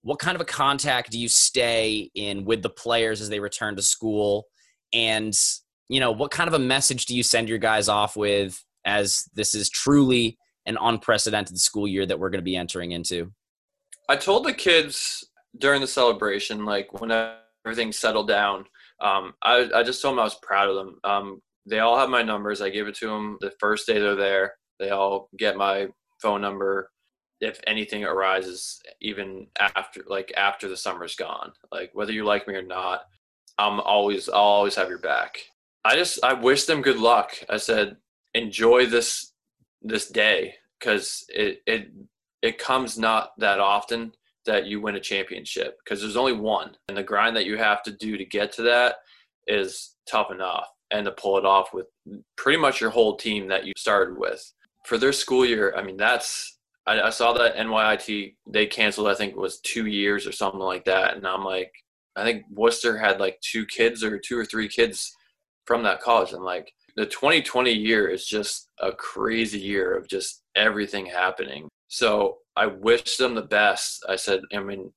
What 0.02 0.18
kind 0.18 0.34
of 0.34 0.40
a 0.40 0.44
contact 0.44 1.12
do 1.12 1.18
you 1.18 1.28
stay 1.28 2.10
in 2.16 2.44
with 2.44 2.62
the 2.62 2.70
players 2.70 3.20
as 3.20 3.28
they 3.28 3.40
return 3.40 3.76
to 3.76 3.82
school? 3.82 4.46
And 4.92 5.32
you 5.88 6.00
know, 6.00 6.10
what 6.10 6.32
kind 6.32 6.48
of 6.48 6.54
a 6.54 6.58
message 6.58 7.06
do 7.06 7.16
you 7.16 7.22
send 7.22 7.48
your 7.48 7.58
guys 7.58 7.88
off 7.88 8.16
with 8.16 8.62
as 8.84 9.28
this 9.34 9.54
is 9.54 9.70
truly 9.70 10.38
an 10.66 10.76
unprecedented 10.80 11.58
school 11.60 11.86
year 11.86 12.04
that 12.06 12.18
we're 12.18 12.30
going 12.30 12.40
to 12.40 12.44
be 12.44 12.56
entering 12.56 12.92
into? 12.92 13.32
I 14.08 14.16
told 14.16 14.44
the 14.44 14.52
kids 14.52 15.24
during 15.58 15.80
the 15.80 15.86
celebration, 15.86 16.64
like 16.64 17.00
when 17.00 17.12
everything 17.64 17.92
settled 17.92 18.28
down, 18.28 18.64
um, 19.00 19.34
I, 19.42 19.68
I 19.74 19.82
just 19.82 20.00
told 20.00 20.14
them 20.14 20.20
I 20.20 20.24
was 20.24 20.36
proud 20.36 20.68
of 20.68 20.76
them. 20.76 20.98
Um, 21.04 21.42
they 21.66 21.80
all 21.80 21.98
have 21.98 22.10
my 22.10 22.22
numbers. 22.22 22.60
I 22.60 22.70
gave 22.70 22.86
it 22.86 22.94
to 22.96 23.08
them 23.08 23.38
the 23.40 23.52
first 23.58 23.86
day 23.86 23.98
they're 23.98 24.14
there. 24.14 24.54
They 24.78 24.90
all 24.90 25.28
get 25.36 25.56
my 25.56 25.88
phone 26.20 26.40
number 26.40 26.90
if 27.40 27.60
anything 27.66 28.04
arises, 28.04 28.80
even 29.00 29.46
after 29.58 30.02
like 30.06 30.32
after 30.36 30.68
the 30.68 30.76
summer's 30.76 31.16
gone. 31.16 31.52
Like 31.70 31.90
whether 31.92 32.12
you 32.12 32.24
like 32.24 32.48
me 32.48 32.54
or 32.54 32.62
not, 32.62 33.02
I'm 33.58 33.80
always 33.80 34.28
I'll 34.28 34.40
always 34.40 34.74
have 34.76 34.88
your 34.88 34.98
back. 34.98 35.38
I 35.84 35.96
just 35.96 36.22
I 36.24 36.32
wish 36.32 36.64
them 36.64 36.82
good 36.82 36.98
luck. 36.98 37.32
I 37.48 37.58
said 37.58 37.96
enjoy 38.34 38.86
this 38.86 39.32
this 39.82 40.08
day 40.08 40.54
because 40.78 41.24
it 41.28 41.62
it 41.66 41.92
it 42.42 42.58
comes 42.58 42.98
not 42.98 43.32
that 43.38 43.60
often 43.60 44.12
that 44.46 44.66
you 44.66 44.80
win 44.80 44.96
a 44.96 45.00
championship 45.00 45.78
because 45.84 46.00
there's 46.00 46.16
only 46.16 46.32
one 46.32 46.76
and 46.88 46.96
the 46.96 47.02
grind 47.02 47.36
that 47.36 47.46
you 47.46 47.56
have 47.56 47.82
to 47.82 47.92
do 47.92 48.16
to 48.16 48.24
get 48.24 48.52
to 48.52 48.62
that 48.62 48.96
is 49.46 49.96
tough 50.08 50.30
enough 50.30 50.68
and 50.90 51.04
to 51.04 51.12
pull 51.12 51.38
it 51.38 51.44
off 51.44 51.72
with 51.72 51.86
pretty 52.36 52.58
much 52.58 52.80
your 52.80 52.90
whole 52.90 53.16
team 53.16 53.48
that 53.48 53.66
you 53.66 53.72
started 53.76 54.18
with 54.18 54.52
for 54.84 54.98
their 54.98 55.12
school 55.12 55.44
year 55.44 55.74
i 55.76 55.82
mean 55.82 55.96
that's 55.96 56.58
i, 56.86 57.00
I 57.00 57.10
saw 57.10 57.32
that 57.34 57.56
nyit 57.56 58.34
they 58.46 58.66
canceled 58.66 59.08
i 59.08 59.14
think 59.14 59.32
it 59.32 59.38
was 59.38 59.60
two 59.60 59.86
years 59.86 60.26
or 60.26 60.32
something 60.32 60.60
like 60.60 60.84
that 60.84 61.16
and 61.16 61.26
i'm 61.26 61.44
like 61.44 61.72
i 62.16 62.24
think 62.24 62.44
worcester 62.50 62.96
had 62.98 63.20
like 63.20 63.40
two 63.40 63.66
kids 63.66 64.04
or 64.04 64.18
two 64.18 64.38
or 64.38 64.44
three 64.44 64.68
kids 64.68 65.14
from 65.66 65.82
that 65.82 66.00
college. 66.00 66.32
And 66.32 66.44
like 66.44 66.72
the 66.96 67.06
2020 67.06 67.72
year 67.72 68.08
is 68.08 68.26
just 68.26 68.68
a 68.80 68.92
crazy 68.92 69.58
year 69.58 69.96
of 69.96 70.08
just 70.08 70.42
everything 70.54 71.06
happening. 71.06 71.68
So 71.88 72.38
I 72.56 72.66
wish 72.66 73.16
them 73.16 73.34
the 73.34 73.42
best. 73.42 74.04
I 74.08 74.16
said, 74.16 74.40
I 74.54 74.60
mean, 74.60 74.92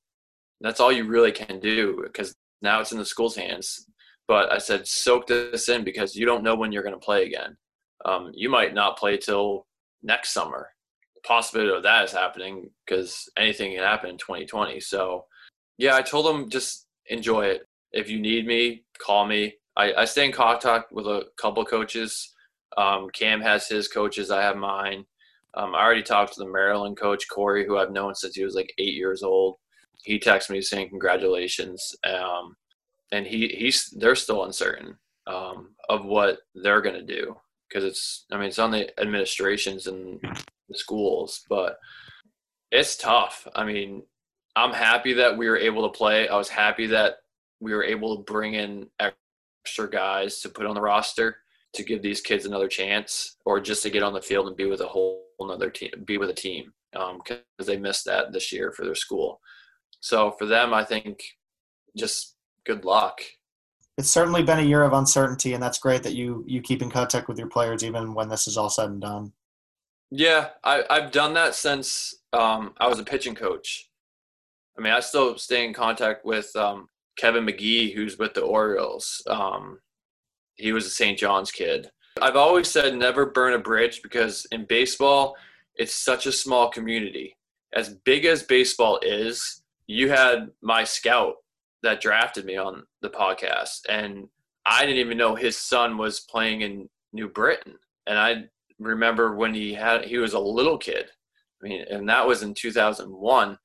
that's 0.60 0.80
all 0.80 0.92
you 0.92 1.04
really 1.04 1.32
can 1.32 1.60
do 1.60 2.00
because 2.02 2.34
now 2.62 2.80
it's 2.80 2.92
in 2.92 2.98
the 2.98 3.04
school's 3.04 3.36
hands. 3.36 3.86
But 4.26 4.52
I 4.52 4.58
said, 4.58 4.86
soak 4.86 5.26
this 5.26 5.68
in 5.68 5.84
because 5.84 6.14
you 6.14 6.26
don't 6.26 6.44
know 6.44 6.54
when 6.54 6.70
you're 6.70 6.82
going 6.82 6.94
to 6.94 7.04
play 7.04 7.24
again. 7.24 7.56
Um, 8.04 8.30
you 8.34 8.48
might 8.48 8.74
not 8.74 8.98
play 8.98 9.16
till 9.16 9.66
next 10.02 10.32
summer. 10.32 10.68
The 11.14 11.26
possibility 11.26 11.74
of 11.74 11.82
that 11.82 12.04
is 12.04 12.12
happening 12.12 12.70
because 12.86 13.28
anything 13.36 13.74
can 13.74 13.82
happen 13.82 14.10
in 14.10 14.18
2020. 14.18 14.80
So, 14.80 15.24
yeah, 15.78 15.96
I 15.96 16.02
told 16.02 16.26
them 16.26 16.50
just 16.50 16.86
enjoy 17.06 17.46
it. 17.46 17.62
If 17.92 18.10
you 18.10 18.20
need 18.20 18.46
me, 18.46 18.84
call 19.00 19.26
me. 19.26 19.54
I, 19.76 19.94
I 19.94 20.04
stay 20.04 20.26
in 20.26 20.32
contact 20.32 20.92
with 20.92 21.06
a 21.06 21.24
couple 21.40 21.64
coaches. 21.64 22.34
Um, 22.76 23.08
Cam 23.12 23.40
has 23.40 23.66
his 23.66 23.88
coaches. 23.88 24.30
I 24.30 24.42
have 24.42 24.56
mine. 24.56 25.06
Um, 25.54 25.74
I 25.74 25.82
already 25.82 26.02
talked 26.02 26.34
to 26.34 26.40
the 26.40 26.50
Maryland 26.50 26.96
coach 26.96 27.24
Corey, 27.28 27.66
who 27.66 27.78
I've 27.78 27.90
known 27.90 28.14
since 28.14 28.34
he 28.34 28.44
was 28.44 28.54
like 28.54 28.72
eight 28.78 28.94
years 28.94 29.22
old. 29.22 29.56
He 30.04 30.18
texted 30.18 30.50
me 30.50 30.62
saying 30.62 30.90
congratulations, 30.90 31.94
um, 32.04 32.56
and 33.12 33.26
he 33.26 33.48
he's 33.48 33.92
they're 33.98 34.14
still 34.14 34.44
uncertain 34.44 34.96
um, 35.26 35.70
of 35.88 36.04
what 36.04 36.38
they're 36.54 36.82
gonna 36.82 37.02
do 37.02 37.36
because 37.68 37.84
it's 37.84 38.26
I 38.30 38.36
mean 38.36 38.48
it's 38.48 38.58
on 38.58 38.70
the 38.70 38.98
administrations 39.00 39.86
and 39.86 40.20
the 40.68 40.78
schools, 40.78 41.44
but 41.48 41.78
it's 42.70 42.96
tough. 42.96 43.46
I 43.54 43.64
mean, 43.64 44.02
I'm 44.56 44.72
happy 44.72 45.14
that 45.14 45.36
we 45.36 45.48
were 45.48 45.56
able 45.56 45.88
to 45.88 45.96
play. 45.96 46.28
I 46.28 46.36
was 46.36 46.48
happy 46.48 46.86
that 46.88 47.16
we 47.60 47.74
were 47.74 47.84
able 47.84 48.16
to 48.16 48.22
bring 48.22 48.54
in 48.54 48.88
extra 49.00 49.90
guys 49.90 50.40
to 50.40 50.48
put 50.48 50.66
on 50.66 50.74
the 50.74 50.80
roster 50.80 51.38
to 51.74 51.84
give 51.84 52.02
these 52.02 52.20
kids 52.20 52.46
another 52.46 52.68
chance 52.68 53.36
or 53.44 53.60
just 53.60 53.82
to 53.82 53.90
get 53.90 54.02
on 54.02 54.12
the 54.12 54.22
field 54.22 54.46
and 54.46 54.56
be 54.56 54.66
with 54.66 54.80
a 54.80 54.86
whole 54.86 55.27
another 55.40 55.70
team 55.70 55.90
be 56.04 56.18
with 56.18 56.30
a 56.30 56.34
team 56.34 56.72
because 56.92 57.40
um, 57.60 57.66
they 57.66 57.76
missed 57.76 58.04
that 58.04 58.32
this 58.32 58.52
year 58.52 58.72
for 58.72 58.84
their 58.84 58.94
school 58.94 59.40
so 60.00 60.32
for 60.38 60.46
them 60.46 60.72
i 60.72 60.84
think 60.84 61.22
just 61.96 62.36
good 62.64 62.84
luck 62.84 63.20
it's 63.96 64.10
certainly 64.10 64.42
been 64.42 64.60
a 64.60 64.62
year 64.62 64.82
of 64.82 64.92
uncertainty 64.92 65.54
and 65.54 65.62
that's 65.62 65.78
great 65.78 66.02
that 66.02 66.14
you 66.14 66.44
you 66.46 66.60
keep 66.60 66.82
in 66.82 66.90
contact 66.90 67.28
with 67.28 67.38
your 67.38 67.48
players 67.48 67.84
even 67.84 68.14
when 68.14 68.28
this 68.28 68.46
is 68.46 68.56
all 68.56 68.70
said 68.70 68.90
and 68.90 69.00
done 69.00 69.32
yeah 70.10 70.48
I, 70.64 70.84
i've 70.90 71.10
done 71.10 71.34
that 71.34 71.54
since 71.54 72.14
um, 72.32 72.74
i 72.78 72.88
was 72.88 72.98
a 72.98 73.04
pitching 73.04 73.34
coach 73.34 73.90
i 74.78 74.80
mean 74.80 74.92
i 74.92 75.00
still 75.00 75.36
stay 75.38 75.64
in 75.64 75.74
contact 75.74 76.24
with 76.24 76.54
um, 76.56 76.88
Kevin 77.18 77.44
McGee, 77.44 77.92
who's 77.94 78.16
with 78.16 78.32
the 78.32 78.42
Orioles. 78.42 79.20
Um, 79.26 79.80
he 80.54 80.72
was 80.72 80.86
a 80.86 80.90
St. 80.90 81.18
John's 81.18 81.50
kid. 81.50 81.90
I've 82.22 82.36
always 82.36 82.68
said 82.68 82.94
never 82.94 83.26
burn 83.26 83.54
a 83.54 83.58
bridge 83.58 84.02
because 84.02 84.46
in 84.52 84.66
baseball, 84.66 85.36
it's 85.76 85.94
such 85.94 86.26
a 86.26 86.32
small 86.32 86.70
community. 86.70 87.36
As 87.74 87.90
big 88.04 88.24
as 88.24 88.42
baseball 88.42 88.98
is, 89.02 89.62
you 89.86 90.10
had 90.10 90.50
my 90.62 90.84
scout 90.84 91.34
that 91.82 92.00
drafted 92.00 92.44
me 92.44 92.56
on 92.56 92.84
the 93.02 93.10
podcast, 93.10 93.80
and 93.88 94.28
I 94.66 94.80
didn't 94.80 94.98
even 94.98 95.18
know 95.18 95.34
his 95.34 95.56
son 95.56 95.96
was 95.96 96.20
playing 96.20 96.62
in 96.62 96.88
New 97.12 97.28
Britain. 97.28 97.74
And 98.06 98.18
I 98.18 98.44
remember 98.78 99.34
when 99.36 99.54
he 99.54 99.74
had 99.74 100.04
he 100.04 100.18
was 100.18 100.34
a 100.34 100.38
little 100.38 100.78
kid. 100.78 101.06
I 101.62 101.68
mean, 101.68 101.84
and 101.90 102.08
that 102.08 102.26
was 102.26 102.42
in 102.42 102.54
2001. 102.54 103.58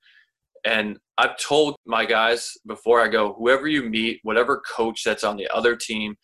And 0.65 0.97
I've 1.17 1.37
told 1.37 1.75
my 1.85 2.05
guys 2.05 2.53
before 2.65 3.01
I 3.01 3.07
go, 3.07 3.33
whoever 3.33 3.67
you 3.67 3.83
meet, 3.83 4.19
whatever 4.23 4.61
coach 4.61 5.03
that's 5.03 5.23
on 5.23 5.37
the 5.37 5.47
other 5.53 5.75
team, 5.75 6.15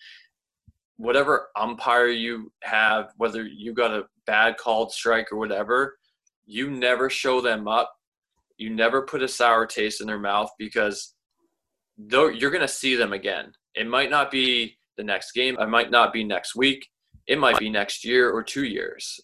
whatever 1.00 1.48
umpire 1.56 2.08
you 2.08 2.52
have, 2.62 3.14
whether 3.16 3.44
you 3.44 3.74
got 3.74 3.92
a 3.92 4.04
bad 4.28 4.58
called 4.58 4.92
strike 4.92 5.32
or 5.32 5.38
whatever, 5.38 5.98
you 6.46 6.70
never 6.70 7.10
show 7.10 7.40
them 7.40 7.68
up. 7.68 7.92
You 8.58 8.70
never 8.70 9.04
put 9.04 9.24
a 9.24 9.28
sour 9.28 9.66
taste 9.66 10.02
in 10.02 10.08
their 10.08 10.20
mouth 10.20 10.50
because 10.60 11.14
you're 11.98 12.52
going 12.52 12.60
to 12.60 12.68
see 12.68 12.96
them 12.96 13.14
again. 13.14 13.54
It 13.76 13.88
might 13.88 14.10
not 14.10 14.30
be 14.30 14.78
the 14.98 15.04
next 15.04 15.32
game. 15.32 15.58
It 15.58 15.70
might 15.70 15.90
not 15.90 16.12
be 16.12 16.26
next 16.26 16.56
week. 16.56 16.86
It 17.28 17.40
might 17.40 17.58
be 17.58 17.70
next 17.70 18.04
year 18.04 18.30
or 18.30 18.44
two 18.44 18.66
years. 18.66 19.22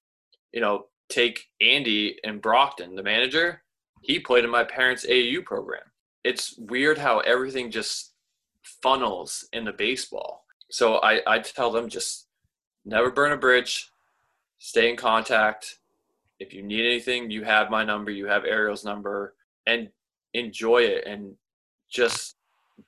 You 0.54 0.62
know, 0.62 0.86
take 1.10 1.44
Andy 1.62 2.16
and 2.24 2.42
Brockton, 2.42 2.96
the 2.96 3.04
manager 3.04 3.62
he 4.02 4.20
played 4.20 4.46
in 4.46 4.52
my 4.52 4.64
parents' 4.64 5.06
AAU 5.06 5.44
program. 5.44 5.82
It's 6.24 6.56
weird 6.58 6.98
how 6.98 7.20
everything 7.20 7.72
just 7.72 8.14
funnels 8.82 9.48
into 9.52 9.74
baseball. 9.74 10.45
So 10.70 10.96
I, 10.98 11.22
I 11.28 11.40
tell 11.40 11.72
them 11.72 11.90
just 11.90 12.28
never 12.86 13.12
burn 13.12 13.32
a 13.32 13.38
bridge, 13.38 13.90
stay 14.58 14.90
in 14.90 14.96
contact. 14.96 15.80
If 16.40 16.54
you 16.54 16.62
need 16.64 16.86
anything, 16.86 17.32
you 17.32 17.44
have 17.44 17.70
my 17.70 17.84
number, 17.84 18.12
you 18.12 18.26
have 18.26 18.46
Ariel's 18.46 18.84
number, 18.84 19.36
and 19.66 19.90
enjoy 20.34 20.80
it 20.80 21.06
and 21.08 21.36
just 21.90 22.36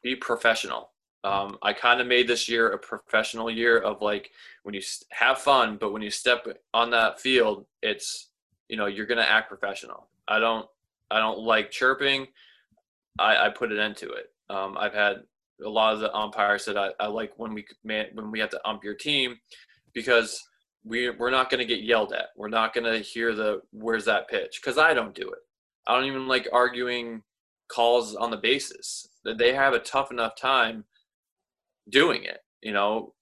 be 0.01 0.15
professional. 0.15 0.89
Um, 1.23 1.57
I 1.61 1.73
kind 1.73 1.99
of 1.99 2.07
made 2.07 2.28
this 2.28 2.47
year 2.47 2.71
a 2.71 2.78
professional 2.78 3.49
year 3.49 3.80
of 3.80 4.01
like 4.01 4.32
when 4.63 4.75
you 4.75 4.82
have 5.09 5.39
fun, 5.39 5.78
but 5.80 5.91
when 5.91 6.01
you 6.01 6.11
step 6.11 6.47
on 6.73 6.91
that 6.91 7.19
field, 7.19 7.65
it's 7.82 8.30
you 8.69 8.78
know 8.78 8.86
you're 8.86 9.05
gonna 9.05 9.21
act 9.21 9.49
professional. 9.49 10.07
I 10.28 10.39
don't 10.39 10.67
I 11.09 11.19
don't 11.19 11.39
like 11.39 11.71
chirping. 11.71 12.28
I, 13.19 13.47
I 13.47 13.49
put 13.49 13.71
an 13.71 13.80
end 13.80 13.97
to 13.97 14.09
it. 14.11 14.32
Um, 14.49 14.78
I've 14.78 14.93
had 14.93 15.23
a 15.64 15.70
lot 15.70 15.93
of 15.93 15.99
the 15.99 16.14
umpires 16.14 16.66
said 16.66 16.78
I, 16.78 16.91
I 16.99 17.08
like 17.08 17.34
when 17.38 17.53
we 17.53 17.66
man, 17.84 18.08
when 18.14 18.32
we 18.32 18.39
have 18.39 18.49
to 18.51 18.68
ump 18.68 18.84
your 18.84 18.95
team 18.95 19.38
because 19.93 20.43
we 20.84 21.10
we're 21.10 21.32
not 21.32 21.49
going 21.49 21.60
to 21.60 21.66
get 21.66 21.84
yelled 21.84 22.14
at. 22.14 22.28
We're 22.36 22.49
not 22.49 22.74
going 22.74 22.91
to 22.91 22.99
hear 22.99 23.34
the 23.34 23.62
where's 23.72 24.05
that 24.05 24.30
pitch 24.30 24.60
because 24.62 24.78
I 24.78 24.93
don't 24.93 25.16
do 25.16 25.30
it. 25.30 25.39
I 25.88 25.95
don't 25.95 26.05
even 26.05 26.28
like 26.28 26.47
arguing 26.53 27.24
calls 27.70 28.16
on 28.16 28.32
the 28.32 28.38
bases. 28.38 29.10
That 29.24 29.38
they 29.38 29.53
have 29.53 29.74
a 29.74 29.80
tough 29.80 30.12
enough 30.12 30.36
time 30.36 30.86
doing 31.89 32.24
it. 32.24 32.39
You 32.62 32.74
know, 32.74 33.14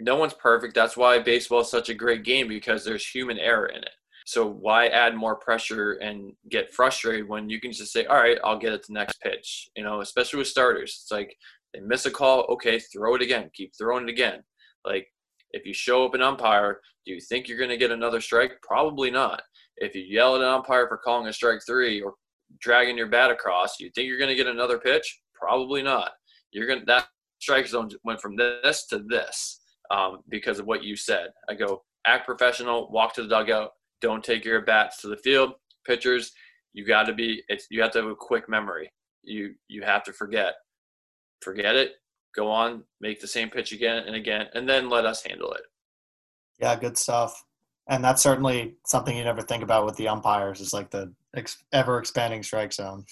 no 0.00 0.16
one's 0.16 0.34
perfect. 0.34 0.74
That's 0.74 0.96
why 0.96 1.18
baseball 1.18 1.60
is 1.60 1.70
such 1.70 1.88
a 1.88 1.94
great 1.94 2.24
game 2.24 2.48
because 2.48 2.84
there's 2.84 3.06
human 3.06 3.38
error 3.38 3.66
in 3.66 3.82
it. 3.82 3.90
So 4.26 4.46
why 4.46 4.88
add 4.88 5.16
more 5.16 5.36
pressure 5.36 5.94
and 5.94 6.32
get 6.50 6.72
frustrated 6.74 7.26
when 7.26 7.48
you 7.48 7.60
can 7.60 7.72
just 7.72 7.92
say, 7.92 8.04
"All 8.04 8.16
right, 8.16 8.38
I'll 8.44 8.58
get 8.58 8.74
it 8.74 8.86
the 8.86 8.92
next 8.92 9.20
pitch." 9.22 9.70
You 9.74 9.82
know, 9.84 10.02
especially 10.02 10.38
with 10.38 10.48
starters, 10.48 11.00
it's 11.02 11.10
like 11.10 11.34
they 11.74 11.80
miss 11.80 12.06
a 12.06 12.10
call, 12.10 12.46
okay, 12.50 12.78
throw 12.78 13.14
it 13.14 13.22
again, 13.22 13.50
keep 13.54 13.72
throwing 13.76 14.08
it 14.08 14.12
again. 14.12 14.42
Like 14.84 15.06
if 15.52 15.66
you 15.66 15.74
show 15.74 16.04
up 16.04 16.14
an 16.14 16.22
umpire, 16.22 16.80
do 17.06 17.12
you 17.12 17.20
think 17.20 17.48
you're 17.48 17.58
going 17.58 17.70
to 17.70 17.76
get 17.76 17.90
another 17.90 18.20
strike? 18.20 18.52
Probably 18.62 19.10
not. 19.10 19.42
If 19.76 19.94
you 19.94 20.02
yell 20.02 20.34
at 20.34 20.42
an 20.42 20.48
umpire 20.48 20.88
for 20.88 20.98
calling 20.98 21.26
a 21.28 21.32
strike 21.32 21.60
three 21.66 22.00
or 22.00 22.14
dragging 22.60 22.98
your 22.98 23.08
bat 23.08 23.30
across, 23.30 23.80
you 23.80 23.90
think 23.94 24.08
you're 24.08 24.18
going 24.18 24.28
to 24.28 24.34
get 24.34 24.46
another 24.46 24.78
pitch? 24.78 25.20
Probably 25.34 25.82
not. 25.82 26.12
You're 26.52 26.66
going 26.66 26.80
to 26.80 26.86
that 26.86 27.08
strike 27.40 27.66
zone 27.66 27.88
went 28.04 28.20
from 28.20 28.36
this 28.36 28.86
to 28.86 29.04
this 29.08 29.60
um, 29.90 30.18
because 30.28 30.58
of 30.58 30.66
what 30.66 30.82
you 30.82 30.96
said. 30.96 31.28
I 31.48 31.54
go 31.54 31.82
act 32.06 32.26
professional, 32.26 32.90
walk 32.90 33.14
to 33.14 33.22
the 33.22 33.28
dugout, 33.28 33.70
don't 34.00 34.24
take 34.24 34.44
your 34.44 34.62
bats 34.62 35.00
to 35.02 35.08
the 35.08 35.16
field. 35.16 35.52
Pitchers, 35.86 36.32
you 36.72 36.84
got 36.84 37.04
to 37.04 37.14
be. 37.14 37.42
It's 37.48 37.66
you 37.70 37.82
have 37.82 37.92
to 37.92 38.02
have 38.02 38.10
a 38.10 38.14
quick 38.14 38.48
memory. 38.48 38.90
You 39.22 39.54
you 39.68 39.82
have 39.82 40.04
to 40.04 40.12
forget. 40.12 40.54
Forget 41.40 41.76
it. 41.76 41.92
Go 42.34 42.50
on, 42.50 42.84
make 43.00 43.20
the 43.20 43.26
same 43.26 43.50
pitch 43.50 43.72
again 43.72 44.04
and 44.06 44.14
again, 44.14 44.46
and 44.54 44.68
then 44.68 44.88
let 44.88 45.06
us 45.06 45.22
handle 45.22 45.52
it. 45.52 45.62
Yeah, 46.60 46.76
good 46.76 46.98
stuff. 46.98 47.44
And 47.88 48.04
that's 48.04 48.22
certainly 48.22 48.76
something 48.84 49.16
you 49.16 49.24
never 49.24 49.40
think 49.40 49.62
about 49.62 49.86
with 49.86 49.96
the 49.96 50.08
umpires. 50.08 50.60
Is 50.60 50.74
like 50.74 50.90
the 50.90 51.12
ex- 51.34 51.64
ever 51.72 51.98
expanding 51.98 52.42
strike 52.42 52.72
zone. 52.72 53.06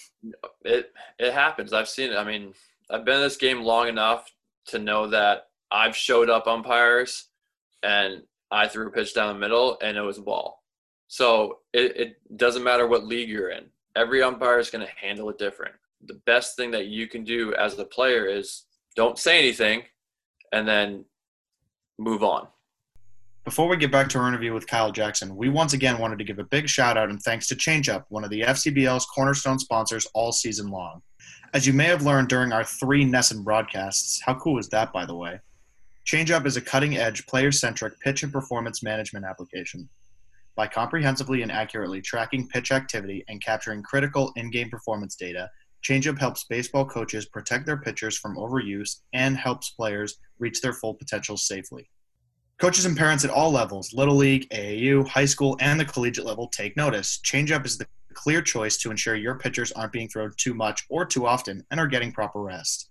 It 0.63 0.91
it 1.17 1.33
happens. 1.33 1.73
I've 1.73 1.89
seen 1.89 2.11
it. 2.11 2.15
I 2.15 2.23
mean, 2.23 2.53
I've 2.89 3.03
been 3.03 3.15
in 3.15 3.21
this 3.21 3.37
game 3.37 3.61
long 3.61 3.87
enough 3.87 4.31
to 4.67 4.79
know 4.79 5.07
that 5.07 5.47
I've 5.71 5.95
showed 5.95 6.29
up 6.29 6.47
umpires 6.47 7.25
and 7.83 8.23
I 8.51 8.67
threw 8.67 8.87
a 8.87 8.91
pitch 8.91 9.13
down 9.13 9.33
the 9.33 9.39
middle 9.39 9.77
and 9.81 9.97
it 9.97 10.01
was 10.01 10.17
a 10.17 10.21
ball. 10.21 10.63
So 11.07 11.59
it, 11.73 11.97
it 11.97 12.37
doesn't 12.37 12.63
matter 12.63 12.87
what 12.87 13.05
league 13.05 13.29
you're 13.29 13.49
in. 13.49 13.65
Every 13.95 14.21
umpire 14.21 14.59
is 14.59 14.69
going 14.69 14.85
to 14.85 14.93
handle 14.93 15.29
it 15.29 15.37
different. 15.37 15.75
The 16.05 16.19
best 16.25 16.55
thing 16.55 16.71
that 16.71 16.87
you 16.87 17.07
can 17.07 17.23
do 17.23 17.53
as 17.55 17.77
a 17.77 17.85
player 17.85 18.25
is 18.25 18.65
don't 18.95 19.17
say 19.17 19.39
anything 19.39 19.83
and 20.51 20.67
then 20.67 21.05
move 21.97 22.23
on. 22.23 22.47
Before 23.43 23.69
we 23.69 23.77
get 23.77 23.93
back 23.93 24.09
to 24.09 24.19
our 24.19 24.27
interview 24.27 24.53
with 24.53 24.67
Kyle 24.67 24.91
Jackson, 24.91 25.35
we 25.35 25.47
once 25.47 25.71
again 25.71 25.99
wanted 25.99 26.17
to 26.17 26.25
give 26.25 26.37
a 26.37 26.43
big 26.43 26.67
shout 26.67 26.97
out 26.97 27.09
and 27.09 27.21
thanks 27.21 27.47
to 27.47 27.55
ChangeUp, 27.55 28.03
one 28.09 28.25
of 28.25 28.29
the 28.29 28.41
FCBL's 28.41 29.05
cornerstone 29.05 29.57
sponsors 29.57 30.05
all 30.13 30.33
season 30.33 30.69
long. 30.69 31.01
As 31.53 31.65
you 31.65 31.71
may 31.71 31.85
have 31.85 32.03
learned 32.03 32.27
during 32.27 32.51
our 32.51 32.65
three 32.65 33.05
NESN 33.05 33.45
broadcasts, 33.45 34.21
how 34.21 34.33
cool 34.35 34.59
is 34.59 34.67
that, 34.69 34.91
by 34.91 35.05
the 35.05 35.15
way? 35.15 35.39
ChangeUp 36.05 36.45
is 36.45 36.57
a 36.57 36.61
cutting 36.61 36.97
edge, 36.97 37.25
player 37.25 37.53
centric 37.53 37.97
pitch 38.01 38.23
and 38.23 38.33
performance 38.33 38.83
management 38.83 39.25
application. 39.25 39.87
By 40.57 40.67
comprehensively 40.67 41.41
and 41.41 41.51
accurately 41.51 42.01
tracking 42.01 42.49
pitch 42.49 42.71
activity 42.71 43.23
and 43.29 43.41
capturing 43.41 43.81
critical 43.81 44.33
in 44.35 44.51
game 44.51 44.69
performance 44.69 45.15
data, 45.15 45.49
ChangeUp 45.87 46.19
helps 46.19 46.43
baseball 46.43 46.85
coaches 46.85 47.27
protect 47.27 47.65
their 47.65 47.77
pitchers 47.77 48.17
from 48.17 48.35
overuse 48.35 48.97
and 49.13 49.37
helps 49.37 49.69
players 49.69 50.17
reach 50.37 50.59
their 50.59 50.73
full 50.73 50.93
potential 50.93 51.37
safely. 51.37 51.89
Coaches 52.59 52.83
and 52.83 52.97
parents 52.97 53.23
at 53.23 53.29
all 53.29 53.51
levels, 53.51 53.93
Little 53.93 54.17
League, 54.17 54.49
AAU, 54.49 55.07
high 55.07 55.23
school, 55.23 55.55
and 55.61 55.79
the 55.79 55.85
collegiate 55.85 56.25
level, 56.25 56.49
take 56.49 56.75
notice. 56.75 57.21
ChangeUp 57.25 57.65
is 57.65 57.77
the 57.77 57.87
clear 58.13 58.41
choice 58.41 58.75
to 58.79 58.91
ensure 58.91 59.15
your 59.15 59.39
pitchers 59.39 59.71
aren't 59.71 59.93
being 59.93 60.09
thrown 60.09 60.33
too 60.35 60.53
much 60.53 60.85
or 60.89 61.05
too 61.05 61.25
often 61.25 61.63
and 61.71 61.79
are 61.79 61.87
getting 61.87 62.11
proper 62.11 62.41
rest. 62.41 62.89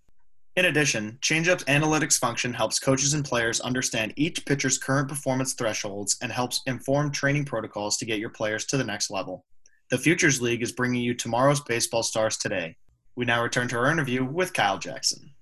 In 0.55 0.65
addition, 0.65 1.19
ChangeUp's 1.21 1.65
analytics 1.65 2.19
function 2.19 2.55
helps 2.55 2.79
coaches 2.79 3.13
and 3.13 3.27
players 3.27 3.61
understand 3.61 4.15
each 4.17 4.47
pitcher's 4.47 4.79
current 4.79 5.07
performance 5.07 5.53
thresholds 5.53 6.17
and 6.23 6.33
helps 6.33 6.63
inform 6.65 7.11
training 7.11 7.45
protocols 7.45 7.99
to 7.99 8.07
get 8.07 8.21
your 8.21 8.31
players 8.31 8.65
to 8.67 8.79
the 8.79 8.85
next 8.85 9.11
level. 9.11 9.45
The 9.91 9.99
Futures 9.99 10.41
League 10.41 10.63
is 10.63 10.73
bringing 10.73 11.03
you 11.03 11.13
tomorrow's 11.13 11.61
baseball 11.61 12.03
stars 12.03 12.39
today. 12.39 12.77
We 13.17 13.25
now 13.25 13.43
return 13.43 13.69
to 13.69 13.79
our 13.79 13.91
interview 13.91 14.25
with 14.25 14.53
Kyle 14.53 14.79
Jackson. 14.79 15.33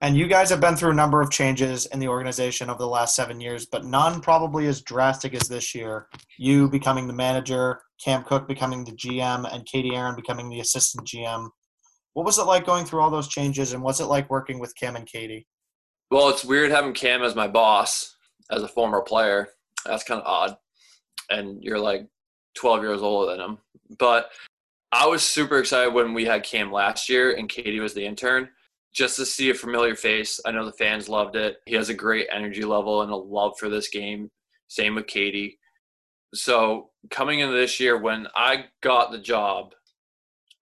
And 0.00 0.16
you 0.16 0.26
guys 0.26 0.50
have 0.50 0.60
been 0.60 0.74
through 0.74 0.90
a 0.90 0.94
number 0.94 1.20
of 1.20 1.30
changes 1.30 1.86
in 1.86 2.00
the 2.00 2.08
organization 2.08 2.68
over 2.68 2.78
the 2.78 2.88
last 2.88 3.14
seven 3.14 3.40
years, 3.40 3.66
but 3.66 3.84
none 3.84 4.20
probably 4.20 4.66
as 4.66 4.82
drastic 4.82 5.32
as 5.32 5.46
this 5.46 5.76
year. 5.76 6.08
You 6.38 6.68
becoming 6.68 7.06
the 7.06 7.12
manager, 7.12 7.80
Cam 8.04 8.24
Cook 8.24 8.48
becoming 8.48 8.84
the 8.84 8.90
GM, 8.90 9.48
and 9.54 9.64
Katie 9.64 9.94
Aaron 9.94 10.16
becoming 10.16 10.50
the 10.50 10.58
assistant 10.58 11.06
GM. 11.06 11.48
What 12.14 12.26
was 12.26 12.38
it 12.38 12.46
like 12.46 12.66
going 12.66 12.84
through 12.84 13.00
all 13.00 13.10
those 13.10 13.28
changes, 13.28 13.72
and 13.72 13.82
what's 13.82 14.00
it 14.00 14.06
like 14.06 14.28
working 14.28 14.58
with 14.58 14.74
Cam 14.74 14.96
and 14.96 15.06
Katie? 15.06 15.46
Well, 16.10 16.28
it's 16.30 16.44
weird 16.44 16.72
having 16.72 16.94
Cam 16.94 17.22
as 17.22 17.36
my 17.36 17.46
boss 17.46 18.16
as 18.50 18.64
a 18.64 18.68
former 18.68 19.02
player. 19.02 19.50
That's 19.86 20.02
kind 20.02 20.20
of 20.20 20.26
odd. 20.26 20.56
And 21.30 21.62
you're 21.62 21.78
like 21.78 22.08
12 22.56 22.82
years 22.82 23.02
older 23.02 23.30
than 23.30 23.40
him. 23.40 23.58
But 24.00 24.30
I 24.92 25.06
was 25.06 25.22
super 25.22 25.58
excited 25.58 25.94
when 25.94 26.12
we 26.12 26.26
had 26.26 26.44
Cam 26.44 26.70
last 26.70 27.08
year 27.08 27.32
and 27.32 27.48
Katie 27.48 27.80
was 27.80 27.94
the 27.94 28.04
intern 28.04 28.50
just 28.92 29.16
to 29.16 29.24
see 29.24 29.48
a 29.48 29.54
familiar 29.54 29.96
face. 29.96 30.38
I 30.44 30.50
know 30.50 30.66
the 30.66 30.72
fans 30.72 31.08
loved 31.08 31.34
it. 31.34 31.58
He 31.64 31.74
has 31.76 31.88
a 31.88 31.94
great 31.94 32.28
energy 32.30 32.62
level 32.62 33.00
and 33.00 33.10
a 33.10 33.16
love 33.16 33.54
for 33.58 33.70
this 33.70 33.88
game. 33.88 34.30
Same 34.68 34.94
with 34.94 35.06
Katie. 35.06 35.58
So 36.34 36.90
coming 37.10 37.40
into 37.40 37.54
this 37.54 37.80
year, 37.80 37.96
when 37.96 38.26
I 38.36 38.66
got 38.82 39.10
the 39.10 39.18
job, 39.18 39.74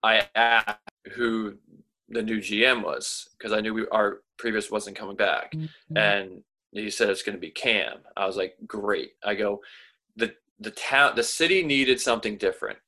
I 0.05 0.29
asked 0.37 0.79
who 1.13 1.55
the 2.09 2.23
new 2.23 2.39
GM 2.39 2.85
was 2.85 3.29
because 3.37 3.53
I 3.53 3.61
knew 3.61 3.75
we, 3.75 3.87
our 3.89 4.23
previous 4.39 4.71
wasn't 4.71 4.97
coming 4.97 5.17
back, 5.17 5.53
mm-hmm. 5.53 5.97
and 5.97 6.43
he 6.73 6.91
said 6.91 7.09
it's 7.09 7.23
going 7.23 7.37
to 7.37 7.41
be 7.41 7.51
Cam. 7.51 7.99
I 8.17 8.27
was 8.27 8.37
like, 8.37 8.57
great. 8.67 9.13
I 9.23 9.35
go, 9.35 9.61
the 10.17 10.35
the 10.59 10.73
town, 10.73 11.13
the 11.15 11.23
city 11.23 11.63
needed 11.63 12.01
something 12.01 12.37
different 12.37 12.79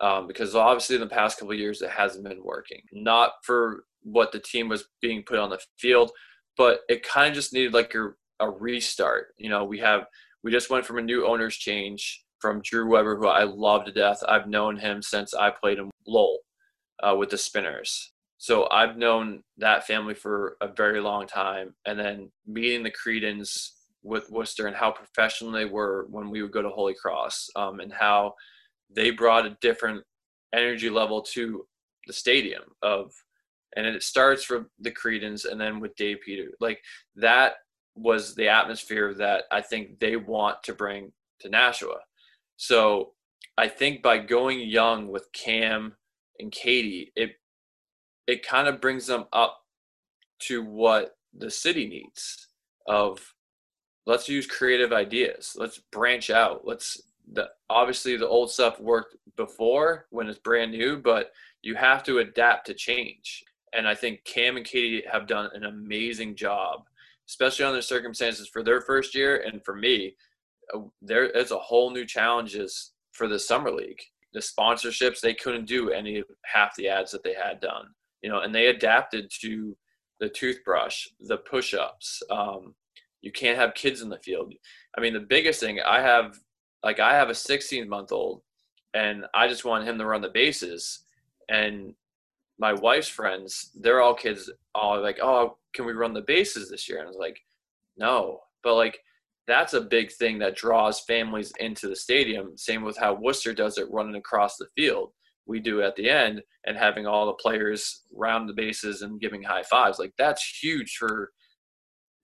um, 0.00 0.26
because 0.26 0.54
obviously 0.54 0.96
in 0.96 1.00
the 1.00 1.08
past 1.08 1.38
couple 1.38 1.54
years 1.54 1.82
it 1.82 1.90
hasn't 1.90 2.24
been 2.24 2.42
working. 2.42 2.80
Not 2.92 3.32
for 3.42 3.84
what 4.02 4.32
the 4.32 4.38
team 4.38 4.68
was 4.68 4.84
being 5.00 5.22
put 5.22 5.38
on 5.38 5.50
the 5.50 5.60
field, 5.78 6.10
but 6.56 6.80
it 6.88 7.02
kind 7.02 7.28
of 7.28 7.34
just 7.34 7.52
needed 7.52 7.74
like 7.74 7.94
a, 7.94 8.10
a 8.40 8.50
restart. 8.50 9.28
You 9.38 9.50
know, 9.50 9.64
we 9.64 9.78
have 9.80 10.06
we 10.42 10.52
just 10.52 10.70
went 10.70 10.86
from 10.86 10.98
a 10.98 11.02
new 11.02 11.26
owner's 11.26 11.56
change 11.56 12.22
from 12.40 12.60
Drew 12.62 12.88
Weber, 12.88 13.16
who 13.16 13.26
I 13.26 13.44
love 13.44 13.84
to 13.86 13.92
death. 13.92 14.22
I've 14.28 14.46
known 14.46 14.76
him 14.76 15.02
since 15.02 15.34
I 15.34 15.50
played 15.50 15.78
in 15.78 15.90
Lowell 16.06 16.38
uh, 17.02 17.16
with 17.16 17.30
the 17.30 17.38
Spinners. 17.38 18.12
So 18.38 18.68
I've 18.70 18.96
known 18.96 19.42
that 19.58 19.86
family 19.86 20.14
for 20.14 20.56
a 20.60 20.68
very 20.68 21.00
long 21.00 21.26
time. 21.26 21.74
And 21.86 21.98
then 21.98 22.30
meeting 22.46 22.82
the 22.82 22.90
Cretans 22.90 23.72
with 24.02 24.30
Worcester 24.30 24.66
and 24.66 24.76
how 24.76 24.92
professional 24.92 25.50
they 25.50 25.64
were 25.64 26.06
when 26.10 26.30
we 26.30 26.42
would 26.42 26.52
go 26.52 26.62
to 26.62 26.68
Holy 26.68 26.94
Cross 26.94 27.48
um, 27.56 27.80
and 27.80 27.92
how 27.92 28.34
they 28.90 29.10
brought 29.10 29.46
a 29.46 29.56
different 29.60 30.02
energy 30.54 30.90
level 30.90 31.22
to 31.22 31.66
the 32.06 32.12
stadium 32.12 32.62
of 32.82 33.12
and 33.76 33.86
it 33.86 34.02
starts 34.02 34.42
from 34.42 34.68
the 34.78 34.90
Cretans 34.90 35.44
and 35.44 35.60
then 35.60 35.80
with 35.80 35.94
Dave 35.96 36.18
Peter. 36.24 36.50
Like 36.60 36.80
that 37.16 37.54
was 37.94 38.34
the 38.34 38.48
atmosphere 38.48 39.14
that 39.14 39.44
I 39.52 39.60
think 39.60 39.98
they 40.00 40.16
want 40.16 40.62
to 40.64 40.74
bring 40.74 41.12
to 41.40 41.48
Nashua. 41.48 41.98
So 42.56 43.12
I 43.58 43.68
think 43.68 44.02
by 44.02 44.18
going 44.18 44.60
young 44.60 45.08
with 45.08 45.30
Cam 45.32 45.94
and 46.38 46.50
Katie, 46.50 47.12
it 47.16 47.32
it 48.26 48.46
kind 48.46 48.66
of 48.66 48.80
brings 48.80 49.06
them 49.06 49.26
up 49.32 49.60
to 50.38 50.62
what 50.62 51.16
the 51.36 51.50
city 51.50 51.86
needs 51.86 52.48
of 52.86 53.34
let's 54.06 54.28
use 54.28 54.46
creative 54.46 54.92
ideas. 54.92 55.54
Let's 55.56 55.80
branch 55.92 56.30
out. 56.30 56.62
Let's 56.64 57.00
the 57.32 57.48
obviously 57.68 58.16
the 58.16 58.28
old 58.28 58.50
stuff 58.50 58.80
worked 58.80 59.16
before 59.36 60.06
when 60.10 60.28
it's 60.28 60.38
brand 60.38 60.72
new, 60.72 60.98
but 60.98 61.32
you 61.62 61.74
have 61.74 62.02
to 62.04 62.18
adapt 62.18 62.66
to 62.66 62.74
change. 62.74 63.44
And 63.72 63.86
I 63.88 63.94
think 63.94 64.24
Cam 64.24 64.56
and 64.56 64.64
Katie 64.64 65.04
have 65.10 65.26
done 65.26 65.50
an 65.52 65.64
amazing 65.64 66.36
job, 66.36 66.84
especially 67.28 67.64
on 67.64 67.72
their 67.72 67.82
circumstances 67.82 68.48
for 68.48 68.62
their 68.62 68.80
first 68.80 69.14
year. 69.14 69.42
And 69.46 69.64
for 69.64 69.74
me, 69.74 70.14
uh, 70.74 70.80
there 71.02 71.26
is 71.26 71.50
a 71.50 71.58
whole 71.58 71.90
new 71.90 72.06
challenges 72.06 72.92
for 73.12 73.28
the 73.28 73.38
summer 73.38 73.70
league. 73.70 74.00
The 74.32 74.40
sponsorships 74.40 75.20
they 75.20 75.34
couldn't 75.34 75.66
do 75.66 75.90
any 75.90 76.22
half 76.44 76.76
the 76.76 76.88
ads 76.88 77.10
that 77.12 77.24
they 77.24 77.34
had 77.34 77.60
done, 77.60 77.86
you 78.22 78.30
know, 78.30 78.40
and 78.40 78.54
they 78.54 78.66
adapted 78.66 79.30
to 79.40 79.76
the 80.20 80.28
toothbrush, 80.28 81.06
the 81.20 81.38
push-ups. 81.38 82.22
Um, 82.30 82.74
you 83.22 83.32
can't 83.32 83.58
have 83.58 83.74
kids 83.74 84.02
in 84.02 84.08
the 84.08 84.18
field. 84.18 84.54
I 84.96 85.00
mean, 85.00 85.12
the 85.12 85.20
biggest 85.20 85.60
thing 85.60 85.80
I 85.80 86.00
have, 86.00 86.38
like, 86.86 87.00
I 87.00 87.14
have 87.14 87.30
a 87.30 87.34
16 87.34 87.88
month 87.88 88.12
old, 88.12 88.42
and 88.94 89.24
I 89.34 89.48
just 89.48 89.64
want 89.64 89.88
him 89.88 89.98
to 89.98 90.06
run 90.06 90.22
the 90.22 90.28
bases, 90.28 91.00
and 91.48 91.94
my 92.60 92.72
wife's 92.72 93.08
friends, 93.08 93.72
they're 93.74 94.00
all 94.00 94.14
kids, 94.14 94.50
all 94.72 95.02
like, 95.02 95.18
oh, 95.20 95.58
can 95.74 95.84
we 95.84 95.92
run 95.92 96.14
the 96.14 96.22
bases 96.22 96.70
this 96.70 96.88
year? 96.88 96.98
And 96.98 97.06
I 97.06 97.08
was 97.08 97.18
like, 97.18 97.40
no. 97.96 98.38
But 98.62 98.76
like, 98.76 98.98
that's 99.48 99.74
a 99.74 99.80
big 99.80 100.12
thing 100.12 100.38
that 100.38 100.56
draws 100.56 101.00
families 101.00 101.52
into 101.58 101.88
the 101.88 101.96
stadium. 101.96 102.56
Same 102.56 102.82
with 102.82 102.96
how 102.96 103.14
Worcester 103.14 103.52
does 103.52 103.78
it 103.78 103.90
running 103.90 104.14
across 104.14 104.56
the 104.56 104.68
field. 104.76 105.10
We 105.46 105.58
do 105.58 105.82
at 105.82 105.96
the 105.96 106.08
end 106.08 106.42
and 106.66 106.76
having 106.76 107.06
all 107.06 107.26
the 107.26 107.34
players 107.34 108.02
round 108.14 108.48
the 108.48 108.54
bases 108.54 109.02
and 109.02 109.20
giving 109.20 109.42
high 109.42 109.64
fives. 109.64 109.98
Like 109.98 110.12
that's 110.16 110.60
huge 110.62 110.96
for 110.96 111.32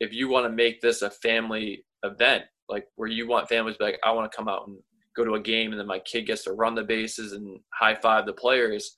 if 0.00 0.12
you 0.12 0.28
want 0.28 0.46
to 0.46 0.50
make 0.52 0.80
this 0.80 1.02
a 1.02 1.10
family 1.10 1.84
event, 2.04 2.44
like 2.72 2.86
where 2.96 3.08
you 3.08 3.28
want 3.28 3.48
families 3.48 3.76
like, 3.78 4.00
I 4.02 4.10
want 4.10 4.30
to 4.30 4.36
come 4.36 4.48
out 4.48 4.66
and 4.66 4.78
go 5.14 5.24
to 5.24 5.34
a 5.34 5.40
game 5.40 5.70
and 5.70 5.78
then 5.78 5.86
my 5.86 5.98
kid 6.00 6.26
gets 6.26 6.44
to 6.44 6.52
run 6.52 6.74
the 6.74 6.82
bases 6.82 7.32
and 7.32 7.60
high 7.78 7.94
five 7.94 8.24
the 8.26 8.32
players. 8.32 8.96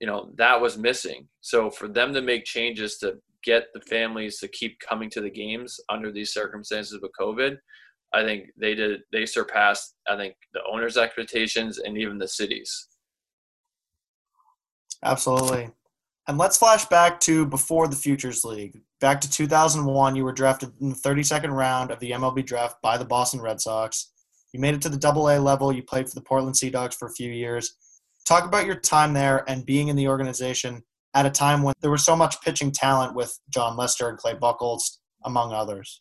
You 0.00 0.08
know, 0.08 0.32
that 0.36 0.60
was 0.60 0.76
missing. 0.76 1.28
So 1.40 1.70
for 1.70 1.86
them 1.86 2.12
to 2.14 2.20
make 2.20 2.44
changes 2.44 2.98
to 2.98 3.14
get 3.44 3.66
the 3.72 3.80
families 3.82 4.38
to 4.40 4.48
keep 4.48 4.76
coming 4.80 5.08
to 5.10 5.20
the 5.20 5.30
games 5.30 5.78
under 5.88 6.10
these 6.10 6.32
circumstances 6.32 6.98
with 7.00 7.12
COVID, 7.18 7.56
I 8.12 8.24
think 8.24 8.46
they 8.60 8.74
did 8.74 9.00
they 9.12 9.24
surpassed 9.24 9.94
I 10.08 10.16
think 10.16 10.34
the 10.52 10.60
owners' 10.70 10.96
expectations 10.96 11.78
and 11.78 11.96
even 11.96 12.18
the 12.18 12.28
cities. 12.28 12.88
Absolutely. 15.04 15.70
And 16.28 16.38
let's 16.38 16.56
flash 16.56 16.84
back 16.86 17.20
to 17.20 17.46
before 17.46 17.88
the 17.88 17.96
Futures 17.96 18.44
League. 18.44 18.80
Back 19.02 19.20
to 19.22 19.28
2001, 19.28 20.14
you 20.14 20.22
were 20.22 20.32
drafted 20.32 20.70
in 20.80 20.90
the 20.90 20.94
32nd 20.94 21.50
round 21.50 21.90
of 21.90 21.98
the 21.98 22.12
MLB 22.12 22.46
draft 22.46 22.76
by 22.82 22.96
the 22.96 23.04
Boston 23.04 23.40
Red 23.40 23.60
Sox. 23.60 24.12
You 24.52 24.60
made 24.60 24.74
it 24.74 24.82
to 24.82 24.88
the 24.88 24.96
Double 24.96 25.28
A 25.28 25.40
level. 25.40 25.72
You 25.72 25.82
played 25.82 26.08
for 26.08 26.14
the 26.14 26.20
Portland 26.20 26.56
Sea 26.56 26.70
Dogs 26.70 26.94
for 26.94 27.08
a 27.08 27.12
few 27.14 27.28
years. 27.28 27.74
Talk 28.24 28.44
about 28.44 28.64
your 28.64 28.76
time 28.76 29.12
there 29.12 29.44
and 29.50 29.66
being 29.66 29.88
in 29.88 29.96
the 29.96 30.06
organization 30.06 30.84
at 31.14 31.26
a 31.26 31.30
time 31.30 31.64
when 31.64 31.74
there 31.80 31.90
was 31.90 32.04
so 32.04 32.14
much 32.14 32.40
pitching 32.42 32.70
talent 32.70 33.16
with 33.16 33.36
Jon 33.50 33.76
Lester 33.76 34.08
and 34.08 34.16
Clay 34.16 34.34
Buchholz, 34.34 34.98
among 35.24 35.52
others. 35.52 36.00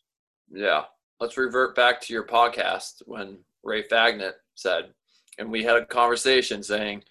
Yeah. 0.54 0.84
Let's 1.20 1.38
revert 1.38 1.76
back 1.76 2.02
to 2.02 2.14
your 2.14 2.28
podcast 2.28 3.02
when 3.08 3.40
Ray 3.64 3.82
Fagnant 3.82 4.34
said, 4.54 4.94
and 5.40 5.52
we 5.52 5.64
had 5.64 5.78
a 5.78 5.88
conversation 5.88 6.62
saying 6.62 7.04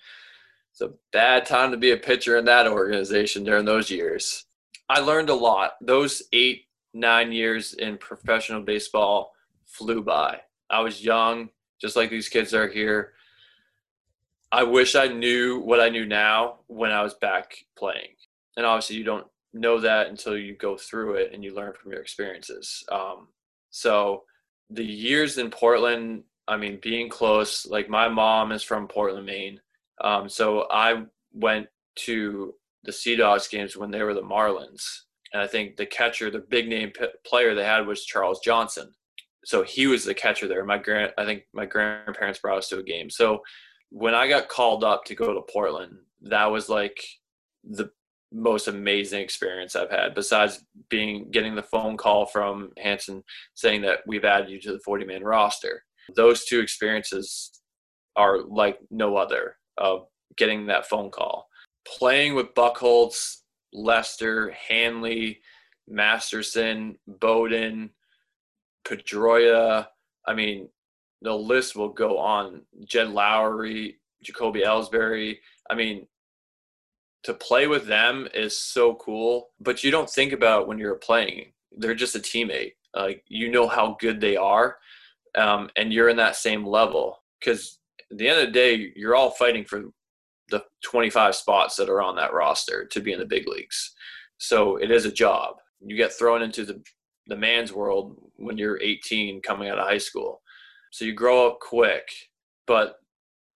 it's 0.70 0.82
a 0.82 0.92
bad 1.12 1.46
time 1.46 1.72
to 1.72 1.76
be 1.76 1.90
a 1.90 1.96
pitcher 1.96 2.38
in 2.38 2.44
that 2.44 2.68
organization 2.68 3.42
during 3.42 3.64
those 3.64 3.90
years. 3.90 4.46
I 4.90 4.98
learned 4.98 5.28
a 5.28 5.34
lot. 5.34 5.74
Those 5.80 6.24
eight, 6.32 6.64
nine 6.92 7.30
years 7.30 7.74
in 7.74 7.96
professional 7.96 8.60
baseball 8.60 9.32
flew 9.64 10.02
by. 10.02 10.40
I 10.68 10.80
was 10.80 11.04
young, 11.04 11.50
just 11.80 11.94
like 11.94 12.10
these 12.10 12.28
kids 12.28 12.52
are 12.54 12.66
here. 12.66 13.12
I 14.50 14.64
wish 14.64 14.96
I 14.96 15.06
knew 15.06 15.60
what 15.60 15.78
I 15.78 15.90
knew 15.90 16.06
now 16.06 16.56
when 16.66 16.90
I 16.90 17.04
was 17.04 17.14
back 17.14 17.66
playing. 17.78 18.16
And 18.56 18.66
obviously, 18.66 18.96
you 18.96 19.04
don't 19.04 19.28
know 19.54 19.78
that 19.78 20.08
until 20.08 20.36
you 20.36 20.56
go 20.56 20.76
through 20.76 21.14
it 21.14 21.30
and 21.32 21.44
you 21.44 21.54
learn 21.54 21.72
from 21.72 21.92
your 21.92 22.00
experiences. 22.00 22.82
Um, 22.90 23.28
so, 23.70 24.24
the 24.70 24.84
years 24.84 25.38
in 25.38 25.50
Portland, 25.50 26.24
I 26.48 26.56
mean, 26.56 26.80
being 26.82 27.08
close, 27.08 27.64
like 27.64 27.88
my 27.88 28.08
mom 28.08 28.50
is 28.50 28.64
from 28.64 28.88
Portland, 28.88 29.24
Maine. 29.24 29.60
Um, 30.00 30.28
so, 30.28 30.66
I 30.68 31.04
went 31.32 31.68
to 32.06 32.54
the 32.84 32.92
Sea 32.92 33.16
Dogs 33.16 33.48
games 33.48 33.76
when 33.76 33.90
they 33.90 34.02
were 34.02 34.14
the 34.14 34.22
Marlins. 34.22 34.82
And 35.32 35.42
I 35.42 35.46
think 35.46 35.76
the 35.76 35.86
catcher, 35.86 36.30
the 36.30 36.44
big 36.50 36.68
name 36.68 36.90
p- 36.90 37.06
player 37.24 37.54
they 37.54 37.64
had 37.64 37.86
was 37.86 38.04
Charles 38.04 38.40
Johnson. 38.40 38.92
So 39.44 39.62
he 39.62 39.86
was 39.86 40.04
the 40.04 40.14
catcher 40.14 40.48
there. 40.48 40.64
My 40.64 40.78
grand, 40.78 41.12
I 41.16 41.24
think 41.24 41.44
my 41.52 41.66
grandparents 41.66 42.40
brought 42.40 42.58
us 42.58 42.68
to 42.68 42.78
a 42.78 42.82
game. 42.82 43.10
So 43.10 43.42
when 43.90 44.14
I 44.14 44.28
got 44.28 44.48
called 44.48 44.84
up 44.84 45.04
to 45.04 45.14
go 45.14 45.32
to 45.32 45.52
Portland, 45.52 45.96
that 46.22 46.46
was 46.46 46.68
like 46.68 47.02
the 47.64 47.90
most 48.32 48.68
amazing 48.68 49.20
experience 49.20 49.74
I've 49.74 49.90
had. 49.90 50.14
Besides 50.14 50.64
being 50.88 51.30
getting 51.30 51.54
the 51.54 51.62
phone 51.62 51.96
call 51.96 52.26
from 52.26 52.72
Hanson 52.78 53.24
saying 53.54 53.82
that 53.82 54.00
we've 54.06 54.24
added 54.24 54.50
you 54.50 54.60
to 54.60 54.72
the 54.72 54.80
40 54.80 55.04
man 55.04 55.24
roster, 55.24 55.84
those 56.14 56.44
two 56.44 56.60
experiences 56.60 57.60
are 58.16 58.42
like 58.42 58.78
no 58.90 59.16
other. 59.16 59.56
Of 59.78 60.08
getting 60.36 60.66
that 60.66 60.86
phone 60.86 61.10
call, 61.10 61.48
playing 61.98 62.34
with 62.34 62.54
Buchholz, 62.54 63.38
Lester, 63.72 64.50
Hanley, 64.68 65.40
Masterson, 65.88 66.96
Bowden, 67.06 67.90
Pedroia. 68.86 69.88
I 70.26 70.34
mean, 70.34 70.68
the 71.22 71.34
list 71.34 71.76
will 71.76 71.88
go 71.88 72.18
on. 72.18 72.62
Jed 72.84 73.08
Lowrie, 73.08 73.96
Jacoby 74.22 74.60
Ellsbury. 74.60 75.38
I 75.68 75.74
mean, 75.74 76.06
to 77.24 77.34
play 77.34 77.66
with 77.66 77.86
them 77.86 78.28
is 78.32 78.56
so 78.56 78.94
cool, 78.94 79.50
but 79.60 79.84
you 79.84 79.90
don't 79.90 80.08
think 80.08 80.32
about 80.32 80.66
when 80.66 80.78
you're 80.78 80.94
playing. 80.94 81.52
They're 81.72 81.94
just 81.94 82.16
a 82.16 82.20
teammate. 82.20 82.72
Like 82.94 83.24
you 83.28 83.50
know 83.50 83.68
how 83.68 83.96
good 84.00 84.20
they 84.20 84.36
are, 84.36 84.78
um, 85.36 85.70
and 85.76 85.92
you're 85.92 86.08
in 86.08 86.16
that 86.16 86.36
same 86.36 86.66
level. 86.66 87.22
Because 87.38 87.78
at 88.10 88.18
the 88.18 88.28
end 88.28 88.40
of 88.40 88.46
the 88.46 88.52
day, 88.52 88.92
you're 88.96 89.14
all 89.14 89.30
fighting 89.30 89.64
for 89.64 89.84
the 90.50 90.64
25 90.84 91.34
spots 91.34 91.76
that 91.76 91.88
are 91.88 92.02
on 92.02 92.16
that 92.16 92.32
roster 92.32 92.84
to 92.86 93.00
be 93.00 93.12
in 93.12 93.18
the 93.18 93.26
big 93.26 93.46
leagues. 93.48 93.94
So 94.38 94.76
it 94.76 94.90
is 94.90 95.04
a 95.04 95.12
job. 95.12 95.56
You 95.80 95.96
get 95.96 96.12
thrown 96.12 96.42
into 96.42 96.64
the 96.64 96.82
the 97.26 97.36
man's 97.36 97.72
world 97.72 98.16
when 98.36 98.58
you're 98.58 98.80
18 98.82 99.40
coming 99.42 99.68
out 99.68 99.78
of 99.78 99.86
high 99.86 99.98
school 99.98 100.42
so 100.90 101.04
you 101.04 101.12
grow 101.12 101.46
up 101.48 101.60
quick. 101.60 102.08
But 102.66 102.96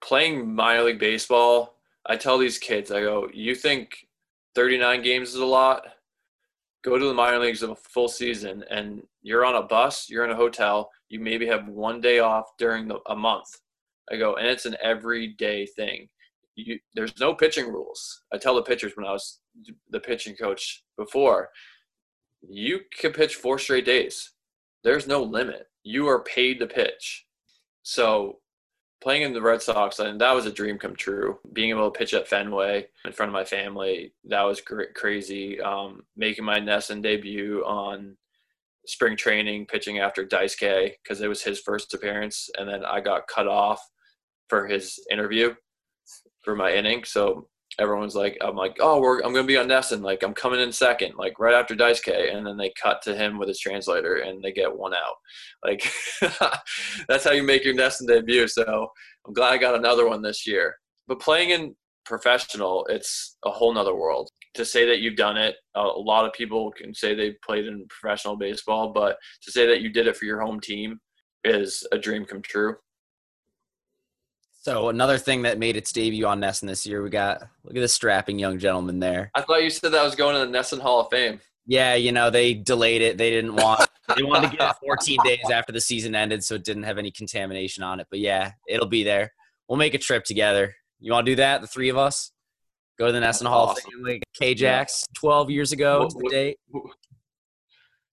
playing 0.02 0.54
minor 0.54 0.84
league 0.84 0.98
baseball, 0.98 1.76
I 2.06 2.16
tell 2.16 2.38
these 2.38 2.58
kids, 2.58 2.90
I 2.90 3.00
go, 3.00 3.28
you 3.32 3.54
think 3.54 4.06
39 4.54 5.02
games 5.02 5.30
is 5.30 5.36
a 5.36 5.44
lot? 5.44 5.82
Go 6.84 6.98
to 6.98 7.04
the 7.04 7.14
minor 7.14 7.38
leagues 7.38 7.62
of 7.62 7.70
a 7.70 7.76
full 7.76 8.08
season 8.08 8.64
and 8.70 9.02
you're 9.22 9.44
on 9.44 9.56
a 9.56 9.62
bus, 9.62 10.08
you're 10.08 10.24
in 10.24 10.30
a 10.30 10.36
hotel, 10.36 10.90
you 11.08 11.18
maybe 11.18 11.46
have 11.46 11.66
one 11.68 12.00
day 12.00 12.18
off 12.18 12.46
during 12.58 12.88
the, 12.88 12.98
a 13.08 13.16
month. 13.16 13.48
I 14.12 14.16
go, 14.16 14.36
and 14.36 14.46
it's 14.46 14.66
an 14.66 14.76
everyday 14.82 15.64
thing. 15.64 16.08
You, 16.56 16.78
there's 16.94 17.18
no 17.18 17.34
pitching 17.34 17.68
rules. 17.68 18.22
I 18.32 18.38
tell 18.38 18.54
the 18.54 18.62
pitchers 18.62 18.92
when 18.96 19.06
I 19.06 19.12
was 19.12 19.40
the 19.90 20.00
pitching 20.00 20.36
coach 20.36 20.84
before, 20.96 21.50
you 22.48 22.80
can 22.98 23.12
pitch 23.12 23.36
four 23.36 23.58
straight 23.58 23.84
days. 23.84 24.32
There's 24.82 25.06
no 25.06 25.22
limit. 25.22 25.66
You 25.82 26.08
are 26.08 26.22
paid 26.22 26.58
to 26.60 26.66
pitch. 26.66 27.26
So 27.82 28.38
playing 29.02 29.22
in 29.22 29.32
the 29.32 29.42
Red 29.42 29.62
Sox, 29.62 29.98
and 29.98 30.20
that 30.20 30.32
was 30.32 30.46
a 30.46 30.52
dream 30.52 30.78
come 30.78 30.96
true. 30.96 31.38
Being 31.52 31.70
able 31.70 31.90
to 31.90 31.98
pitch 31.98 32.14
at 32.14 32.28
Fenway 32.28 32.86
in 33.04 33.12
front 33.12 33.28
of 33.28 33.34
my 33.34 33.44
family, 33.44 34.14
that 34.24 34.42
was 34.42 34.62
crazy. 34.94 35.60
Um, 35.60 36.02
making 36.16 36.44
my 36.44 36.58
NESN 36.58 37.02
debut 37.02 37.62
on 37.66 38.16
spring 38.86 39.16
training, 39.16 39.66
pitching 39.66 39.98
after 39.98 40.26
Daisuke 40.26 40.92
because 41.02 41.20
it 41.20 41.28
was 41.28 41.42
his 41.42 41.60
first 41.60 41.92
appearance, 41.94 42.48
and 42.58 42.68
then 42.68 42.84
I 42.84 43.00
got 43.00 43.28
cut 43.28 43.46
off 43.46 43.80
for 44.48 44.66
his 44.66 44.98
interview 45.10 45.54
for 46.44 46.54
my 46.54 46.72
inning. 46.72 47.04
So 47.04 47.48
everyone's 47.78 48.14
like, 48.14 48.36
I'm 48.40 48.56
like, 48.56 48.76
oh, 48.80 49.00
we're, 49.00 49.18
I'm 49.18 49.32
going 49.32 49.44
to 49.44 49.52
be 49.52 49.56
on 49.56 49.68
NESN. 49.68 50.02
Like, 50.02 50.22
I'm 50.22 50.34
coming 50.34 50.60
in 50.60 50.72
second, 50.72 51.14
like 51.16 51.38
right 51.38 51.54
after 51.54 51.74
Daisuke. 51.74 52.34
And 52.34 52.46
then 52.46 52.56
they 52.56 52.72
cut 52.80 53.02
to 53.02 53.16
him 53.16 53.38
with 53.38 53.48
his 53.48 53.58
translator 53.58 54.16
and 54.16 54.42
they 54.42 54.52
get 54.52 54.74
one 54.74 54.94
out. 54.94 55.16
Like, 55.64 55.90
that's 57.08 57.24
how 57.24 57.32
you 57.32 57.42
make 57.42 57.64
your 57.64 57.74
NESN 57.74 58.06
debut. 58.06 58.46
So 58.48 58.88
I'm 59.26 59.32
glad 59.32 59.52
I 59.52 59.58
got 59.58 59.74
another 59.74 60.08
one 60.08 60.22
this 60.22 60.46
year. 60.46 60.76
But 61.06 61.20
playing 61.20 61.50
in 61.50 61.74
professional, 62.04 62.86
it's 62.88 63.36
a 63.44 63.50
whole 63.50 63.74
nother 63.74 63.94
world. 63.94 64.28
To 64.54 64.64
say 64.64 64.86
that 64.86 65.00
you've 65.00 65.16
done 65.16 65.36
it, 65.36 65.56
a 65.74 65.82
lot 65.82 66.24
of 66.24 66.32
people 66.32 66.70
can 66.70 66.94
say 66.94 67.14
they've 67.14 67.40
played 67.44 67.66
in 67.66 67.86
professional 67.88 68.36
baseball, 68.36 68.92
but 68.92 69.16
to 69.42 69.50
say 69.50 69.66
that 69.66 69.80
you 69.80 69.90
did 69.90 70.06
it 70.06 70.16
for 70.16 70.26
your 70.26 70.40
home 70.40 70.60
team 70.60 71.00
is 71.42 71.84
a 71.92 71.98
dream 71.98 72.24
come 72.24 72.40
true. 72.40 72.76
So 74.64 74.88
another 74.88 75.18
thing 75.18 75.42
that 75.42 75.58
made 75.58 75.76
its 75.76 75.92
debut 75.92 76.26
on 76.26 76.40
NESN 76.40 76.68
this 76.68 76.86
year, 76.86 77.02
we 77.02 77.10
got 77.10 77.42
look 77.64 77.76
at 77.76 77.80
this 77.80 77.94
strapping 77.94 78.38
young 78.38 78.58
gentleman 78.58 78.98
there. 78.98 79.30
I 79.34 79.42
thought 79.42 79.62
you 79.62 79.68
said 79.68 79.92
that 79.92 80.02
was 80.02 80.14
going 80.14 80.34
to 80.40 80.50
the 80.50 80.58
NESN 80.58 80.80
Hall 80.80 81.00
of 81.00 81.10
Fame. 81.10 81.38
Yeah, 81.66 81.96
you 81.96 82.12
know 82.12 82.30
they 82.30 82.54
delayed 82.54 83.02
it. 83.02 83.18
They 83.18 83.28
didn't 83.28 83.56
want 83.56 83.86
they 84.16 84.22
wanted 84.22 84.52
to 84.52 84.56
get 84.56 84.70
it 84.70 84.76
14 84.82 85.18
days 85.24 85.50
after 85.52 85.70
the 85.70 85.82
season 85.82 86.14
ended, 86.14 86.42
so 86.42 86.54
it 86.54 86.64
didn't 86.64 86.84
have 86.84 86.96
any 86.96 87.10
contamination 87.10 87.82
on 87.82 88.00
it. 88.00 88.06
But 88.08 88.20
yeah, 88.20 88.52
it'll 88.66 88.86
be 88.86 89.04
there. 89.04 89.34
We'll 89.68 89.76
make 89.76 89.92
a 89.92 89.98
trip 89.98 90.24
together. 90.24 90.74
You 90.98 91.12
want 91.12 91.26
to 91.26 91.32
do 91.32 91.36
that? 91.36 91.60
The 91.60 91.66
three 91.66 91.90
of 91.90 91.98
us 91.98 92.32
go 92.98 93.04
to 93.04 93.12
the 93.12 93.20
NESN 93.20 93.44
Hall 93.44 93.66
awesome. 93.66 93.84
of 93.86 93.92
Fame, 93.92 94.02
like 94.02 94.22
K-Jax, 94.32 95.04
12 95.18 95.50
years 95.50 95.72
ago 95.72 96.08
to 96.08 96.18
the 96.18 96.30
date. 96.30 96.56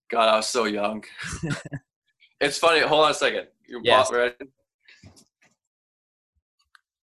God, 0.10 0.28
I 0.28 0.36
was 0.36 0.47
so 0.47 0.66
young. 0.66 1.06
it's 2.41 2.58
funny. 2.58 2.82
Hold 2.82 3.06
on 3.06 3.12
a 3.12 3.14
second. 3.14 3.47
You're 3.70 3.80
yes. 3.86 4.12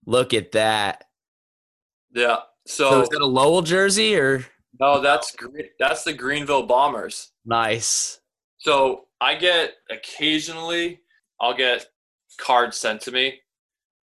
Look 0.05 0.33
at 0.33 0.51
that. 0.53 1.05
Yeah. 2.13 2.37
So, 2.67 2.89
so 2.89 3.01
is 3.01 3.09
that 3.09 3.21
a 3.21 3.25
Lowell 3.25 3.61
jersey 3.61 4.15
or? 4.15 4.45
No, 4.79 5.01
that's 5.01 5.35
that's 5.79 6.03
the 6.03 6.13
Greenville 6.13 6.65
Bombers. 6.65 7.31
Nice. 7.45 8.19
So 8.57 9.05
I 9.21 9.35
get 9.35 9.73
occasionally 9.89 11.01
I'll 11.39 11.55
get 11.55 11.87
cards 12.37 12.77
sent 12.77 13.01
to 13.01 13.11
me 13.11 13.39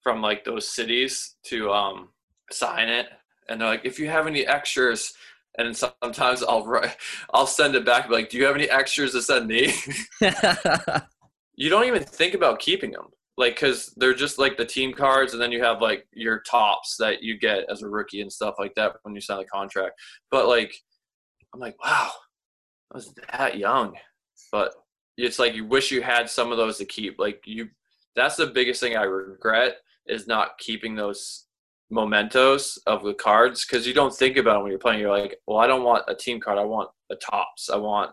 from 0.02 0.22
like 0.22 0.44
those 0.44 0.68
cities 0.68 1.36
to 1.44 1.72
um 1.72 2.10
sign 2.52 2.90
it, 2.90 3.08
and 3.50 3.60
they're 3.60 3.68
like, 3.68 3.86
if 3.86 4.00
you 4.00 4.08
have 4.08 4.28
any 4.28 4.46
extras, 4.46 5.14
and 5.58 5.76
sometimes 5.76 6.44
I'll 6.44 6.66
write, 6.66 6.96
I'll 7.34 7.48
send 7.48 7.76
it 7.76 7.86
back 7.86 8.10
like, 8.10 8.30
do 8.30 8.38
you 8.38 8.46
have 8.46 8.56
any 8.56 8.70
extras 8.70 9.12
to 9.14 9.22
send 9.22 9.48
me? 9.48 9.74
you 11.56 11.70
don't 11.70 11.86
even 11.86 12.04
think 12.04 12.34
about 12.34 12.60
keeping 12.60 12.92
them 12.92 13.08
like 13.42 13.56
because 13.56 13.94
they're 13.98 14.14
just 14.14 14.38
like 14.38 14.56
the 14.56 14.66
team 14.66 14.94
cards 14.94 15.34
and 15.34 15.42
then 15.42 15.52
you 15.52 15.62
have 15.62 15.82
like 15.82 16.08
your 16.14 16.40
Topps 16.40 16.96
that 16.98 17.24
you 17.24 17.38
get 17.38 17.66
as 17.70 17.82
a 17.82 17.90
rookie 17.90 18.22
and 18.22 18.32
stuff 18.32 18.56
like 18.60 18.74
that 18.76 18.94
when 19.02 19.16
you 19.16 19.20
sign 19.20 19.40
the 19.40 19.46
contract. 19.46 20.00
But 20.30 20.48
like 20.48 20.74
i'm 21.54 21.60
like 21.60 21.84
wow 21.84 22.12
i 22.94 22.98
was 22.98 23.14
that 23.34 23.58
young. 23.58 23.96
But 24.52 24.74
it's 25.18 25.40
like 25.40 25.56
you 25.56 25.66
wish 25.66 25.92
you 25.92 26.02
had 26.02 26.30
some 26.30 26.52
of 26.52 26.58
those 26.58 26.78
to 26.78 26.86
keep 26.86 27.20
like 27.20 27.42
you 27.46 27.70
that's 28.16 28.36
the 28.36 28.48
biggest 28.48 28.80
thing 28.80 28.96
i 28.96 29.04
regret 29.04 29.78
is 30.08 30.28
not 30.28 30.58
keeping 30.60 30.96
those 30.96 31.48
mementos 31.90 32.78
of 32.86 33.04
the 33.04 33.14
cards 33.14 33.66
because 33.66 33.86
you 33.86 33.94
don't 33.94 34.16
think 34.16 34.38
about 34.38 34.60
it 34.60 34.64
when 34.64 34.72
you're 34.72 34.80
playing. 34.80 35.00
You're 35.00 35.18
like 35.18 35.36
well 35.48 35.58
i 35.58 35.68
don't 35.68 35.84
want 35.84 36.06
a 36.08 36.16
team 36.16 36.40
card 36.40 36.60
i 36.60 36.64
want 36.64 36.90
a 37.12 37.16
Topps. 37.16 37.70
I 37.70 37.78
want 37.78 38.12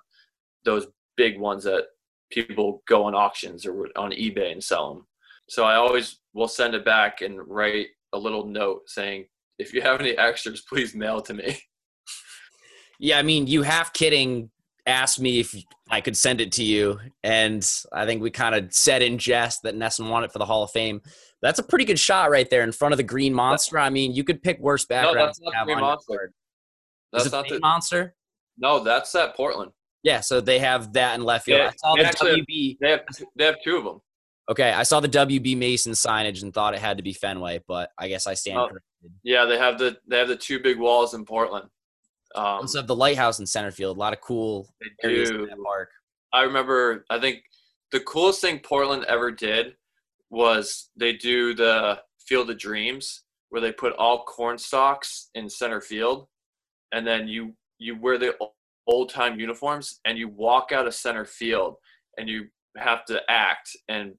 those 0.64 0.86
big 1.16 1.38
ones 1.38 1.64
that 1.64 1.84
people 2.30 2.82
go 2.88 3.04
on 3.04 3.14
auctions 3.14 3.66
or 3.66 3.88
on 3.96 4.10
ebay 4.12 4.52
and 4.52 4.62
sell 4.62 4.94
them 4.94 5.04
so 5.48 5.64
I 5.64 5.76
always 5.76 6.18
will 6.34 6.48
send 6.48 6.74
it 6.74 6.84
back 6.84 7.22
and 7.22 7.40
write 7.46 7.88
a 8.12 8.18
little 8.18 8.46
note 8.46 8.82
saying, 8.86 9.26
if 9.58 9.74
you 9.74 9.80
have 9.82 10.00
any 10.00 10.16
extras, 10.16 10.62
please 10.68 10.94
mail 10.94 11.20
to 11.22 11.34
me. 11.34 11.58
Yeah, 13.00 13.18
I 13.18 13.22
mean, 13.22 13.46
you 13.46 13.62
half 13.62 13.92
kidding 13.92 14.50
asked 14.86 15.20
me 15.20 15.40
if 15.40 15.54
I 15.90 16.00
could 16.00 16.16
send 16.16 16.40
it 16.40 16.52
to 16.52 16.64
you, 16.64 16.98
and 17.22 17.68
I 17.92 18.06
think 18.06 18.22
we 18.22 18.30
kind 18.30 18.54
of 18.54 18.72
said 18.72 19.02
in 19.02 19.18
jest 19.18 19.62
that 19.62 19.76
NESN 19.76 20.10
wanted 20.10 20.26
it 20.26 20.32
for 20.32 20.38
the 20.38 20.46
Hall 20.46 20.64
of 20.64 20.70
Fame. 20.70 21.00
That's 21.40 21.58
a 21.58 21.62
pretty 21.62 21.84
good 21.84 21.98
shot 21.98 22.30
right 22.30 22.48
there 22.50 22.62
in 22.62 22.72
front 22.72 22.92
of 22.92 22.96
the 22.96 23.04
Green 23.04 23.32
Monster. 23.32 23.78
I 23.78 23.90
mean, 23.90 24.14
you 24.14 24.24
could 24.24 24.42
pick 24.42 24.58
worse 24.58 24.84
backgrounds. 24.84 25.16
No, 25.16 25.24
that's 25.24 25.40
not 25.40 25.52
the 25.52 25.64
Green 25.66 25.80
Monster. 25.80 26.32
That's 27.12 27.32
not 27.32 27.44
the 27.44 27.48
Green 27.50 27.60
Monster. 27.60 28.14
No, 28.56 28.82
that's 28.82 29.14
at 29.14 29.36
Portland. 29.36 29.70
Yeah, 30.02 30.20
so 30.20 30.40
they 30.40 30.58
have 30.58 30.92
that 30.94 31.14
in 31.14 31.24
left 31.24 31.44
field. 31.44 31.60
Yeah, 31.60 31.68
I 31.68 31.72
saw 31.76 31.94
the 31.94 32.04
actually, 32.04 32.42
WB. 32.42 32.78
They 32.80 32.90
have 32.90 33.00
they 33.36 33.44
have 33.44 33.56
two 33.62 33.76
of 33.76 33.84
them. 33.84 34.00
Okay, 34.50 34.70
I 34.72 34.82
saw 34.82 35.00
the 35.00 35.08
WB 35.08 35.56
Mason 35.56 35.92
signage 35.92 36.42
and 36.42 36.52
thought 36.54 36.74
it 36.74 36.80
had 36.80 36.96
to 36.96 37.02
be 37.02 37.12
Fenway, 37.12 37.60
but 37.68 37.90
I 37.98 38.08
guess 38.08 38.26
I 38.26 38.34
stand 38.34 38.58
Oh. 38.58 38.68
corrected. 38.68 39.12
Yeah, 39.22 39.44
they 39.44 39.58
have 39.58 39.78
the 39.78 39.98
they 40.06 40.18
have 40.18 40.28
the 40.28 40.36
two 40.36 40.58
big 40.58 40.78
walls 40.78 41.14
in 41.14 41.24
Portland. 41.24 41.68
Um, 42.34 42.44
Also 42.62 42.78
have 42.78 42.86
the 42.86 42.96
lighthouse 42.96 43.38
in 43.40 43.46
center 43.46 43.70
field. 43.70 43.96
A 43.96 44.00
lot 44.00 44.12
of 44.12 44.20
cool 44.20 44.68
they 44.80 44.88
areas 45.08 45.30
in 45.30 45.36
do. 45.38 45.46
that 45.46 45.58
park. 45.62 45.90
I 46.32 46.42
remember. 46.42 47.04
I 47.10 47.18
think 47.20 47.42
the 47.92 48.00
coolest 48.00 48.40
thing 48.40 48.58
Portland 48.60 49.04
ever 49.04 49.30
did 49.30 49.76
was 50.30 50.90
they 50.96 51.12
do 51.14 51.54
the 51.54 52.02
Field 52.20 52.50
of 52.50 52.58
Dreams, 52.58 53.22
where 53.50 53.60
they 53.62 53.72
put 53.72 53.94
all 53.94 54.24
corn 54.24 54.58
stalks 54.58 55.30
in 55.34 55.48
center 55.48 55.80
field, 55.80 56.26
and 56.92 57.06
then 57.06 57.28
you 57.28 57.54
you 57.78 57.98
wear 57.98 58.18
the 58.18 58.34
old 58.86 59.10
time 59.10 59.38
uniforms 59.38 60.00
and 60.06 60.18
you 60.18 60.28
walk 60.28 60.72
out 60.72 60.86
of 60.86 60.94
center 60.94 61.24
field 61.26 61.76
and 62.16 62.28
you 62.28 62.48
have 62.76 63.04
to 63.04 63.20
act 63.30 63.70
and 63.88 64.14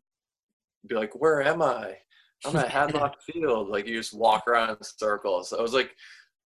be 0.87 0.95
like, 0.95 1.19
"Where 1.19 1.41
am 1.41 1.61
I? 1.61 1.97
I'm 2.45 2.55
at 2.55 2.69
Hadlock 2.71 3.15
Field." 3.21 3.69
Like 3.69 3.87
you 3.87 3.95
just 3.95 4.13
walk 4.13 4.47
around 4.47 4.69
in 4.69 4.77
circles. 4.83 5.53
I 5.53 5.61
was 5.61 5.73
like, 5.73 5.91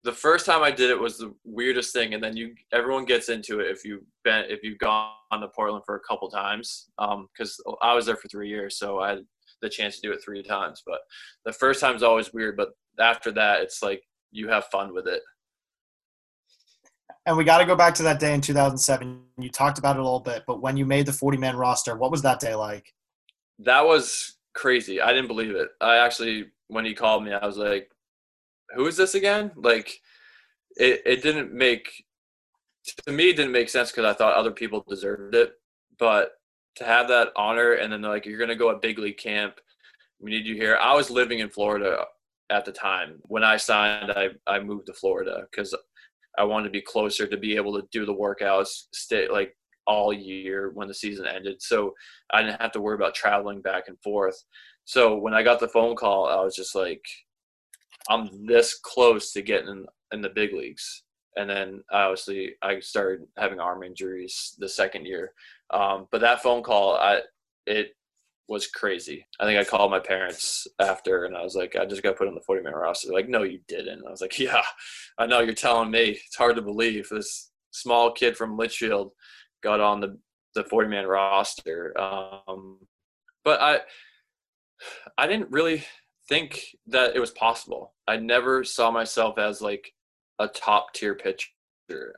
the 0.04 0.12
first 0.12 0.46
time 0.46 0.62
I 0.62 0.70
did 0.70 0.90
it 0.90 0.98
was 0.98 1.18
the 1.18 1.32
weirdest 1.44 1.92
thing, 1.92 2.14
and 2.14 2.22
then 2.22 2.36
you 2.36 2.54
everyone 2.72 3.04
gets 3.04 3.28
into 3.28 3.60
it 3.60 3.70
if 3.70 3.84
you've 3.84 4.02
been 4.24 4.44
if 4.48 4.62
you've 4.62 4.78
gone 4.78 5.12
to 5.32 5.48
Portland 5.48 5.84
for 5.86 5.96
a 5.96 6.00
couple 6.08 6.28
times. 6.28 6.90
Um, 6.98 7.28
because 7.32 7.60
I 7.82 7.94
was 7.94 8.06
there 8.06 8.16
for 8.16 8.28
three 8.28 8.48
years, 8.48 8.78
so 8.78 9.00
I 9.00 9.10
had 9.10 9.24
the 9.60 9.68
chance 9.68 10.00
to 10.00 10.08
do 10.08 10.12
it 10.12 10.20
three 10.24 10.42
times. 10.42 10.82
But 10.84 11.00
the 11.44 11.52
first 11.52 11.80
time 11.80 11.94
is 11.94 12.02
always 12.02 12.32
weird, 12.32 12.56
but 12.56 12.70
after 12.98 13.30
that, 13.32 13.60
it's 13.60 13.82
like 13.82 14.02
you 14.32 14.48
have 14.48 14.64
fun 14.66 14.92
with 14.92 15.06
it. 15.06 15.22
And 17.24 17.36
we 17.36 17.44
got 17.44 17.58
to 17.58 17.64
go 17.64 17.76
back 17.76 17.94
to 17.94 18.02
that 18.02 18.18
day 18.18 18.34
in 18.34 18.40
2007. 18.40 19.22
You 19.38 19.48
talked 19.48 19.78
about 19.78 19.96
it 19.96 20.00
a 20.00 20.02
little 20.02 20.20
bit, 20.20 20.42
but 20.46 20.60
when 20.60 20.76
you 20.76 20.84
made 20.84 21.06
the 21.06 21.12
40 21.12 21.38
man 21.38 21.56
roster, 21.56 21.96
what 21.96 22.10
was 22.10 22.22
that 22.22 22.40
day 22.40 22.56
like? 22.56 22.92
That 23.60 23.84
was 23.86 24.36
crazy. 24.54 25.00
I 25.00 25.12
didn't 25.12 25.28
believe 25.28 25.54
it. 25.54 25.70
I 25.80 25.96
actually, 25.98 26.50
when 26.68 26.84
he 26.84 26.94
called 26.94 27.24
me, 27.24 27.32
I 27.32 27.46
was 27.46 27.56
like, 27.56 27.90
"Who 28.74 28.86
is 28.86 28.96
this 28.96 29.14
again?" 29.14 29.52
Like, 29.56 30.00
it 30.76 31.02
it 31.06 31.22
didn't 31.22 31.52
make 31.52 32.04
to 33.06 33.12
me 33.12 33.32
didn't 33.32 33.52
make 33.52 33.68
sense 33.68 33.90
because 33.90 34.04
I 34.04 34.14
thought 34.14 34.34
other 34.34 34.50
people 34.52 34.84
deserved 34.88 35.34
it, 35.34 35.54
but 35.98 36.32
to 36.76 36.84
have 36.84 37.08
that 37.08 37.32
honor 37.36 37.72
and 37.74 37.92
then 37.92 38.00
they're 38.02 38.10
like, 38.10 38.26
"You're 38.26 38.38
gonna 38.38 38.56
go 38.56 38.70
at 38.70 38.82
big 38.82 38.98
league 38.98 39.18
camp. 39.18 39.60
We 40.20 40.30
need 40.30 40.46
you 40.46 40.54
here." 40.56 40.76
I 40.76 40.94
was 40.94 41.10
living 41.10 41.40
in 41.40 41.50
Florida 41.50 42.06
at 42.50 42.64
the 42.64 42.72
time 42.72 43.20
when 43.24 43.44
I 43.44 43.56
signed. 43.58 44.12
I 44.12 44.30
I 44.46 44.60
moved 44.60 44.86
to 44.86 44.94
Florida 44.94 45.46
because 45.50 45.74
I 46.38 46.44
wanted 46.44 46.64
to 46.66 46.70
be 46.72 46.80
closer 46.82 47.26
to 47.26 47.36
be 47.36 47.56
able 47.56 47.80
to 47.80 47.86
do 47.92 48.06
the 48.06 48.14
workouts, 48.14 48.86
stay 48.92 49.28
like 49.28 49.56
all 49.86 50.12
year 50.12 50.70
when 50.74 50.88
the 50.88 50.94
season 50.94 51.26
ended. 51.26 51.62
So 51.62 51.94
I 52.32 52.42
didn't 52.42 52.60
have 52.60 52.72
to 52.72 52.80
worry 52.80 52.94
about 52.94 53.14
traveling 53.14 53.60
back 53.60 53.88
and 53.88 54.00
forth. 54.00 54.42
So 54.84 55.16
when 55.16 55.34
I 55.34 55.42
got 55.42 55.60
the 55.60 55.68
phone 55.68 55.96
call, 55.96 56.26
I 56.26 56.42
was 56.42 56.56
just 56.56 56.74
like, 56.74 57.04
I'm 58.08 58.46
this 58.46 58.78
close 58.82 59.32
to 59.32 59.42
getting 59.42 59.86
in, 60.12 60.22
the 60.22 60.28
big 60.28 60.52
leagues. 60.52 61.04
And 61.36 61.48
then 61.48 61.82
obviously 61.92 62.54
I 62.62 62.80
started 62.80 63.26
having 63.38 63.60
arm 63.60 63.82
injuries 63.82 64.54
the 64.58 64.68
second 64.68 65.06
year. 65.06 65.32
Um, 65.70 66.06
but 66.10 66.20
that 66.20 66.42
phone 66.42 66.62
call, 66.62 66.96
I 66.96 67.20
it 67.66 67.94
was 68.48 68.66
crazy. 68.66 69.24
I 69.40 69.44
think 69.44 69.58
I 69.58 69.64
called 69.64 69.90
my 69.90 70.00
parents 70.00 70.66
after 70.78 71.24
and 71.24 71.36
I 71.36 71.42
was 71.42 71.54
like, 71.54 71.76
I 71.76 71.86
just 71.86 72.02
got 72.02 72.16
put 72.16 72.28
on 72.28 72.34
the 72.34 72.40
40 72.42 72.62
man 72.62 72.74
roster. 72.74 73.08
They're 73.08 73.16
like, 73.16 73.28
no, 73.28 73.44
you 73.44 73.60
didn't. 73.68 74.02
I 74.06 74.10
was 74.10 74.20
like, 74.20 74.38
yeah, 74.38 74.62
I 75.18 75.26
know 75.26 75.40
you're 75.40 75.54
telling 75.54 75.90
me. 75.90 76.18
It's 76.26 76.36
hard 76.36 76.56
to 76.56 76.62
believe. 76.62 77.08
This 77.08 77.50
small 77.70 78.12
kid 78.12 78.36
from 78.36 78.56
Litchfield 78.56 79.12
got 79.62 79.80
on 79.80 80.00
the 80.00 80.18
the 80.54 80.64
40 80.64 80.88
man 80.88 81.06
roster. 81.06 81.98
Um, 81.98 82.78
but 83.44 83.60
I 83.60 83.80
I 85.16 85.26
didn't 85.26 85.50
really 85.50 85.84
think 86.28 86.64
that 86.86 87.14
it 87.16 87.20
was 87.20 87.30
possible. 87.30 87.94
I 88.06 88.16
never 88.16 88.64
saw 88.64 88.90
myself 88.90 89.38
as 89.38 89.60
like 89.60 89.92
a 90.38 90.48
top 90.48 90.92
tier 90.94 91.14
pitcher. 91.14 91.48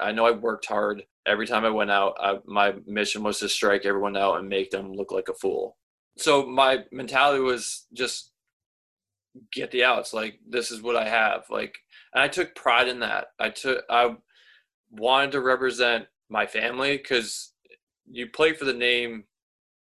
I 0.00 0.12
know 0.12 0.26
I 0.26 0.30
worked 0.30 0.66
hard 0.66 1.04
every 1.26 1.46
time 1.46 1.64
I 1.64 1.70
went 1.70 1.90
out. 1.90 2.14
I, 2.20 2.38
my 2.46 2.74
mission 2.86 3.22
was 3.22 3.38
to 3.40 3.48
strike 3.48 3.84
everyone 3.84 4.16
out 4.16 4.38
and 4.38 4.48
make 4.48 4.70
them 4.70 4.92
look 4.92 5.10
like 5.10 5.28
a 5.28 5.34
fool. 5.34 5.76
So 6.16 6.46
my 6.46 6.84
mentality 6.92 7.40
was 7.40 7.86
just 7.92 8.30
get 9.52 9.70
the 9.70 9.84
outs. 9.84 10.12
Like 10.12 10.38
this 10.48 10.70
is 10.70 10.82
what 10.82 10.96
I 10.96 11.08
have. 11.08 11.44
Like, 11.50 11.74
and 12.14 12.22
I 12.22 12.28
took 12.28 12.54
pride 12.54 12.88
in 12.88 13.00
that. 13.00 13.28
I 13.40 13.50
took 13.50 13.82
I 13.90 14.14
wanted 14.90 15.32
to 15.32 15.40
represent 15.40 16.06
my 16.28 16.46
family 16.46 16.96
because 16.96 17.52
you 18.10 18.28
play 18.28 18.52
for 18.52 18.64
the 18.64 18.72
name 18.72 19.24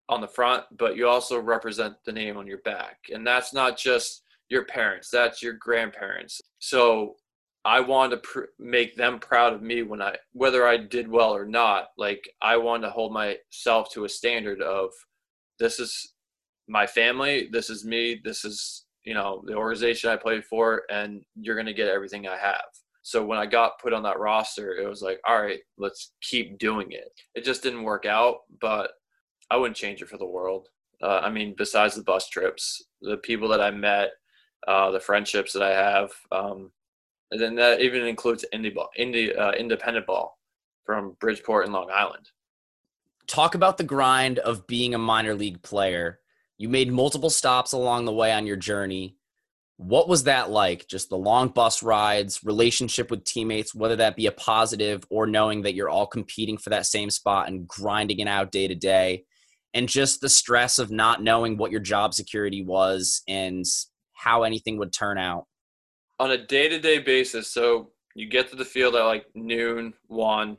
on 0.08 0.20
the 0.20 0.28
front, 0.28 0.64
but 0.78 0.96
you 0.96 1.08
also 1.08 1.40
represent 1.40 1.94
the 2.04 2.12
name 2.12 2.36
on 2.36 2.46
your 2.46 2.58
back. 2.58 2.98
And 3.12 3.26
that's 3.26 3.52
not 3.52 3.78
just 3.78 4.22
your 4.48 4.64
parents, 4.64 5.08
that's 5.10 5.42
your 5.42 5.54
grandparents. 5.54 6.40
So 6.58 7.16
I 7.64 7.80
wanted 7.80 8.16
to 8.16 8.22
pr- 8.22 8.40
make 8.58 8.96
them 8.96 9.18
proud 9.18 9.52
of 9.54 9.62
me 9.62 9.82
when 9.82 10.02
I, 10.02 10.16
whether 10.32 10.66
I 10.66 10.76
did 10.76 11.08
well 11.08 11.34
or 11.34 11.46
not. 11.46 11.88
Like, 11.96 12.28
I 12.42 12.56
wanted 12.56 12.86
to 12.86 12.92
hold 12.92 13.12
myself 13.12 13.90
to 13.92 14.04
a 14.04 14.08
standard 14.08 14.60
of 14.60 14.90
this 15.58 15.78
is 15.78 16.14
my 16.68 16.86
family, 16.86 17.48
this 17.52 17.70
is 17.70 17.84
me, 17.84 18.20
this 18.24 18.44
is, 18.44 18.84
you 19.04 19.14
know, 19.14 19.42
the 19.46 19.54
organization 19.54 20.10
I 20.10 20.16
played 20.16 20.44
for, 20.44 20.82
and 20.90 21.22
you're 21.36 21.56
going 21.56 21.66
to 21.66 21.72
get 21.72 21.88
everything 21.88 22.26
I 22.26 22.36
have. 22.36 22.64
So 23.02 23.24
when 23.24 23.38
I 23.38 23.46
got 23.46 23.80
put 23.80 23.92
on 23.92 24.04
that 24.04 24.20
roster, 24.20 24.74
it 24.76 24.88
was 24.88 25.02
like, 25.02 25.20
all 25.26 25.42
right, 25.42 25.60
let's 25.76 26.12
keep 26.22 26.58
doing 26.58 26.92
it. 26.92 27.10
It 27.34 27.44
just 27.44 27.62
didn't 27.62 27.82
work 27.82 28.06
out, 28.06 28.38
but 28.60 28.92
I 29.50 29.56
wouldn't 29.56 29.76
change 29.76 30.02
it 30.02 30.08
for 30.08 30.18
the 30.18 30.26
world. 30.26 30.68
Uh, 31.02 31.20
I 31.22 31.30
mean, 31.30 31.54
besides 31.58 31.96
the 31.96 32.04
bus 32.04 32.28
trips, 32.28 32.82
the 33.00 33.16
people 33.18 33.48
that 33.48 33.60
I 33.60 33.72
met, 33.72 34.10
uh, 34.68 34.92
the 34.92 35.00
friendships 35.00 35.52
that 35.52 35.62
I 35.62 35.70
have, 35.70 36.12
um, 36.30 36.70
and 37.32 37.40
then 37.40 37.56
that 37.56 37.80
even 37.80 38.06
includes 38.06 38.44
indie 38.54 38.72
ball, 38.72 38.90
indie, 38.98 39.36
uh, 39.36 39.52
independent 39.52 40.06
ball 40.06 40.38
from 40.84 41.16
Bridgeport 41.18 41.64
and 41.64 41.72
Long 41.72 41.90
Island. 41.92 42.28
Talk 43.26 43.54
about 43.54 43.78
the 43.78 43.84
grind 43.84 44.38
of 44.38 44.66
being 44.66 44.94
a 44.94 44.98
minor 44.98 45.34
league 45.34 45.62
player. 45.62 46.20
You 46.58 46.68
made 46.68 46.92
multiple 46.92 47.30
stops 47.30 47.72
along 47.72 48.04
the 48.04 48.12
way 48.12 48.32
on 48.32 48.46
your 48.46 48.56
journey. 48.56 49.16
What 49.76 50.08
was 50.08 50.24
that 50.24 50.50
like? 50.50 50.86
Just 50.86 51.08
the 51.08 51.16
long 51.16 51.48
bus 51.48 51.82
rides, 51.82 52.44
relationship 52.44 53.10
with 53.10 53.24
teammates, 53.24 53.74
whether 53.74 53.96
that 53.96 54.16
be 54.16 54.26
a 54.26 54.32
positive 54.32 55.02
or 55.10 55.26
knowing 55.26 55.62
that 55.62 55.74
you're 55.74 55.88
all 55.88 56.06
competing 56.06 56.56
for 56.56 56.70
that 56.70 56.86
same 56.86 57.10
spot 57.10 57.48
and 57.48 57.66
grinding 57.66 58.20
it 58.20 58.28
out 58.28 58.52
day 58.52 58.68
to 58.68 58.74
day, 58.74 59.24
and 59.74 59.88
just 59.88 60.20
the 60.20 60.28
stress 60.28 60.78
of 60.78 60.90
not 60.90 61.22
knowing 61.22 61.56
what 61.56 61.70
your 61.70 61.80
job 61.80 62.14
security 62.14 62.62
was 62.62 63.22
and 63.26 63.64
how 64.12 64.44
anything 64.44 64.78
would 64.78 64.92
turn 64.92 65.18
out. 65.18 65.46
On 66.20 66.30
a 66.30 66.38
day 66.38 66.68
to 66.68 66.78
day 66.78 66.98
basis, 66.98 67.52
so 67.52 67.90
you 68.14 68.28
get 68.28 68.50
to 68.50 68.56
the 68.56 68.64
field 68.64 68.94
at 68.94 69.04
like 69.04 69.26
noon, 69.34 69.94
one, 70.06 70.58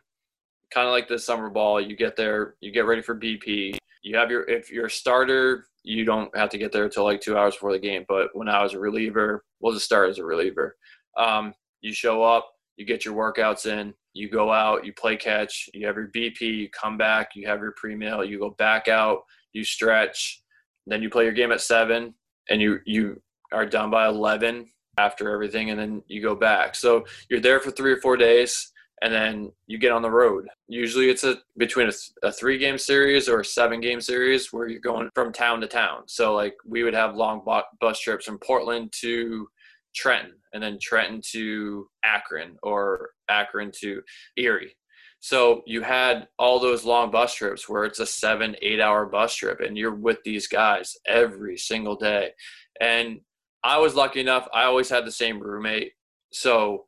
kind 0.73 0.87
of 0.87 0.91
like 0.91 1.07
the 1.07 1.19
summer 1.19 1.49
ball. 1.49 1.79
You 1.79 1.95
get 1.95 2.15
there, 2.15 2.55
you 2.59 2.71
get 2.71 2.85
ready 2.85 3.01
for 3.01 3.15
BP. 3.15 3.77
You 4.01 4.17
have 4.17 4.29
your, 4.29 4.43
if 4.49 4.69
you're 4.71 4.87
a 4.87 4.91
starter, 4.91 5.67
you 5.83 6.05
don't 6.05 6.35
have 6.35 6.49
to 6.49 6.57
get 6.57 6.71
there 6.71 6.85
until 6.85 7.03
like 7.03 7.21
two 7.21 7.37
hours 7.37 7.55
before 7.55 7.73
the 7.73 7.79
game. 7.79 8.05
But 8.07 8.29
when 8.33 8.49
I 8.49 8.63
was 8.63 8.73
a 8.73 8.79
reliever, 8.79 9.43
we'll 9.59 9.73
just 9.73 9.85
start 9.85 10.09
as 10.09 10.17
a 10.17 10.25
reliever. 10.25 10.75
Um, 11.17 11.53
you 11.81 11.93
show 11.93 12.23
up, 12.23 12.49
you 12.77 12.85
get 12.85 13.05
your 13.05 13.13
workouts 13.13 13.65
in, 13.65 13.93
you 14.13 14.29
go 14.29 14.51
out, 14.51 14.85
you 14.85 14.93
play 14.93 15.17
catch, 15.17 15.69
you 15.73 15.85
have 15.85 15.95
your 15.95 16.09
BP, 16.09 16.41
you 16.41 16.69
come 16.69 16.97
back, 16.97 17.31
you 17.35 17.47
have 17.47 17.59
your 17.59 17.73
pre 17.73 17.95
meal, 17.95 18.23
you 18.23 18.39
go 18.39 18.51
back 18.51 18.87
out, 18.87 19.19
you 19.51 19.63
stretch, 19.63 20.41
then 20.87 21.01
you 21.01 21.09
play 21.09 21.23
your 21.23 21.33
game 21.33 21.51
at 21.51 21.61
seven, 21.61 22.13
and 22.49 22.61
you 22.61 22.79
you 22.85 23.21
are 23.51 23.65
done 23.65 23.89
by 23.89 24.07
eleven 24.07 24.67
after 24.97 25.31
everything, 25.31 25.69
and 25.69 25.79
then 25.79 26.03
you 26.07 26.21
go 26.21 26.35
back. 26.35 26.75
So 26.75 27.05
you're 27.29 27.39
there 27.39 27.59
for 27.59 27.71
three 27.71 27.91
or 27.91 28.01
four 28.01 28.17
days, 28.17 28.71
and 29.03 29.13
then 29.13 29.51
you 29.67 29.77
get 29.77 29.91
on 29.91 30.01
the 30.01 30.09
road. 30.09 30.47
Usually 30.67 31.09
it's 31.09 31.25
a 31.25 31.35
between 31.57 31.89
a, 31.89 32.27
a 32.27 32.31
three 32.31 32.57
game 32.57 32.77
series 32.77 33.27
or 33.27 33.41
a 33.41 33.45
seven 33.45 33.81
game 33.81 33.99
series 33.99 34.51
where 34.51 34.67
you're 34.67 34.79
going 34.79 35.09
from 35.13 35.33
town 35.33 35.59
to 35.61 35.67
town. 35.67 36.03
So 36.07 36.33
like 36.33 36.55
we 36.65 36.83
would 36.83 36.93
have 36.93 37.15
long 37.15 37.43
bus 37.81 37.99
trips 37.99 38.25
from 38.25 38.39
Portland 38.39 38.93
to 39.01 39.47
Trenton, 39.93 40.35
and 40.53 40.63
then 40.63 40.79
Trenton 40.81 41.21
to 41.33 41.85
Akron 42.05 42.55
or 42.63 43.09
Akron 43.29 43.71
to 43.81 44.01
Erie. 44.37 44.75
So 45.19 45.61
you 45.65 45.81
had 45.81 46.27
all 46.39 46.59
those 46.59 46.85
long 46.85 47.11
bus 47.11 47.35
trips 47.35 47.67
where 47.67 47.83
it's 47.83 47.99
a 47.99 48.05
seven, 48.05 48.55
eight 48.61 48.79
hour 48.79 49.05
bus 49.05 49.35
trip, 49.35 49.59
and 49.59 49.77
you're 49.77 49.93
with 49.93 50.19
these 50.23 50.47
guys 50.47 50.95
every 51.05 51.57
single 51.57 51.97
day. 51.97 52.31
And 52.79 53.19
I 53.65 53.77
was 53.77 53.95
lucky 53.95 54.21
enough, 54.21 54.47
I 54.53 54.63
always 54.63 54.89
had 54.89 55.05
the 55.05 55.11
same 55.11 55.39
roommate. 55.39 55.91
So 56.31 56.85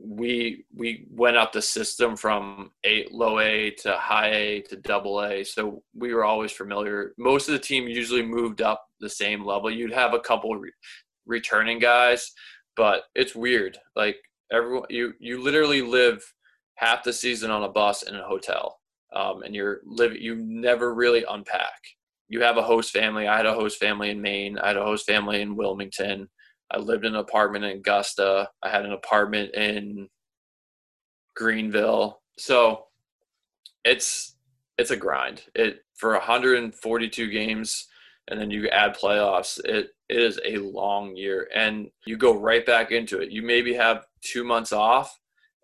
we 0.00 0.64
we 0.74 1.06
went 1.10 1.36
up 1.36 1.52
the 1.52 1.62
system 1.62 2.16
from 2.16 2.70
eight 2.84 3.12
low 3.12 3.40
A 3.40 3.70
to 3.82 3.92
high 3.96 4.30
A 4.30 4.60
to 4.62 4.76
double 4.76 5.22
A. 5.22 5.44
So 5.44 5.82
we 5.94 6.14
were 6.14 6.24
always 6.24 6.52
familiar. 6.52 7.14
Most 7.18 7.48
of 7.48 7.52
the 7.52 7.58
team 7.58 7.88
usually 7.88 8.22
moved 8.22 8.62
up 8.62 8.84
the 9.00 9.10
same 9.10 9.44
level. 9.44 9.70
You'd 9.70 9.92
have 9.92 10.14
a 10.14 10.20
couple 10.20 10.54
re- 10.56 10.72
returning 11.26 11.78
guys, 11.78 12.30
but 12.76 13.04
it's 13.14 13.34
weird. 13.34 13.76
Like 13.96 14.16
everyone, 14.52 14.86
you 14.88 15.14
you 15.18 15.42
literally 15.42 15.82
live 15.82 16.22
half 16.76 17.02
the 17.02 17.12
season 17.12 17.50
on 17.50 17.64
a 17.64 17.68
bus 17.68 18.02
in 18.02 18.14
a 18.14 18.22
hotel, 18.22 18.78
um, 19.14 19.42
and 19.42 19.54
you're 19.54 19.80
live. 19.84 20.16
You 20.16 20.36
never 20.36 20.94
really 20.94 21.24
unpack. 21.28 21.80
You 22.28 22.40
have 22.42 22.56
a 22.56 22.62
host 22.62 22.92
family. 22.92 23.26
I 23.26 23.36
had 23.36 23.46
a 23.46 23.54
host 23.54 23.78
family 23.78 24.10
in 24.10 24.22
Maine. 24.22 24.58
I 24.58 24.68
had 24.68 24.76
a 24.76 24.84
host 24.84 25.06
family 25.06 25.40
in 25.40 25.56
Wilmington. 25.56 26.28
I 26.70 26.78
lived 26.78 27.04
in 27.04 27.14
an 27.14 27.20
apartment 27.20 27.64
in 27.64 27.78
Augusta. 27.78 28.50
I 28.62 28.68
had 28.68 28.84
an 28.84 28.92
apartment 28.92 29.54
in 29.54 30.08
Greenville. 31.34 32.20
So 32.38 32.86
it's 33.84 34.36
it's 34.76 34.90
a 34.90 34.96
grind. 34.96 35.44
It 35.54 35.84
for 35.94 36.12
142 36.12 37.30
games 37.30 37.88
and 38.28 38.38
then 38.38 38.50
you 38.50 38.68
add 38.68 38.96
playoffs, 38.96 39.58
it 39.64 39.90
it 40.08 40.20
is 40.20 40.40
a 40.44 40.58
long 40.58 41.16
year 41.16 41.48
and 41.54 41.90
you 42.06 42.16
go 42.16 42.38
right 42.38 42.64
back 42.64 42.92
into 42.92 43.20
it. 43.20 43.30
You 43.30 43.42
maybe 43.42 43.74
have 43.74 44.06
2 44.22 44.44
months 44.44 44.72
off 44.72 45.18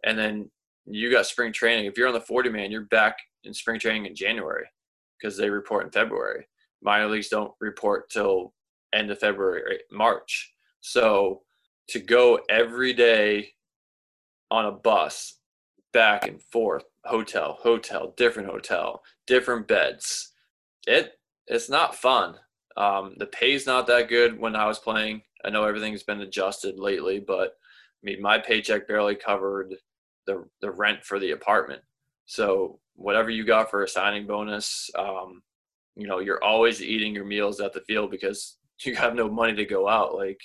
and 0.05 0.18
then 0.18 0.50
you 0.86 1.11
got 1.11 1.26
spring 1.26 1.52
training. 1.52 1.86
If 1.86 1.96
you're 1.96 2.09
on 2.09 2.14
the 2.14 2.20
40 2.20 2.50
man, 2.50 2.70
you're 2.70 2.82
back 2.82 3.16
in 3.44 3.55
spring 3.55 3.80
training 3.80 4.07
in 4.07 4.14
January 4.14 4.66
because 5.18 5.36
they 5.36 5.50
report 5.50 5.84
in 5.86 5.90
February. 5.90 6.46
Minor 6.82 7.09
leagues 7.09 7.28
don't 7.28 7.52
report 7.61 8.11
till 8.11 8.52
end 8.94 9.11
of 9.11 9.18
February, 9.18 9.80
March. 9.90 10.53
So 10.87 11.41
to 11.89 11.99
go 11.99 12.41
every 12.51 12.93
day 12.93 13.55
on 14.51 14.66
a 14.66 14.70
bus 14.70 15.39
back 15.95 16.28
and 16.28 16.43
forth, 16.43 16.85
hotel, 17.07 17.59
hotel, 17.62 18.12
different 18.18 18.51
hotel, 18.51 19.03
different 19.26 19.66
beds, 19.66 20.32
it 20.87 21.14
it's 21.47 21.70
not 21.70 21.95
fun. 21.95 22.35
Um, 22.76 23.14
the 23.16 23.24
pay's 23.26 23.66
not 23.66 23.87
that 23.87 24.11
good 24.11 24.39
when 24.39 24.55
I 24.55 24.66
was 24.66 24.78
playing. 24.78 25.22
I 25.43 25.49
know 25.49 25.64
everything's 25.64 26.03
been 26.03 26.20
adjusted 26.20 26.78
lately, 26.78 27.18
but 27.18 27.57
I 28.03 28.03
mean 28.03 28.20
my 28.20 28.39
paycheck 28.39 28.87
barely 28.87 29.14
covered 29.14 29.74
the 30.26 30.45
the 30.61 30.70
rent 30.70 31.03
for 31.03 31.18
the 31.18 31.30
apartment. 31.30 31.80
So 32.26 32.78
whatever 32.95 33.30
you 33.30 33.45
got 33.45 33.70
for 33.70 33.85
a 33.85 33.89
signing 33.89 34.26
bonus, 34.26 34.91
um, 34.99 35.43
you 35.97 36.07
know, 36.07 36.18
you're 36.18 36.45
always 36.45 36.82
eating 36.82 37.14
your 37.14 37.24
meals 37.24 37.59
at 37.61 37.72
the 37.72 37.80
field 37.80 38.11
because 38.11 38.59
you 38.85 38.97
have 38.97 39.14
no 39.14 39.30
money 39.30 39.55
to 39.55 39.64
go 39.64 39.89
out. 39.89 40.14
Like 40.14 40.41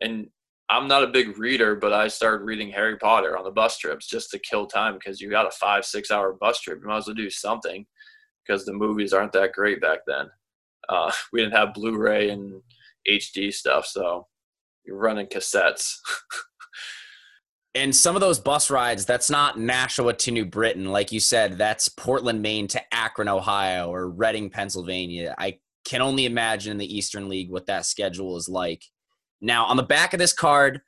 and 0.00 0.28
I'm 0.70 0.86
not 0.86 1.02
a 1.02 1.08
big 1.08 1.38
reader, 1.38 1.76
but 1.76 1.92
I 1.92 2.08
started 2.08 2.44
reading 2.44 2.70
Harry 2.70 2.98
Potter 2.98 3.38
on 3.38 3.44
the 3.44 3.50
bus 3.50 3.78
trips 3.78 4.06
just 4.06 4.30
to 4.30 4.38
kill 4.38 4.66
time 4.66 4.94
because 4.94 5.20
you 5.20 5.30
got 5.30 5.46
a 5.46 5.50
five, 5.50 5.84
six 5.84 6.10
hour 6.10 6.34
bus 6.34 6.60
trip. 6.60 6.80
You 6.82 6.88
might 6.88 6.98
as 6.98 7.06
well 7.06 7.14
do 7.14 7.30
something 7.30 7.86
because 8.46 8.64
the 8.64 8.74
movies 8.74 9.12
aren't 9.12 9.32
that 9.32 9.52
great 9.52 9.80
back 9.80 10.00
then. 10.06 10.26
Uh, 10.88 11.10
we 11.32 11.40
didn't 11.40 11.56
have 11.56 11.74
Blu 11.74 11.96
ray 11.96 12.30
and 12.30 12.60
HD 13.08 13.52
stuff, 13.52 13.86
so 13.86 14.26
you're 14.84 14.98
running 14.98 15.26
cassettes. 15.26 15.94
and 17.74 17.96
some 17.96 18.14
of 18.14 18.20
those 18.20 18.38
bus 18.38 18.70
rides, 18.70 19.06
that's 19.06 19.30
not 19.30 19.58
Nashua 19.58 20.12
to 20.14 20.30
New 20.30 20.44
Britain. 20.44 20.86
Like 20.86 21.12
you 21.12 21.20
said, 21.20 21.56
that's 21.56 21.88
Portland, 21.88 22.42
Maine 22.42 22.68
to 22.68 22.94
Akron, 22.94 23.28
Ohio, 23.28 23.90
or 23.90 24.10
Reading, 24.10 24.50
Pennsylvania. 24.50 25.34
I 25.38 25.60
can 25.86 26.02
only 26.02 26.26
imagine 26.26 26.72
in 26.72 26.78
the 26.78 26.96
Eastern 26.96 27.30
League 27.30 27.50
what 27.50 27.66
that 27.66 27.86
schedule 27.86 28.36
is 28.36 28.50
like. 28.50 28.84
Now, 29.40 29.66
on 29.66 29.76
the 29.76 29.82
back 29.82 30.12
of 30.12 30.18
this 30.18 30.32
card, 30.32 30.80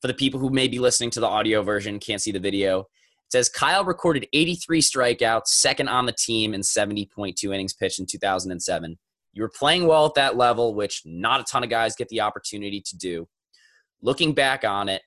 for 0.00 0.08
the 0.08 0.14
people 0.14 0.38
who 0.40 0.50
may 0.50 0.68
be 0.68 0.78
listening 0.78 1.10
to 1.10 1.20
the 1.20 1.26
audio 1.26 1.62
version, 1.62 1.98
can't 1.98 2.20
see 2.20 2.32
the 2.32 2.38
video, 2.38 2.80
it 2.80 3.32
says 3.32 3.48
Kyle 3.48 3.84
recorded 3.84 4.28
83 4.32 4.80
strikeouts, 4.80 5.48
second 5.48 5.88
on 5.88 6.06
the 6.06 6.12
team 6.12 6.54
in 6.54 6.60
70.2 6.60 7.44
innings 7.52 7.72
pitched 7.72 7.98
in 7.98 8.06
2007. 8.06 8.98
You 9.32 9.42
were 9.42 9.50
playing 9.50 9.86
well 9.86 10.06
at 10.06 10.14
that 10.14 10.36
level, 10.36 10.74
which 10.74 11.02
not 11.04 11.40
a 11.40 11.44
ton 11.44 11.64
of 11.64 11.70
guys 11.70 11.96
get 11.96 12.08
the 12.08 12.20
opportunity 12.20 12.80
to 12.80 12.96
do. 12.96 13.28
Looking 14.00 14.32
back 14.32 14.64
on 14.64 14.88
it, 14.88 15.02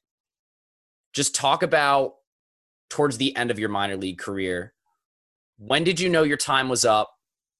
just 1.14 1.34
talk 1.34 1.64
about 1.64 2.14
towards 2.90 3.18
the 3.18 3.36
end 3.36 3.52
of 3.52 3.60
your 3.60 3.70
minor 3.70 3.96
league 3.96 4.20
career. 4.20 4.74
When 5.58 5.84
did 5.84 6.00
you 6.00 6.10
know 6.10 6.24
your 6.24 6.38
time 6.38 6.70
was 6.70 6.86
up? 6.86 7.12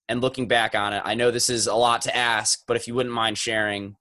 And 0.10 0.22
looking 0.22 0.48
back 0.48 0.74
on 0.74 0.92
it, 0.92 1.04
I 1.06 1.14
know 1.14 1.30
this 1.30 1.50
is 1.50 1.68
a 1.68 1.76
lot 1.76 2.02
to 2.02 2.16
ask, 2.16 2.64
but 2.68 2.76
if 2.76 2.88
you 2.88 2.96
wouldn't 2.96 3.14
mind 3.14 3.38
sharing, 3.38 3.96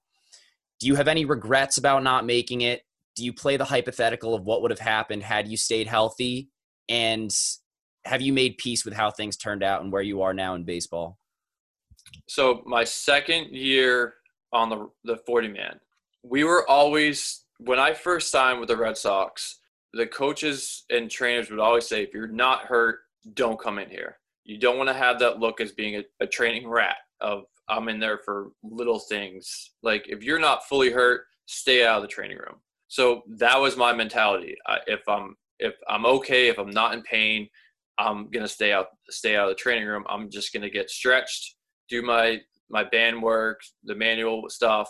do 0.79 0.87
you 0.87 0.95
have 0.95 1.07
any 1.07 1.25
regrets 1.25 1.77
about 1.77 2.03
not 2.03 2.25
making 2.25 2.61
it? 2.61 2.83
Do 3.15 3.25
you 3.25 3.33
play 3.33 3.57
the 3.57 3.65
hypothetical 3.65 4.33
of 4.33 4.43
what 4.43 4.61
would 4.61 4.71
have 4.71 4.79
happened 4.79 5.23
had 5.23 5.47
you 5.47 5.57
stayed 5.57 5.87
healthy? 5.87 6.49
And 6.87 7.31
have 8.05 8.21
you 8.21 8.31
made 8.31 8.57
peace 8.57 8.85
with 8.85 8.93
how 8.93 9.11
things 9.11 9.35
turned 9.35 9.61
out 9.61 9.81
and 9.81 9.91
where 9.91 10.01
you 10.01 10.21
are 10.21 10.33
now 10.33 10.55
in 10.55 10.63
baseball? 10.63 11.17
So 12.27 12.63
my 12.65 12.83
second 12.83 13.49
year 13.49 14.15
on 14.53 14.69
the 14.69 14.89
the 15.03 15.17
40 15.17 15.49
man, 15.49 15.79
we 16.23 16.43
were 16.43 16.67
always 16.67 17.43
when 17.59 17.77
I 17.77 17.93
first 17.93 18.31
signed 18.31 18.59
with 18.59 18.69
the 18.69 18.77
Red 18.77 18.97
Sox, 18.97 19.59
the 19.93 20.07
coaches 20.07 20.85
and 20.89 21.11
trainers 21.11 21.49
would 21.49 21.59
always 21.59 21.87
say, 21.87 22.03
if 22.03 22.13
you're 22.13 22.27
not 22.27 22.61
hurt, 22.61 22.99
don't 23.33 23.59
come 23.59 23.79
in 23.79 23.89
here. 23.89 24.17
You 24.45 24.57
don't 24.57 24.77
want 24.77 24.87
to 24.87 24.93
have 24.93 25.19
that 25.19 25.39
look 25.39 25.59
as 25.59 25.71
being 25.73 25.97
a, 25.97 26.03
a 26.21 26.27
training 26.27 26.67
rat 26.67 26.95
of 27.19 27.43
I'm 27.69 27.89
in 27.89 27.99
there 27.99 28.19
for 28.25 28.51
little 28.63 28.99
things. 28.99 29.71
Like 29.83 30.07
if 30.07 30.23
you're 30.23 30.39
not 30.39 30.67
fully 30.67 30.91
hurt, 30.91 31.21
stay 31.45 31.85
out 31.85 31.97
of 31.97 32.01
the 32.03 32.07
training 32.07 32.37
room. 32.37 32.55
So 32.87 33.21
that 33.37 33.59
was 33.59 33.77
my 33.77 33.93
mentality. 33.93 34.55
I, 34.67 34.79
if 34.87 35.07
I'm 35.07 35.35
if 35.59 35.75
I'm 35.87 36.05
okay, 36.05 36.47
if 36.47 36.57
I'm 36.57 36.71
not 36.71 36.93
in 36.93 37.01
pain, 37.03 37.47
I'm 37.97 38.29
gonna 38.29 38.47
stay 38.47 38.71
out 38.71 38.87
stay 39.09 39.35
out 39.35 39.49
of 39.49 39.55
the 39.55 39.61
training 39.61 39.87
room. 39.87 40.05
I'm 40.09 40.29
just 40.29 40.53
gonna 40.53 40.69
get 40.69 40.89
stretched, 40.89 41.55
do 41.89 42.01
my 42.01 42.39
my 42.69 42.83
band 42.83 43.21
work, 43.21 43.59
the 43.83 43.95
manual 43.95 44.49
stuff, 44.49 44.89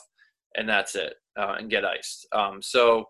and 0.55 0.67
that's 0.67 0.95
it, 0.95 1.15
uh, 1.37 1.55
and 1.59 1.69
get 1.69 1.85
iced. 1.85 2.27
Um, 2.31 2.61
so 2.61 3.09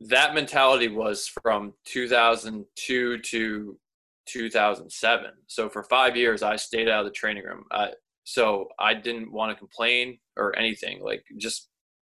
that 0.00 0.34
mentality 0.34 0.88
was 0.88 1.26
from 1.42 1.72
2002 1.84 3.18
to 3.18 3.78
2007. 4.26 5.30
So 5.46 5.68
for 5.68 5.82
five 5.84 6.16
years, 6.16 6.42
I 6.42 6.56
stayed 6.56 6.88
out 6.88 7.00
of 7.00 7.06
the 7.06 7.12
training 7.12 7.44
room. 7.44 7.64
I, 7.70 7.90
so 8.28 8.68
I 8.78 8.92
didn't 8.92 9.32
want 9.32 9.50
to 9.52 9.58
complain 9.58 10.18
or 10.36 10.54
anything, 10.58 11.00
like 11.02 11.24
just 11.38 11.70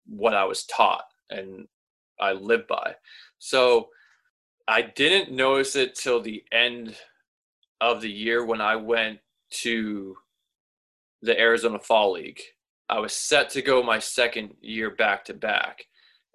what 0.05 0.35
I 0.35 0.43
was 0.43 0.63
taught 0.65 1.05
and 1.31 1.67
I 2.21 2.33
lived 2.33 2.67
by. 2.67 2.93
So 3.39 3.87
I 4.67 4.83
didn't 4.83 5.35
notice 5.35 5.75
it 5.75 5.95
till 5.95 6.21
the 6.21 6.43
end 6.51 6.95
of 7.81 7.99
the 7.99 8.11
year 8.11 8.45
when 8.45 8.61
I 8.61 8.75
went 8.75 9.21
to 9.63 10.15
the 11.23 11.39
Arizona 11.39 11.79
Fall 11.79 12.11
League. 12.13 12.41
I 12.89 12.99
was 12.99 13.13
set 13.13 13.49
to 13.49 13.63
go 13.63 13.81
my 13.81 13.97
second 13.97 14.53
year 14.61 14.91
back 14.91 15.25
to 15.25 15.33
back. 15.33 15.83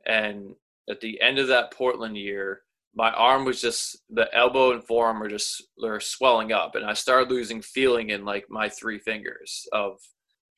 And 0.05 0.57
at 0.91 1.01
the 1.01 1.21
end 1.21 1.39
of 1.39 1.47
that 1.49 1.71
Portland 1.71 2.17
year, 2.17 2.63
my 2.95 3.11
arm 3.13 3.45
was 3.45 3.61
just 3.61 3.99
the 4.11 4.33
elbow 4.35 4.73
and 4.73 4.85
forearm 4.85 5.21
were 5.21 5.29
just 5.29 5.63
they're 5.81 6.01
swelling 6.01 6.53
up 6.53 6.75
and 6.75 6.85
i 6.85 6.93
started 6.93 7.31
losing 7.31 7.63
feeling 7.63 8.11
in 8.11 8.25
like 8.25 8.45
my 8.49 8.69
three 8.69 8.99
fingers 8.99 9.67
of 9.73 9.99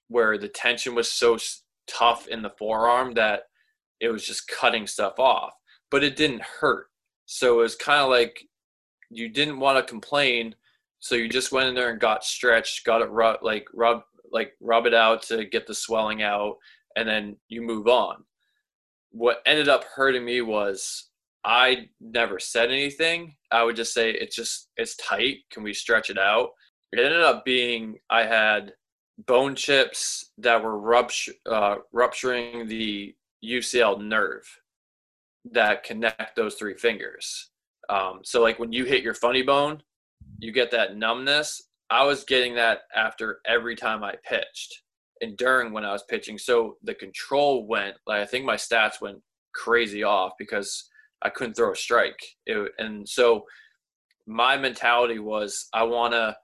where 0.09 0.39
the 0.39 0.49
tension 0.49 0.95
was 0.95 1.11
so 1.11 1.37
tough 1.87 2.29
in 2.29 2.43
the 2.43 2.53
forearm 2.59 3.13
that 3.15 3.43
it 4.01 4.09
was 4.09 4.25
just 4.25 4.49
cutting 4.49 4.87
stuff 4.87 5.19
off 5.19 5.53
but 5.91 6.05
it 6.05 6.17
didn't 6.17 6.43
hurt. 6.43 6.87
So 7.27 7.59
it 7.59 7.63
was 7.63 7.77
kind 7.77 8.01
of 8.01 8.09
like 8.09 8.41
you 9.11 9.29
didn't 9.29 9.61
want 9.61 9.77
to 9.79 9.91
complain 9.91 10.55
so 11.01 11.15
you 11.15 11.29
just 11.29 11.53
went 11.53 11.69
in 11.69 11.75
there 11.75 11.91
and 11.91 12.01
got 12.01 12.25
stretched 12.25 12.85
got 12.85 13.03
it 13.03 13.11
rub 13.11 13.43
like 13.43 13.67
rub 13.73 14.03
like 14.31 14.53
rub 14.61 14.87
it 14.87 14.95
out 14.95 15.23
to 15.23 15.45
get 15.45 15.67
the 15.67 15.75
swelling 15.75 16.23
out 16.23 16.57
and 16.97 17.09
then 17.09 17.37
you 17.49 17.63
move 17.63 17.89
on. 17.89 18.25
What 19.11 19.43
ended 19.47 19.69
up 19.69 19.85
hurting 19.85 20.25
me 20.25 20.41
was 20.41 21.10
I 21.45 21.89
never 22.01 22.39
said 22.39 22.71
anything. 22.71 23.35
I 23.51 23.65
would 23.65 23.77
just 23.77 23.95
say 23.95 24.11
it's 24.11 24.37
just 24.37 24.69
it's 24.77 24.97
tight. 24.97 25.39
Can 25.51 25.63
we 25.63 25.73
stretch 25.73 26.11
it 26.11 26.19
out? 26.19 26.51
it 26.93 26.99
ended 26.99 27.21
up 27.21 27.45
being 27.45 27.99
I 28.11 28.25
had 28.25 28.73
bone 29.27 29.55
chips 29.55 30.33
that 30.39 30.63
were 30.63 30.79
rupture, 30.79 31.33
uh, 31.47 31.77
rupturing 31.93 32.67
the 32.67 33.15
UCL 33.45 34.03
nerve 34.03 34.45
that 35.53 35.85
connect 35.85 36.37
those 36.37 36.55
three 36.55 36.75
fingers. 36.75 37.51
Um, 37.89 38.21
so 38.25 38.43
like 38.43 38.59
when 38.59 38.73
you 38.73 38.85
hit 38.85 39.03
your 39.03 39.15
funny 39.15 39.43
bone, 39.43 39.83
you 40.39 40.53
get 40.53 40.71
that 40.73 40.97
numbness. 40.97 41.63
I 41.91 42.05
was 42.05 42.25
getting 42.25 42.55
that 42.55 42.83
after 42.95 43.41
every 43.47 43.75
time 43.75 44.05
I 44.05 44.15
pitched 44.25 44.83
and 45.21 45.37
during 45.37 45.73
when 45.73 45.85
I 45.85 45.93
was 45.93 46.05
pitching. 46.09 46.39
So 46.39 46.77
the 46.83 46.95
control 46.95 47.67
went 47.67 47.97
like 48.07 48.21
I 48.21 48.27
think 48.27 48.45
my 48.45 48.57
stats 48.57 49.01
went 49.01 49.19
crazy 49.55 50.03
off 50.03 50.33
because 50.39 50.89
I 51.23 51.31
couldn't 51.31 51.55
throw 51.55 51.73
a 51.73 51.77
strike. 51.77 52.21
It, 52.47 52.73
and 52.79 53.09
so 53.09 53.45
my 54.27 54.57
mentality 54.57 55.19
was 55.19 55.69
I 55.73 55.83
want 55.83 56.13
to 56.15 56.37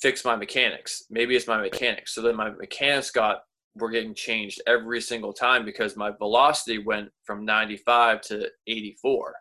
fix 0.00 0.24
my 0.24 0.36
mechanics. 0.36 1.04
Maybe 1.10 1.36
it's 1.36 1.46
my 1.46 1.60
mechanics. 1.60 2.14
So 2.14 2.22
then 2.22 2.36
my 2.36 2.50
mechanics 2.50 3.10
got 3.10 3.42
were 3.76 3.90
getting 3.90 4.14
changed 4.14 4.60
every 4.66 5.00
single 5.00 5.32
time 5.32 5.64
because 5.64 5.96
my 5.96 6.10
velocity 6.10 6.78
went 6.78 7.10
from 7.24 7.44
95 7.44 8.20
to 8.22 8.48
84 8.66 9.34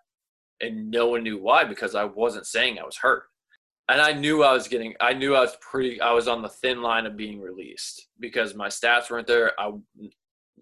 and 0.61 0.91
no 0.91 1.07
one 1.07 1.23
knew 1.23 1.41
why 1.41 1.63
because 1.63 1.95
I 1.95 2.03
wasn't 2.03 2.45
saying 2.45 2.79
I 2.79 2.83
was 2.83 2.97
hurt. 2.97 3.23
And 3.89 4.01
I 4.01 4.11
knew 4.11 4.43
I 4.43 4.51
was 4.51 4.67
getting 4.67 4.93
I 4.99 5.13
knew 5.13 5.33
I 5.33 5.41
was 5.41 5.57
pretty 5.61 6.01
I 6.01 6.11
was 6.11 6.27
on 6.27 6.41
the 6.41 6.49
thin 6.49 6.81
line 6.81 7.05
of 7.05 7.15
being 7.15 7.39
released 7.39 8.07
because 8.19 8.53
my 8.53 8.67
stats 8.67 9.09
weren't 9.09 9.27
there. 9.27 9.53
I 9.59 9.71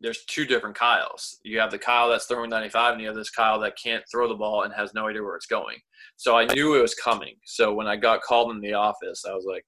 there's 0.01 0.25
two 0.25 0.45
different 0.45 0.75
Kyles. 0.75 1.39
You 1.43 1.59
have 1.59 1.71
the 1.71 1.79
Kyle 1.79 2.09
that's 2.09 2.25
throwing 2.25 2.49
95 2.49 2.93
and 2.93 3.01
you 3.01 3.07
have 3.07 3.15
this 3.15 3.29
Kyle 3.29 3.59
that 3.61 3.77
can't 3.81 4.03
throw 4.11 4.27
the 4.27 4.35
ball 4.35 4.63
and 4.63 4.73
has 4.73 4.93
no 4.93 5.07
idea 5.07 5.23
where 5.23 5.35
it's 5.35 5.45
going. 5.45 5.77
So 6.17 6.37
I 6.37 6.45
knew 6.45 6.75
it 6.75 6.81
was 6.81 6.95
coming. 6.95 7.35
So 7.45 7.73
when 7.73 7.87
I 7.87 7.95
got 7.95 8.21
called 8.21 8.51
in 8.51 8.61
the 8.61 8.73
office, 8.73 9.23
I 9.27 9.33
was 9.33 9.45
like 9.47 9.65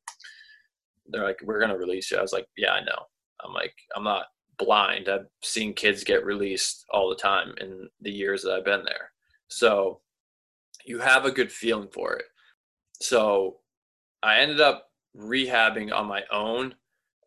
they're 1.09 1.23
like 1.23 1.39
we're 1.43 1.59
going 1.59 1.71
to 1.71 1.77
release 1.77 2.11
you. 2.11 2.17
I 2.17 2.21
was 2.21 2.33
like, 2.33 2.45
"Yeah, 2.57 2.73
I 2.73 2.81
know." 2.81 3.05
I'm 3.45 3.53
like, 3.53 3.73
I'm 3.95 4.03
not 4.03 4.25
blind. 4.57 5.09
I've 5.09 5.27
seen 5.43 5.73
kids 5.73 6.03
get 6.03 6.25
released 6.25 6.85
all 6.91 7.09
the 7.09 7.15
time 7.15 7.53
in 7.61 7.87
the 8.01 8.11
years 8.11 8.41
that 8.43 8.53
I've 8.53 8.65
been 8.65 8.83
there. 8.83 9.11
So 9.47 10.01
you 10.85 10.99
have 10.99 11.25
a 11.25 11.31
good 11.31 11.51
feeling 11.51 11.89
for 11.93 12.13
it. 12.13 12.25
So 13.01 13.57
I 14.23 14.39
ended 14.39 14.59
up 14.59 14.87
rehabbing 15.15 15.93
on 15.93 16.07
my 16.07 16.23
own 16.31 16.75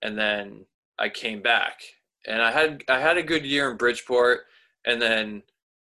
and 0.03 0.19
then 0.19 0.65
I 0.99 1.09
came 1.09 1.43
back 1.43 1.81
and 2.27 2.43
I 2.43 2.51
had 2.51 2.85
I 2.89 3.01
had 3.01 3.17
a 3.17 3.23
good 3.23 3.45
year 3.45 3.71
in 3.71 3.77
Bridgeport 3.77 4.41
and 4.87 5.01
then 5.01 5.43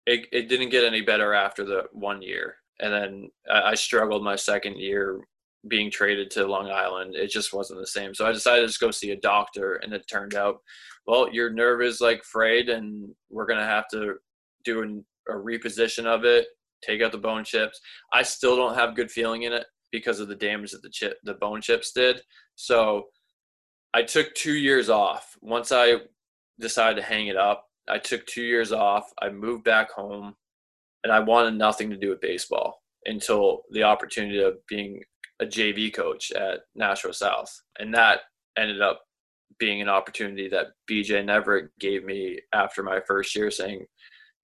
it, 0.05 0.27
it 0.31 0.49
didn't 0.49 0.69
get 0.69 0.83
any 0.83 1.01
better 1.01 1.33
after 1.33 1.63
the 1.63 1.83
one 1.91 2.21
year 2.21 2.55
and 2.79 2.93
then 2.93 3.29
I 3.51 3.75
struggled 3.75 4.23
my 4.23 4.35
second 4.35 4.77
year 4.77 5.21
being 5.67 5.91
traded 5.91 6.31
to 6.31 6.47
Long 6.47 6.71
Island, 6.71 7.15
it 7.15 7.29
just 7.29 7.53
wasn't 7.53 7.79
the 7.79 7.87
same. 7.87 8.13
So 8.13 8.25
I 8.25 8.31
decided 8.31 8.61
to 8.61 8.67
just 8.67 8.79
go 8.79 8.91
see 8.91 9.11
a 9.11 9.19
doctor, 9.19 9.75
and 9.75 9.93
it 9.93 10.07
turned 10.07 10.35
out, 10.35 10.61
well, 11.05 11.31
your 11.31 11.49
nerve 11.49 11.81
is 11.81 12.01
like 12.01 12.23
frayed, 12.23 12.69
and 12.69 13.09
we're 13.29 13.45
gonna 13.45 13.65
have 13.65 13.87
to 13.89 14.15
do 14.63 14.81
an, 14.81 15.05
a 15.27 15.33
reposition 15.33 16.05
of 16.05 16.23
it, 16.23 16.47
take 16.81 17.01
out 17.01 17.11
the 17.11 17.17
bone 17.17 17.43
chips. 17.43 17.79
I 18.13 18.23
still 18.23 18.55
don't 18.55 18.75
have 18.75 18.95
good 18.95 19.11
feeling 19.11 19.43
in 19.43 19.53
it 19.53 19.65
because 19.91 20.19
of 20.19 20.27
the 20.27 20.35
damage 20.35 20.71
that 20.71 20.81
the 20.81 20.89
chip, 20.89 21.17
the 21.23 21.33
bone 21.33 21.61
chips 21.61 21.91
did. 21.91 22.21
So 22.55 23.07
I 23.93 24.03
took 24.03 24.33
two 24.35 24.53
years 24.53 24.89
off. 24.89 25.35
Once 25.41 25.71
I 25.71 25.95
decided 26.59 26.95
to 26.97 27.07
hang 27.07 27.27
it 27.27 27.37
up, 27.37 27.65
I 27.87 27.97
took 27.97 28.25
two 28.25 28.43
years 28.43 28.71
off. 28.71 29.11
I 29.21 29.29
moved 29.29 29.63
back 29.63 29.91
home, 29.91 30.35
and 31.03 31.11
I 31.11 31.19
wanted 31.19 31.55
nothing 31.55 31.89
to 31.89 31.97
do 31.97 32.09
with 32.09 32.21
baseball 32.21 32.81
until 33.05 33.63
the 33.71 33.83
opportunity 33.83 34.41
of 34.41 34.57
being 34.67 35.01
a 35.41 35.45
JV 35.45 35.93
coach 35.93 36.31
at 36.31 36.61
Nashua 36.75 37.13
South, 37.13 37.51
and 37.79 37.93
that 37.93 38.21
ended 38.57 38.81
up 38.81 39.01
being 39.57 39.81
an 39.81 39.89
opportunity 39.89 40.47
that 40.49 40.67
BJ 40.89 41.23
Neverett 41.23 41.69
gave 41.79 42.03
me 42.03 42.39
after 42.53 42.83
my 42.83 42.99
first 43.01 43.35
year, 43.35 43.49
saying, 43.49 43.85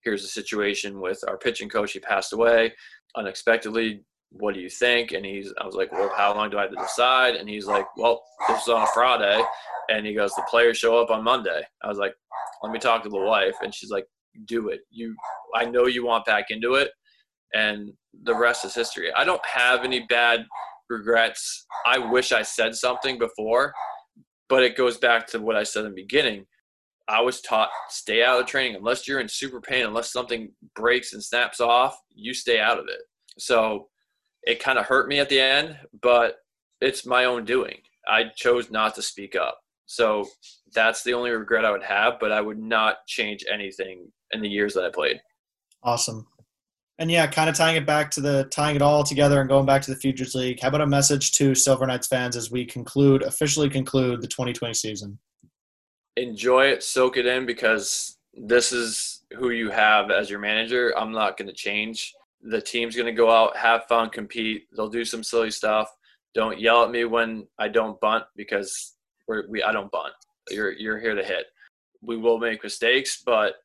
"Here's 0.04 0.22
the 0.22 0.28
situation 0.28 1.00
with 1.02 1.24
our 1.28 1.38
pitching 1.38 1.70
coach. 1.70 1.94
He 1.94 2.00
passed 2.00 2.34
away 2.34 2.74
unexpectedly. 3.16 4.04
What 4.32 4.54
do 4.54 4.60
you 4.60 4.70
think?" 4.70 5.12
And 5.12 5.26
he's, 5.26 5.54
I 5.60 5.66
was 5.66 5.76
like, 5.76 5.92
"Well, 5.92 6.12
how 6.16 6.36
long 6.36 6.50
do 6.50 6.58
I 6.58 6.64
have 6.64 6.72
to 6.72 6.78
decide?" 6.78 7.36
And 7.36 7.50
he's 7.50 7.68
like, 7.68 7.86
"Well, 7.98 8.24
this 8.48 8.64
is 8.64 8.70
on 8.70 8.84
a 8.84 8.88
Friday," 8.88 9.42
and 9.90 10.06
he 10.06 10.14
goes, 10.14 10.34
"The 10.36 10.46
players 10.50 10.78
show 10.78 11.02
up 11.02 11.10
on 11.10 11.24
Monday." 11.24 11.64
I 11.84 11.88
was 11.88 11.98
like, 11.98 12.16
"Let 12.64 12.72
me 12.72 12.80
talk 12.80 13.04
to 13.04 13.10
the 13.10 13.18
wife," 13.18 13.56
and 13.62 13.74
she's 13.74 13.92
like, 13.92 14.08
"Do 14.46 14.70
it. 14.70 14.82
You, 14.90 15.16
I 15.56 15.66
know 15.66 15.88
you 15.88 16.06
want 16.06 16.26
back 16.26 16.52
into 16.52 16.76
it." 16.76 16.92
And 17.54 17.94
the 18.24 18.36
rest 18.36 18.66
is 18.66 18.76
history. 18.76 19.12
I 19.14 19.24
don't 19.24 19.46
have 19.46 19.84
any 19.84 20.02
bad 20.08 20.46
regrets. 20.90 21.66
I 21.86 21.98
wish 21.98 22.32
I 22.32 22.42
said 22.42 22.76
something 22.76 23.18
before, 23.18 23.74
but 24.50 24.64
it 24.64 24.78
goes 24.78 24.98
back 24.98 25.28
to 25.28 25.40
what 25.40 25.56
I 25.56 25.64
said 25.64 25.86
in 25.86 25.92
the 25.92 26.02
beginning. 26.02 26.46
I 27.08 27.22
was 27.22 27.42
taught 27.42 27.70
stay 27.90 28.24
out 28.24 28.40
of 28.40 28.48
training 28.48 28.76
unless 28.76 29.08
you're 29.08 29.20
in 29.20 29.28
super 29.28 29.62
pain, 29.62 29.86
unless 29.86 30.12
something 30.12 30.52
breaks 30.76 31.14
and 31.14 31.24
snaps 31.24 31.60
off, 31.60 31.96
you 32.14 32.34
stay 32.34 32.60
out 32.60 32.80
of 32.80 32.86
it. 32.88 33.02
So 33.38 33.90
it 34.46 34.62
kind 34.62 34.78
of 34.78 34.86
hurt 34.86 35.08
me 35.08 35.20
at 35.20 35.30
the 35.30 35.40
end, 35.40 35.78
but 36.02 36.38
it's 36.82 37.06
my 37.06 37.26
own 37.26 37.46
doing. 37.46 37.78
I 38.08 38.26
chose 38.36 38.70
not 38.70 38.96
to 38.96 39.02
speak 39.02 39.36
up. 39.36 39.60
So 39.88 40.28
that's 40.74 41.04
the 41.04 41.14
only 41.14 41.32
regret 41.32 41.66
I 41.66 41.72
would 41.72 41.84
have, 41.84 42.20
but 42.20 42.32
I 42.32 42.42
would 42.42 42.60
not 42.60 43.06
change 43.08 43.44
anything 43.52 44.12
in 44.32 44.42
the 44.42 44.50
years 44.50 44.74
that 44.74 44.86
I 44.86 44.90
played. 44.90 45.22
Awesome. 45.84 46.28
And 46.98 47.12
yeah, 47.12 47.28
kind 47.28 47.50
of 47.50 47.56
tying 47.56 47.76
it 47.76 47.86
back 47.86 48.10
to 48.12 48.22
the 48.22 48.46
tying 48.46 48.76
it 48.76 48.82
all 48.82 49.04
together 49.04 49.42
and 49.42 49.50
going 49.50 49.66
back 49.66 49.82
to 49.84 49.92
the 49.92 49.98
Futures 49.98 50.34
League. 50.34 50.60
How 50.62 50.70
about 50.70 50.82
a 50.82 50.88
message 50.88 51.34
to 51.34 51.54
Silver 51.54 51.86
Knights 51.86 52.08
fans 52.08 52.38
as 52.38 52.52
we 52.52 52.66
conclude 52.66 53.22
officially 53.24 53.70
conclude 53.70 54.22
the 54.22 54.28
2020 54.28 54.74
season? 54.74 55.20
Enjoy 56.16 56.68
it, 56.68 56.84
soak 56.84 57.18
it 57.18 57.26
in 57.26 57.46
because 57.46 58.18
this 58.34 58.72
is 58.72 59.24
who 59.36 59.50
you 59.50 59.70
have 59.70 60.10
as 60.10 60.30
your 60.30 60.40
manager. 60.40 60.98
I'm 60.98 61.12
not 61.12 61.38
going 61.38 61.50
to 61.50 61.54
change. 61.54 62.15
The 62.46 62.62
team's 62.62 62.96
going 62.96 63.08
to 63.08 63.12
go 63.12 63.30
out, 63.30 63.58
have 63.58 63.86
fun, 63.86 64.10
compete. 64.10 64.64
They'll 64.76 64.90
do 64.90 65.06
some 65.06 65.24
silly 65.24 65.52
stuff. 65.52 65.90
Don't 66.34 66.60
yell 66.60 66.84
at 66.84 66.92
me 66.92 67.06
when 67.06 67.48
I 67.58 67.68
don't 67.68 68.00
bunt 68.02 68.26
because 68.36 68.96
we're, 69.28 69.48
we 69.50 69.64
I 69.64 69.72
don't 69.72 69.92
bunt. 69.92 70.14
You're 70.50 70.72
you're 70.74 71.00
here 71.00 71.16
to 71.16 71.24
hit. 71.24 71.46
We 72.02 72.18
will 72.18 72.38
make 72.38 72.64
mistakes, 72.64 73.24
but 73.26 73.56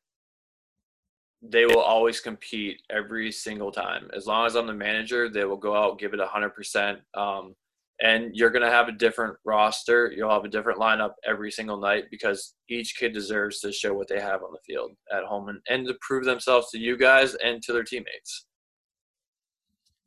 they 1.41 1.65
will 1.65 1.81
always 1.81 2.19
compete 2.19 2.81
every 2.89 3.31
single 3.31 3.71
time. 3.71 4.09
As 4.15 4.27
long 4.27 4.45
as 4.45 4.55
I'm 4.55 4.67
the 4.67 4.73
manager, 4.73 5.29
they 5.29 5.45
will 5.45 5.57
go 5.57 5.75
out, 5.75 5.99
give 5.99 6.13
it 6.13 6.19
100%. 6.19 6.97
Um, 7.15 7.55
and 8.01 8.35
you're 8.35 8.49
going 8.49 8.65
to 8.65 8.71
have 8.71 8.87
a 8.87 8.93
different 8.93 9.37
roster. 9.45 10.11
You'll 10.15 10.31
have 10.31 10.45
a 10.45 10.49
different 10.49 10.79
lineup 10.79 11.13
every 11.25 11.51
single 11.51 11.77
night 11.77 12.05
because 12.09 12.55
each 12.67 12.95
kid 12.97 13.13
deserves 13.13 13.59
to 13.59 13.71
show 13.71 13.93
what 13.93 14.07
they 14.07 14.19
have 14.19 14.43
on 14.43 14.51
the 14.51 14.59
field 14.65 14.91
at 15.15 15.23
home 15.23 15.49
and, 15.49 15.59
and 15.69 15.87
to 15.87 15.95
prove 16.01 16.25
themselves 16.25 16.69
to 16.71 16.79
you 16.79 16.97
guys 16.97 17.35
and 17.35 17.61
to 17.63 17.73
their 17.73 17.83
teammates. 17.83 18.45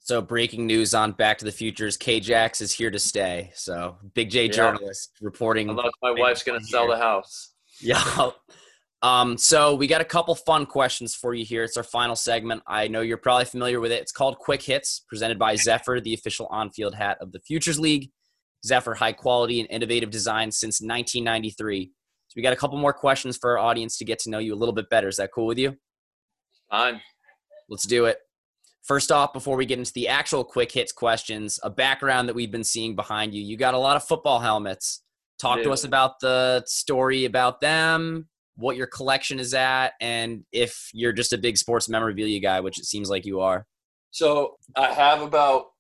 So 0.05 0.21
breaking 0.21 0.67
news 0.67 0.93
on 0.93 1.13
Back 1.13 1.39
to 1.39 1.47
the 1.47 1.51
Futures, 1.51 1.97
K-Jax 1.97 2.61
is 2.61 2.71
here 2.71 2.91
to 2.91 2.99
stay. 2.99 3.51
So 3.55 3.97
Big 4.13 4.29
J 4.29 4.51
journalist 4.51 5.13
reporting. 5.23 5.71
Unless 5.71 5.93
my 6.03 6.11
wife's 6.11 6.43
going 6.43 6.61
to 6.61 6.67
sell 6.67 6.87
the 6.87 6.99
house. 6.99 7.51
Yeah. 7.81 8.31
Um, 9.03 9.37
so 9.37 9.75
we 9.75 9.89
got 9.89 10.01
a 10.01 10.05
couple 10.05 10.33
fun 10.37 10.65
questions 10.65 11.13
for 11.13 11.35
you 11.35 11.45
here. 11.45 11.65
It's 11.65 11.77
our 11.77 11.83
final 11.83 12.15
segment. 12.15 12.63
I 12.69 12.87
know 12.87 13.01
you're 13.01 13.17
probably 13.17 13.47
familiar 13.47 13.81
with 13.81 13.91
it. 13.91 14.01
It's 14.01 14.13
called 14.13 14.39
Quick 14.39 14.63
Hits, 14.63 15.05
presented 15.09 15.41
by 15.41 15.57
Zephyr, 15.57 16.01
the 16.01 16.15
official 16.15 16.47
on-field 16.47 16.95
hat 16.95 17.19
of 17.21 17.33
the 17.33 17.41
Futures 17.41 17.81
League. 17.81 18.13
Zephyr, 18.65 18.95
high 18.95 19.13
quality 19.13 19.59
and 19.59 19.69
innovative 19.71 20.11
design 20.11 20.53
since 20.53 20.81
1993. 20.81 21.91
So 22.29 22.33
we 22.37 22.43
got 22.43 22.53
a 22.53 22.57
couple 22.57 22.79
more 22.79 22.93
questions 22.93 23.37
for 23.37 23.51
our 23.51 23.59
audience 23.59 23.99
to 23.99 24.05
get 24.05 24.21
to 24.21 24.31
know 24.31 24.39
you 24.39 24.55
a 24.55 24.57
little 24.57 24.73
bit 24.73 24.89
better. 24.89 25.09
Is 25.09 25.17
that 25.17 25.33
cool 25.35 25.47
with 25.47 25.59
you? 25.59 25.77
Fine. 26.71 27.01
Let's 27.69 27.87
do 27.87 28.05
it. 28.05 28.19
First 28.85 29.11
off, 29.11 29.33
before 29.33 29.57
we 29.57 29.65
get 29.65 29.79
into 29.79 29.93
the 29.95 30.09
actual 30.09 30.45
quick 30.45 30.71
hits 30.71 30.93
questions, 30.93 31.59
a 31.63 31.71
background 31.71 32.29
that 32.29 32.35
we've 32.35 32.51
been 32.51 32.65
seeing 32.65 32.95
behind 32.95 33.35
you. 33.35 33.43
You 33.43 33.57
got 33.57 33.73
a 33.73 33.79
lot 33.79 33.97
of 33.97 34.05
football 34.05 34.41
helmets. 34.41 35.03
Talk 35.39 35.63
to 35.63 35.73
us 35.73 35.85
about 35.85 36.21
the 36.21 36.63
story 36.67 37.25
about 37.25 37.61
them, 37.61 38.29
what 38.57 38.77
your 38.77 38.87
collection 38.87 39.41
is 39.41 39.53
at, 39.55 39.95
and 40.01 40.45
if 40.53 40.91
you're 40.93 41.13
just 41.13 41.33
a 41.33 41.39
big 41.39 41.57
sports 41.57 41.89
memorabilia 41.89 42.41
guy, 42.41 42.61
which 42.61 42.79
it 42.79 42.85
seems 42.85 43.11
like 43.11 43.25
you 43.25 43.41
are. 43.41 43.67
So 44.11 44.59
I 44.77 44.93
have 44.93 45.23
about 45.23 45.73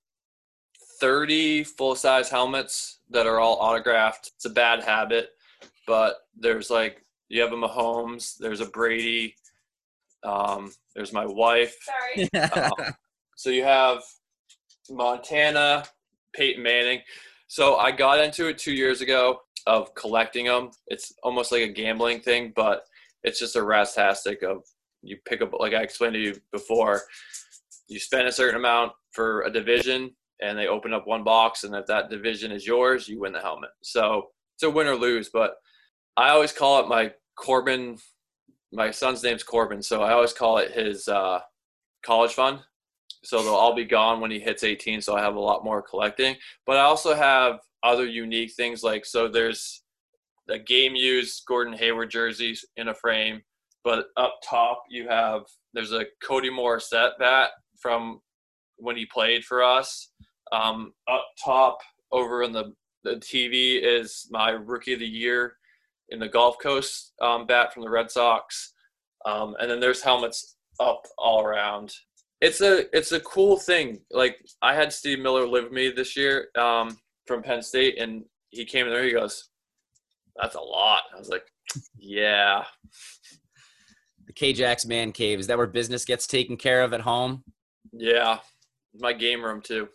30 1.00 1.64
full 1.64 1.94
size 1.94 2.28
helmets 2.30 3.00
that 3.10 3.26
are 3.26 3.38
all 3.38 3.56
autographed. 3.56 4.32
It's 4.34 4.44
a 4.46 4.50
bad 4.50 4.82
habit, 4.82 5.28
but 5.86 6.16
there's 6.36 6.70
like, 6.70 7.02
you 7.28 7.42
have 7.42 7.52
a 7.52 7.56
Mahomes, 7.56 8.36
there's 8.38 8.60
a 8.60 8.66
Brady, 8.66 9.36
um, 10.24 10.72
there's 10.94 11.12
my 11.12 11.26
wife. 11.26 11.76
Sorry. 11.82 12.28
um, 12.52 12.94
so 13.36 13.50
you 13.50 13.64
have 13.64 14.02
Montana, 14.90 15.84
Peyton 16.34 16.62
Manning. 16.62 17.00
So 17.48 17.76
I 17.76 17.90
got 17.90 18.20
into 18.20 18.48
it 18.48 18.58
two 18.58 18.72
years 18.72 19.00
ago 19.00 19.40
of 19.66 19.94
collecting 19.94 20.46
them. 20.46 20.70
It's 20.88 21.12
almost 21.22 21.52
like 21.52 21.62
a 21.62 21.72
gambling 21.72 22.20
thing, 22.20 22.52
but 22.54 22.84
it's 23.22 23.38
just 23.38 23.56
a 23.56 23.60
rastastic 23.60 24.42
of 24.42 24.62
you 25.02 25.16
pick 25.26 25.42
up 25.42 25.52
like 25.58 25.74
I 25.74 25.82
explained 25.82 26.14
to 26.14 26.20
you 26.20 26.36
before. 26.52 27.02
You 27.88 27.98
spend 27.98 28.26
a 28.26 28.32
certain 28.32 28.56
amount 28.56 28.92
for 29.12 29.42
a 29.42 29.50
division, 29.50 30.14
and 30.40 30.58
they 30.58 30.66
open 30.66 30.92
up 30.92 31.06
one 31.06 31.24
box, 31.24 31.64
and 31.64 31.74
if 31.74 31.86
that 31.86 32.10
division 32.10 32.50
is 32.50 32.66
yours, 32.66 33.08
you 33.08 33.20
win 33.20 33.32
the 33.32 33.40
helmet. 33.40 33.70
So 33.82 34.28
it's 34.56 34.62
a 34.62 34.70
win 34.70 34.86
or 34.86 34.96
lose. 34.96 35.30
But 35.32 35.56
I 36.16 36.30
always 36.30 36.52
call 36.52 36.80
it 36.80 36.88
my 36.88 37.12
Corbin. 37.36 37.98
My 38.74 38.90
son's 38.90 39.22
name's 39.22 39.44
Corbin, 39.44 39.82
so 39.82 40.02
I 40.02 40.12
always 40.12 40.32
call 40.32 40.58
it 40.58 40.72
his 40.72 41.06
uh, 41.06 41.40
college 42.04 42.32
fund. 42.32 42.58
So 43.22 43.42
they'll 43.42 43.54
all 43.54 43.74
be 43.74 43.84
gone 43.84 44.20
when 44.20 44.30
he 44.30 44.38
hits 44.38 44.64
18. 44.64 45.00
So 45.00 45.16
I 45.16 45.22
have 45.22 45.36
a 45.36 45.40
lot 45.40 45.64
more 45.64 45.80
collecting. 45.80 46.36
But 46.66 46.76
I 46.76 46.80
also 46.80 47.14
have 47.14 47.60
other 47.82 48.06
unique 48.06 48.52
things 48.52 48.82
like 48.82 49.04
so 49.04 49.28
there's 49.28 49.82
a 50.50 50.58
game 50.58 50.94
used 50.94 51.44
Gordon 51.46 51.74
Hayward 51.74 52.10
jersey 52.10 52.56
in 52.76 52.88
a 52.88 52.94
frame, 52.94 53.40
but 53.82 54.06
up 54.16 54.38
top 54.46 54.82
you 54.90 55.08
have 55.08 55.42
there's 55.72 55.92
a 55.92 56.06
Cody 56.22 56.50
Morissette 56.50 57.18
bat 57.18 57.50
from 57.78 58.20
when 58.76 58.96
he 58.96 59.06
played 59.06 59.44
for 59.44 59.62
us. 59.62 60.10
Um, 60.52 60.92
up 61.08 61.24
top 61.42 61.78
over 62.12 62.42
in 62.42 62.52
the, 62.52 62.72
the 63.04 63.16
TV 63.16 63.80
is 63.82 64.28
my 64.30 64.50
rookie 64.50 64.94
of 64.94 65.00
the 65.00 65.06
year 65.06 65.56
in 66.10 66.18
the 66.18 66.28
Gulf 66.28 66.56
Coast 66.62 67.12
um, 67.20 67.46
bat 67.46 67.72
from 67.72 67.82
the 67.82 67.90
Red 67.90 68.10
Sox. 68.10 68.72
Um, 69.24 69.56
and 69.58 69.70
then 69.70 69.80
there's 69.80 70.02
helmets 70.02 70.56
up 70.80 71.06
all 71.18 71.42
around. 71.42 71.92
It's 72.40 72.60
a 72.60 72.84
it's 72.96 73.12
a 73.12 73.20
cool 73.20 73.58
thing. 73.58 74.00
Like 74.10 74.36
I 74.60 74.74
had 74.74 74.92
Steve 74.92 75.20
Miller 75.20 75.46
live 75.46 75.64
with 75.64 75.72
me 75.72 75.90
this 75.90 76.16
year 76.16 76.48
um, 76.58 76.98
from 77.26 77.42
Penn 77.42 77.62
State, 77.62 77.98
and 77.98 78.24
he 78.50 78.64
came 78.64 78.86
in 78.86 78.92
there. 78.92 79.04
He 79.04 79.12
goes, 79.12 79.48
"That's 80.36 80.56
a 80.56 80.60
lot." 80.60 81.04
I 81.14 81.18
was 81.18 81.28
like, 81.28 81.46
"Yeah." 81.96 82.64
The 84.26 84.32
KJax 84.32 84.86
Man 84.86 85.12
Cave 85.12 85.38
is 85.38 85.46
that 85.46 85.56
where 85.56 85.66
business 85.66 86.04
gets 86.04 86.26
taken 86.26 86.56
care 86.56 86.82
of 86.82 86.92
at 86.92 87.00
home? 87.00 87.44
Yeah, 87.92 88.38
my 88.94 89.12
game 89.12 89.42
room 89.42 89.62
too. 89.62 89.88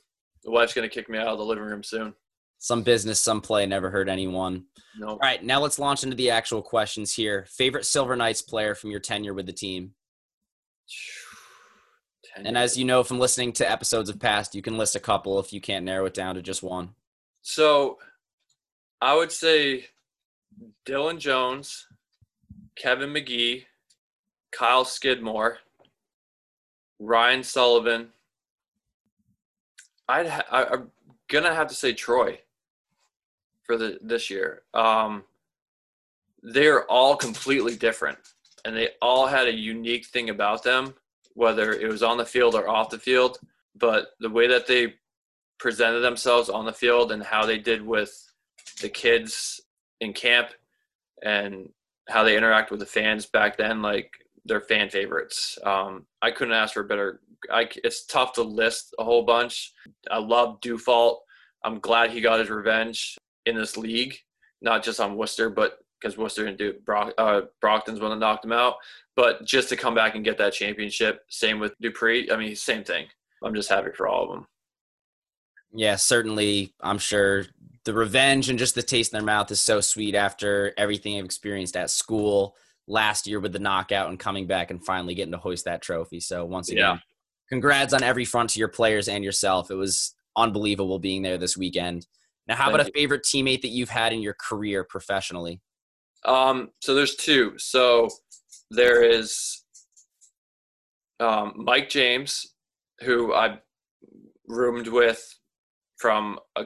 The 0.43 0.51
wife's 0.51 0.74
gonna 0.74 0.89
kick 0.89 1.10
me 1.10 1.20
out 1.20 1.28
of 1.28 1.38
the 1.38 1.45
living 1.45 1.66
room 1.66 1.84
soon. 1.84 2.14
Some 2.60 2.84
business, 2.84 3.22
some 3.22 3.39
play. 3.39 3.66
Never 3.66 3.89
hurt 3.89 4.10
anyone. 4.10 4.66
No. 4.97 5.07
All 5.07 5.18
right, 5.20 5.41
now 5.41 5.62
let's 5.62 5.80
launch 5.80 6.03
into 6.03 6.16
the 6.16 6.30
actual 6.30 6.62
questions 6.62 7.14
here. 7.14 7.45
Favorite 7.49 7.86
Silver 7.86 8.18
Knights 8.18 8.41
player 8.41 8.76
from 8.76 8.91
your 8.91 8.99
tenure 8.99 9.34
with 9.34 9.45
the 9.45 9.53
team? 9.53 9.93
And 12.36 12.57
as 12.57 12.78
you 12.78 12.86
know 12.86 13.03
from 13.03 13.20
listening 13.20 13.51
to 13.53 13.70
episodes 13.70 14.07
of 14.07 14.20
past, 14.20 14.55
you 14.55 14.62
can 14.62 14.78
list 14.78 14.95
a 14.95 14.99
couple 14.99 15.39
if 15.39 15.51
you 15.51 15.60
can't 15.60 15.84
narrow 15.84 16.05
it 16.05 16.14
down 16.14 16.36
to 16.36 16.41
just 16.41 16.64
one. 16.64 16.91
So 17.41 17.97
I 19.01 19.16
would 19.16 19.32
say 19.32 19.88
Dylan 20.86 21.18
Jones, 21.20 21.88
Kevin 22.76 23.10
McGee, 23.10 23.66
Kyle 24.51 24.86
Skidmore, 24.86 25.57
Ryan 26.99 27.43
Sullivan. 27.43 28.10
I'd 30.07 30.28
ha- 30.28 30.45
I, 30.49 30.66
I'm 30.66 30.91
gonna 31.28 31.53
have 31.53 31.68
to 31.68 31.76
say 31.76 31.93
Troy 31.93 32.39
for 33.70 33.78
the 33.78 34.00
this 34.02 34.32
year. 34.32 34.64
Um, 34.74 35.24
they're 36.42 36.86
all 36.86 37.16
completely 37.16 37.76
different, 37.76 38.18
and 38.66 38.76
they 38.76 38.90
all 39.00 39.28
had 39.28 39.48
a 39.48 39.54
unique 39.54 40.08
thing 40.08 40.32
about 40.32 40.64
them, 40.64 40.96
whether 41.36 41.74
it 41.74 41.88
was 41.88 42.02
on 42.02 42.18
the 42.18 42.26
field 42.26 42.56
or 42.56 42.68
off 42.68 42.90
the 42.90 42.98
field. 42.98 43.38
But 43.76 44.08
the 44.20 44.30
way 44.30 44.48
that 44.48 44.66
they 44.66 44.96
presented 45.60 46.00
themselves 46.00 46.50
on 46.50 46.66
the 46.66 46.74
field 46.74 47.12
and 47.12 47.22
how 47.22 47.46
they 47.46 47.60
did 47.60 47.86
with 47.86 48.12
the 48.82 48.90
kids 48.90 49.62
in 50.02 50.14
camp 50.14 50.50
and 51.22 51.70
how 52.08 52.24
they 52.24 52.38
interact 52.38 52.72
with 52.72 52.80
the 52.80 52.88
fans 52.88 53.28
back 53.28 53.56
then, 53.56 53.84
like 53.84 54.12
they're 54.46 54.62
fan 54.62 54.90
favorites. 54.90 55.60
Um, 55.64 56.08
I 56.24 56.32
couldn't 56.32 56.56
ask 56.56 56.74
for 56.74 56.82
a 56.82 56.86
better. 56.86 57.22
I, 57.52 57.70
it's 57.84 58.08
tough 58.08 58.34
to 58.34 58.42
list 58.42 58.96
a 58.98 59.04
whole 59.04 59.26
bunch. 59.26 59.74
I 60.10 60.18
love 60.18 60.60
Dufault. 60.60 61.18
I'm 61.64 61.80
glad 61.80 62.10
he 62.10 62.20
got 62.20 62.40
his 62.40 62.50
revenge 62.50 63.16
in 63.46 63.56
this 63.56 63.78
league, 63.78 64.18
not 64.62 64.84
just 64.84 65.00
on 65.00 65.16
Worcester, 65.16 65.50
but 65.50 65.80
because 66.00 66.18
Worcester 66.18 66.46
didn't 66.46 66.58
do 66.60 66.74
Brock, 66.86 67.14
uh, 67.18 67.42
Brockton's 67.62 68.00
one 68.00 68.12
that 68.12 68.20
knocked 68.20 68.46
him 68.46 68.52
out, 68.54 68.76
but 69.16 69.44
just 69.46 69.70
to 69.70 69.76
come 69.76 69.94
back 69.96 70.16
and 70.16 70.24
get 70.24 70.38
that 70.38 70.54
championship. 70.54 71.22
Same 71.30 71.60
with 71.60 71.74
Dupree. 71.82 72.32
I 72.32 72.38
mean, 72.38 72.56
same 72.56 72.84
thing. 72.84 73.08
I'm 73.44 73.54
just 73.54 73.70
happy 73.70 73.90
for 73.96 74.08
all 74.08 74.24
of 74.24 74.30
them. 74.32 74.48
Yeah, 75.74 75.98
certainly. 75.98 76.74
I'm 76.82 76.98
sure 76.98 77.46
the 77.86 77.94
revenge 77.94 78.50
and 78.50 78.58
just 78.58 78.76
the 78.76 78.82
taste 78.84 79.14
in 79.14 79.18
their 79.18 79.26
mouth 79.26 79.52
is 79.52 79.62
so 79.62 79.82
sweet 79.82 80.16
after 80.16 80.74
everything 80.78 81.18
I've 81.18 81.26
experienced 81.26 81.78
at 81.78 81.90
school 81.90 82.56
last 82.88 83.28
year 83.28 83.40
with 83.40 83.54
the 83.54 83.60
knockout 83.60 84.10
and 84.10 84.20
coming 84.20 84.48
back 84.48 84.72
and 84.72 84.84
finally 84.84 85.14
getting 85.16 85.32
to 85.32 85.38
hoist 85.38 85.66
that 85.66 85.82
trophy. 85.82 86.20
So 86.20 86.44
once 86.46 86.70
again, 86.70 86.84
Yeah. 86.84 86.98
congrats 87.50 87.94
on 87.94 88.04
every 88.04 88.26
front 88.26 88.50
to 88.52 88.60
your 88.60 88.68
players 88.68 89.08
and 89.08 89.24
yourself. 89.24 89.70
It 89.70 89.76
was 89.76 90.16
unbelievable 90.36 90.98
being 90.98 91.22
there 91.22 91.38
this 91.38 91.56
weekend. 91.56 92.08
Now, 92.50 92.56
how 92.56 92.70
about 92.70 92.88
a 92.88 92.91
favorite 92.91 93.24
teammate 93.24 93.62
that 93.62 93.68
you've 93.68 93.89
had 93.89 94.12
in 94.12 94.24
your 94.24 94.34
career 94.34 94.84
professionally? 94.84 95.62
Um, 96.26 96.72
so 96.82 96.95
there's 96.95 97.16
two. 97.16 97.54
So 97.58 98.10
there 98.72 99.04
is 99.04 99.64
um, 101.20 101.54
Mike 101.56 101.89
James, 101.89 102.56
who 103.02 103.36
I 103.36 103.60
roomed 104.47 104.88
with 104.88 105.24
from 105.97 106.39
a 106.56 106.66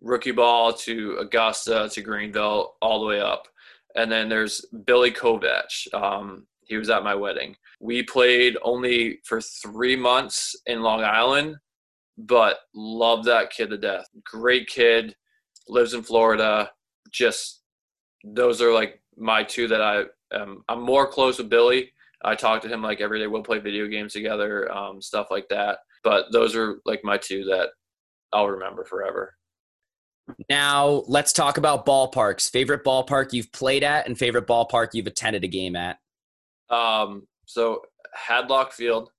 rookie 0.00 0.32
ball 0.32 0.72
to 0.72 1.18
Augusta 1.20 1.88
to 1.92 2.02
Greenville, 2.02 2.74
all 2.82 2.98
the 2.98 3.06
way 3.06 3.20
up. 3.20 3.46
And 3.94 4.10
then 4.10 4.28
there's 4.28 4.64
Billy 4.86 5.12
Kovach. 5.12 5.94
Um, 5.94 6.48
he 6.64 6.76
was 6.76 6.90
at 6.90 7.04
my 7.04 7.14
wedding. 7.14 7.54
We 7.78 8.02
played 8.02 8.56
only 8.62 9.20
for 9.24 9.40
three 9.40 9.94
months 9.94 10.56
in 10.66 10.82
Long 10.82 11.04
Island, 11.04 11.56
but 12.18 12.58
love 12.74 13.24
that 13.24 13.50
kid 13.50 13.70
to 13.70 13.78
death. 13.78 14.06
Great 14.24 14.68
kid, 14.68 15.14
lives 15.68 15.94
in 15.94 16.02
Florida. 16.02 16.70
Just 17.10 17.62
those 18.24 18.60
are 18.60 18.72
like 18.72 19.00
my 19.16 19.42
two 19.42 19.68
that 19.68 19.82
I 19.82 20.04
um, 20.34 20.64
I'm 20.68 20.82
more 20.82 21.06
close 21.06 21.38
with 21.38 21.48
Billy. 21.48 21.92
I 22.24 22.34
talk 22.34 22.62
to 22.62 22.68
him 22.68 22.82
like 22.82 23.00
every 23.00 23.20
day. 23.20 23.26
We'll 23.26 23.42
play 23.42 23.58
video 23.58 23.86
games 23.86 24.12
together, 24.12 24.72
um, 24.72 25.00
stuff 25.00 25.28
like 25.30 25.48
that. 25.50 25.78
But 26.02 26.32
those 26.32 26.56
are 26.56 26.80
like 26.84 27.00
my 27.04 27.18
two 27.18 27.44
that 27.44 27.70
I'll 28.32 28.48
remember 28.48 28.84
forever. 28.84 29.34
Now, 30.48 31.04
let's 31.06 31.32
talk 31.32 31.56
about 31.56 31.86
ballparks. 31.86 32.50
Favorite 32.50 32.84
ballpark 32.84 33.32
you've 33.32 33.52
played 33.52 33.84
at 33.84 34.06
and 34.06 34.18
favorite 34.18 34.46
ballpark 34.46 34.88
you've 34.92 35.06
attended 35.06 35.44
a 35.44 35.48
game 35.48 35.76
at? 35.76 35.98
Um, 36.68 37.28
so 37.44 37.82
Hadlock 38.28 38.72
Field, 38.72 39.10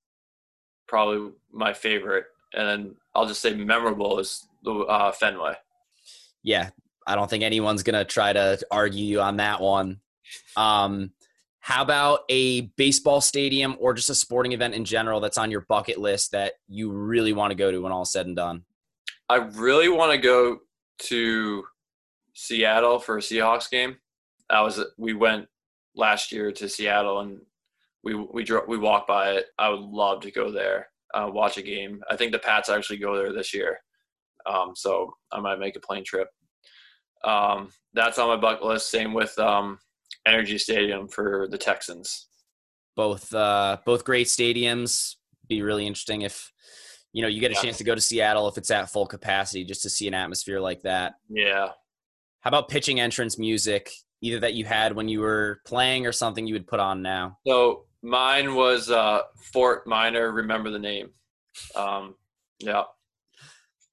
probably 0.88 1.32
my 1.52 1.74
favorite, 1.74 2.26
and 2.54 2.68
then 2.68 2.96
I'll 3.16 3.28
just 3.28 3.42
say 3.42 3.54
memorable 3.54 4.20
is 4.20 4.48
the 4.64 4.74
uh, 4.74 5.12
Fenway. 5.12 5.56
Yeah, 6.44 6.70
I 7.06 7.16
don't 7.16 7.30
think 7.30 7.44
anyone's 7.44 7.84
going 7.84 7.98
to 7.98 8.06
try 8.06 8.34
to 8.34 8.60
argue 8.72 9.06
you 9.06 9.22
on 9.22 9.38
that 9.38 9.62
one. 9.62 10.00
Um, 10.56 11.12
how 11.60 11.82
about 11.82 12.22
a 12.30 12.62
baseball 12.78 13.20
stadium 13.20 13.76
or 13.80 13.94
just 13.94 14.10
a 14.10 14.16
sporting 14.16 14.54
event 14.54 14.74
in 14.74 14.86
general 14.86 15.20
that's 15.20 15.38
on 15.38 15.52
your 15.52 15.66
bucket 15.68 15.98
list 15.98 16.32
that 16.32 16.54
you 16.70 16.92
really 16.92 17.34
want 17.34 17.52
to 17.52 17.56
go 17.56 17.72
to 17.72 17.80
when 17.82 17.92
all's 17.92 18.12
said 18.12 18.26
and 18.26 18.36
done? 18.36 18.64
I 19.28 19.36
really 19.36 19.90
want 19.90 20.14
to 20.14 20.18
go 20.18 20.60
to 21.00 21.66
Seattle 22.34 23.00
for 23.00 23.18
a 23.18 23.22
Seahawks 23.22 23.70
game. 23.70 23.98
I 24.50 24.62
was 24.62 24.82
we 24.98 25.14
went 25.14 25.48
last 25.96 26.32
year 26.32 26.52
to 26.54 26.70
Seattle 26.70 27.20
and 27.20 27.42
we 28.04 28.16
we 28.16 28.44
dro- 28.44 28.64
we 28.66 28.78
walked 28.78 29.08
by 29.08 29.32
it. 29.32 29.48
I 29.60 29.68
would 29.70 29.82
love 29.82 30.22
to 30.22 30.32
go 30.32 30.52
there, 30.52 30.88
uh, 31.14 31.30
watch 31.32 31.58
a 31.58 31.62
game. 31.62 32.02
I 32.10 32.16
think 32.16 32.32
the 32.32 32.40
Pats 32.40 32.70
actually 32.70 32.98
go 32.98 33.16
there 33.16 33.34
this 33.34 33.54
year, 33.54 33.80
um, 34.46 34.74
so 34.76 35.14
I 35.32 35.40
might 35.40 35.60
make 35.60 35.76
a 35.76 35.80
plane 35.80 36.04
trip. 36.04 36.28
Um, 37.24 37.70
that's 37.94 38.20
on 38.20 38.28
my 38.28 38.38
bucket 38.38 38.64
list. 38.66 38.92
Same 38.92 39.14
with 39.14 39.38
um, 39.40 39.80
NRG 40.28 40.60
Stadium 40.60 41.08
for 41.08 41.48
the 41.50 41.58
Texans. 41.58 42.28
Both 42.96 43.34
uh, 43.34 43.78
both 43.86 44.04
great 44.04 44.28
stadiums. 44.28 45.16
Be 45.48 45.62
really 45.62 45.88
interesting 45.88 46.22
if 46.24 46.52
you 47.14 47.22
know 47.22 47.28
you 47.28 47.40
get 47.40 47.52
a 47.52 47.56
Yeah. 47.56 47.62
chance 47.62 47.78
to 47.80 47.84
go 47.84 47.96
to 47.96 48.02
Seattle 48.02 48.48
if 48.48 48.58
it's 48.58 48.70
at 48.72 48.90
full 48.92 49.08
capacity 49.08 49.64
just 49.64 49.82
to 49.84 49.90
see 49.90 50.08
an 50.08 50.14
atmosphere 50.14 50.60
like 50.60 50.82
that. 50.84 51.14
Yeah, 51.30 51.70
How 52.42 52.50
about 52.50 52.70
pitching 52.70 53.00
entrance 53.00 53.38
music, 53.40 53.92
either 54.22 54.40
that 54.42 54.54
you 54.54 54.66
had 54.66 54.94
when 54.96 55.08
you 55.10 55.22
were 55.22 55.62
playing 55.66 56.06
or 56.06 56.12
something 56.12 56.46
you 56.48 56.54
would 56.54 56.68
put 56.68 56.80
on 56.80 57.02
now? 57.02 57.38
So 57.48 57.86
mine 58.08 58.56
was 58.56 58.90
uh, 58.90 59.22
Fort 59.54 59.86
Minor. 59.86 60.32
Remember 60.32 60.72
the 60.72 60.80
name? 60.80 61.10
Um, 61.76 62.16
yeah, 62.60 62.84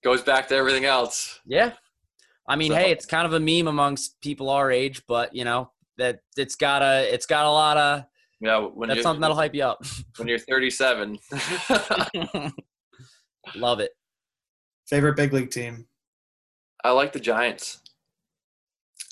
goes 0.03 0.23
back 0.23 0.49
to 0.49 0.55
everything 0.55 0.85
else. 0.85 1.41
Yeah. 1.45 1.73
I 2.47 2.57
mean, 2.57 2.71
So- 2.73 2.77
hey, 2.77 2.91
it's 2.91 3.07
kind 3.07 3.27
of 3.27 3.33
a 3.33 3.41
meme 3.41 3.69
amongst 3.69 4.21
people 4.21 4.51
our 4.51 4.71
age, 4.71 5.03
but 5.09 5.35
you 5.35 5.45
know, 5.45 5.71
that 5.99 6.21
it's 6.37 6.57
got 6.57 6.83
a 6.83 7.12
it's 7.12 7.27
got 7.27 7.47
a 7.47 7.51
lot 7.51 7.77
of 7.77 8.05
Yeah, 8.41 8.59
when 8.59 8.89
that's 8.89 9.03
something 9.03 9.21
that'll 9.21 9.37
hype 9.37 9.55
you 9.55 9.65
up. 9.65 9.85
when 10.17 10.29
you're 10.29 10.39
37. 10.39 11.19
Love 13.57 13.81
it. 13.81 13.91
Favorite 14.87 15.17
big 15.17 15.33
league 15.33 15.51
team? 15.51 15.87
I 16.83 16.91
like 16.91 17.12
the 17.12 17.21
Giants. 17.21 17.81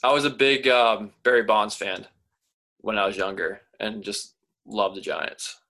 I 0.05 0.13
was 0.13 0.25
a 0.25 0.31
big 0.31 0.69
um, 0.69 1.13
Barry 1.23 1.43
Bonds 1.45 1.75
fan 1.75 2.07
when 2.79 2.99
I 2.99 3.07
was 3.07 3.17
younger, 3.17 3.61
and 3.81 4.03
just 4.03 4.35
love 4.67 4.95
the 4.95 5.01
Giants. 5.01 5.61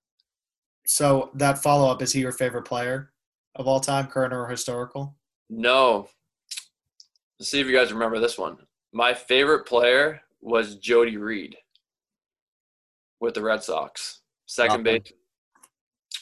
So 0.87 1.31
that 1.35 1.63
follow 1.63 1.91
up 1.91 2.03
is 2.03 2.13
he 2.13 2.21
your 2.21 2.33
favorite 2.33 2.65
player? 2.65 3.09
of 3.57 3.69
all 3.69 3.81
time, 3.81 4.07
current 4.07 4.33
or 4.33 4.47
historical? 4.49 5.15
No. 5.51 6.09
Let's 7.39 7.51
see 7.51 7.61
if 7.61 7.67
you 7.67 7.77
guys 7.77 7.93
remember 7.93 8.19
this 8.19 8.39
one. 8.39 8.57
My 8.95 9.13
favorite 9.13 9.67
player 9.67 10.23
was 10.41 10.77
Jody 10.77 11.19
Reed 11.19 11.57
with 13.21 13.35
the 13.35 13.43
Red 13.43 13.63
Sox. 13.63 14.23
Second 14.47 14.87
Okay. 14.89 15.01
base. 15.01 15.13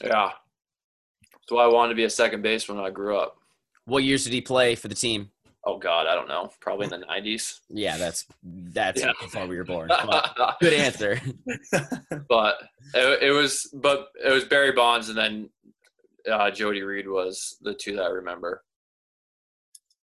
Yeah. 0.02 0.30
That's 1.22 1.50
why 1.52 1.62
I 1.62 1.68
wanted 1.68 1.90
to 1.90 1.94
be 1.94 2.02
a 2.04 2.10
second 2.10 2.42
baseman 2.42 2.78
when 2.78 2.86
I 2.86 2.90
grew 2.90 3.16
up. 3.16 3.36
What 3.84 4.02
years 4.02 4.24
did 4.24 4.32
he 4.32 4.40
play 4.40 4.74
for 4.74 4.88
the 4.88 4.94
team? 4.96 5.30
Oh 5.64 5.78
God, 5.78 6.06
I 6.06 6.14
don't 6.14 6.28
know. 6.28 6.50
Probably 6.60 6.84
in 6.84 6.90
the 6.90 6.98
nineties. 6.98 7.60
Yeah, 7.68 7.96
that's 7.98 8.24
that's 8.42 9.00
Yeah. 9.02 9.12
before 9.20 9.46
we 9.46 9.56
were 9.56 9.64
born. 9.64 9.90
But 10.06 10.56
good 10.60 10.72
answer. 10.72 11.20
but 12.28 12.62
it, 12.94 13.22
it 13.24 13.30
was 13.32 13.68
but 13.74 14.08
it 14.24 14.30
was 14.30 14.44
Barry 14.44 14.72
Bonds 14.72 15.08
and 15.10 15.18
then 15.18 15.50
uh, 16.30 16.50
Jody 16.50 16.82
Reed 16.82 17.06
was 17.08 17.56
the 17.60 17.74
two 17.74 17.96
that 17.96 18.04
I 18.04 18.08
remember. 18.08 18.62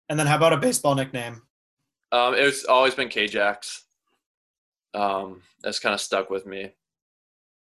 and 0.09 0.17
then 0.19 0.27
how 0.27 0.37
about 0.37 0.53
a 0.53 0.57
baseball 0.57 0.95
nickname? 0.95 1.41
Um, 2.11 2.35
it 2.35 2.43
was 2.43 2.63
always 2.65 2.93
been 2.93 3.09
K-Jax. 3.09 3.85
Um, 4.93 5.41
that's 5.63 5.79
kind 5.79 5.93
of 5.95 5.99
stuck 6.01 6.29
with 6.29 6.45
me. 6.45 6.71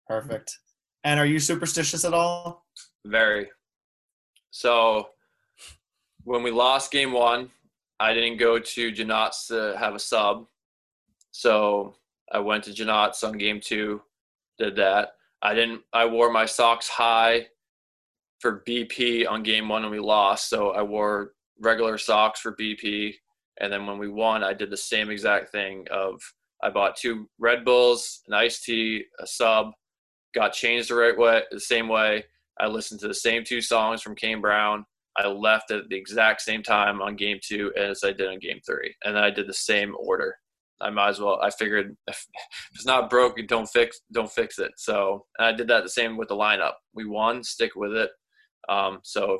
Perfect. 0.06 0.58
And 1.04 1.18
are 1.18 1.24
you 1.26 1.38
superstitious 1.38 2.04
at 2.04 2.12
all? 2.12 2.66
Very. 3.06 3.48
So 4.50 5.08
when 6.24 6.42
we 6.42 6.50
lost 6.50 6.90
game 6.92 7.12
one, 7.12 7.50
I 8.00 8.12
didn't 8.12 8.38
go 8.38 8.58
to 8.58 8.92
Janot's 8.92 9.46
to 9.48 9.76
have 9.78 9.94
a 9.94 9.98
sub. 9.98 10.46
So 11.30 11.94
I 12.32 12.38
went 12.38 12.64
to 12.64 12.72
Janot's 12.72 13.22
on 13.22 13.38
game 13.38 13.60
two, 13.60 14.02
did 14.58 14.76
that. 14.76 15.10
I 15.42 15.54
didn't 15.54 15.82
I 15.92 16.06
wore 16.06 16.32
my 16.32 16.46
socks 16.46 16.88
high 16.88 17.48
for 18.38 18.62
BP 18.66 19.28
on 19.28 19.42
game 19.42 19.68
one 19.68 19.82
and 19.82 19.90
we 19.90 20.00
lost. 20.00 20.48
So 20.48 20.70
I 20.70 20.82
wore 20.82 21.32
regular 21.60 21.98
socks 21.98 22.40
for 22.40 22.54
BP. 22.54 23.14
And 23.60 23.72
then 23.72 23.86
when 23.86 23.98
we 23.98 24.08
won, 24.08 24.42
I 24.42 24.52
did 24.52 24.70
the 24.70 24.76
same 24.76 25.10
exact 25.10 25.50
thing 25.50 25.86
of 25.90 26.20
I 26.62 26.70
bought 26.70 26.96
two 26.96 27.28
Red 27.38 27.64
Bulls, 27.64 28.22
an 28.26 28.34
iced 28.34 28.64
tea, 28.64 29.04
a 29.20 29.26
sub, 29.26 29.72
got 30.34 30.52
changed 30.52 30.90
the 30.90 30.94
right 30.94 31.16
way, 31.16 31.42
the 31.50 31.60
same 31.60 31.88
way. 31.88 32.24
I 32.58 32.66
listened 32.66 33.00
to 33.00 33.08
the 33.08 33.14
same 33.14 33.44
two 33.44 33.60
songs 33.60 34.02
from 34.02 34.14
Kane 34.14 34.40
Brown. 34.40 34.86
I 35.16 35.28
left 35.28 35.70
at 35.70 35.88
the 35.88 35.96
exact 35.96 36.40
same 36.40 36.62
time 36.62 37.00
on 37.00 37.16
game 37.16 37.38
two 37.42 37.72
as 37.76 38.02
I 38.04 38.12
did 38.12 38.28
on 38.28 38.38
game 38.38 38.60
three. 38.66 38.94
And 39.04 39.16
then 39.16 39.22
I 39.22 39.30
did 39.30 39.46
the 39.46 39.54
same 39.54 39.94
order. 39.98 40.36
I 40.80 40.90
might 40.90 41.10
as 41.10 41.20
well. 41.20 41.40
I 41.40 41.50
figured 41.50 41.96
if 42.08 42.26
it's 42.74 42.86
not 42.86 43.10
broke, 43.10 43.36
don't 43.46 43.68
fix 43.68 44.00
don't 44.12 44.30
fix 44.30 44.58
it. 44.58 44.72
So 44.76 45.26
I 45.38 45.52
did 45.52 45.68
that 45.68 45.84
the 45.84 45.90
same 45.90 46.16
with 46.16 46.28
the 46.28 46.36
lineup. 46.36 46.74
We 46.94 47.06
won, 47.06 47.44
stick 47.44 47.72
with 47.76 47.92
it. 47.92 48.10
Um, 48.68 49.00
so 49.02 49.38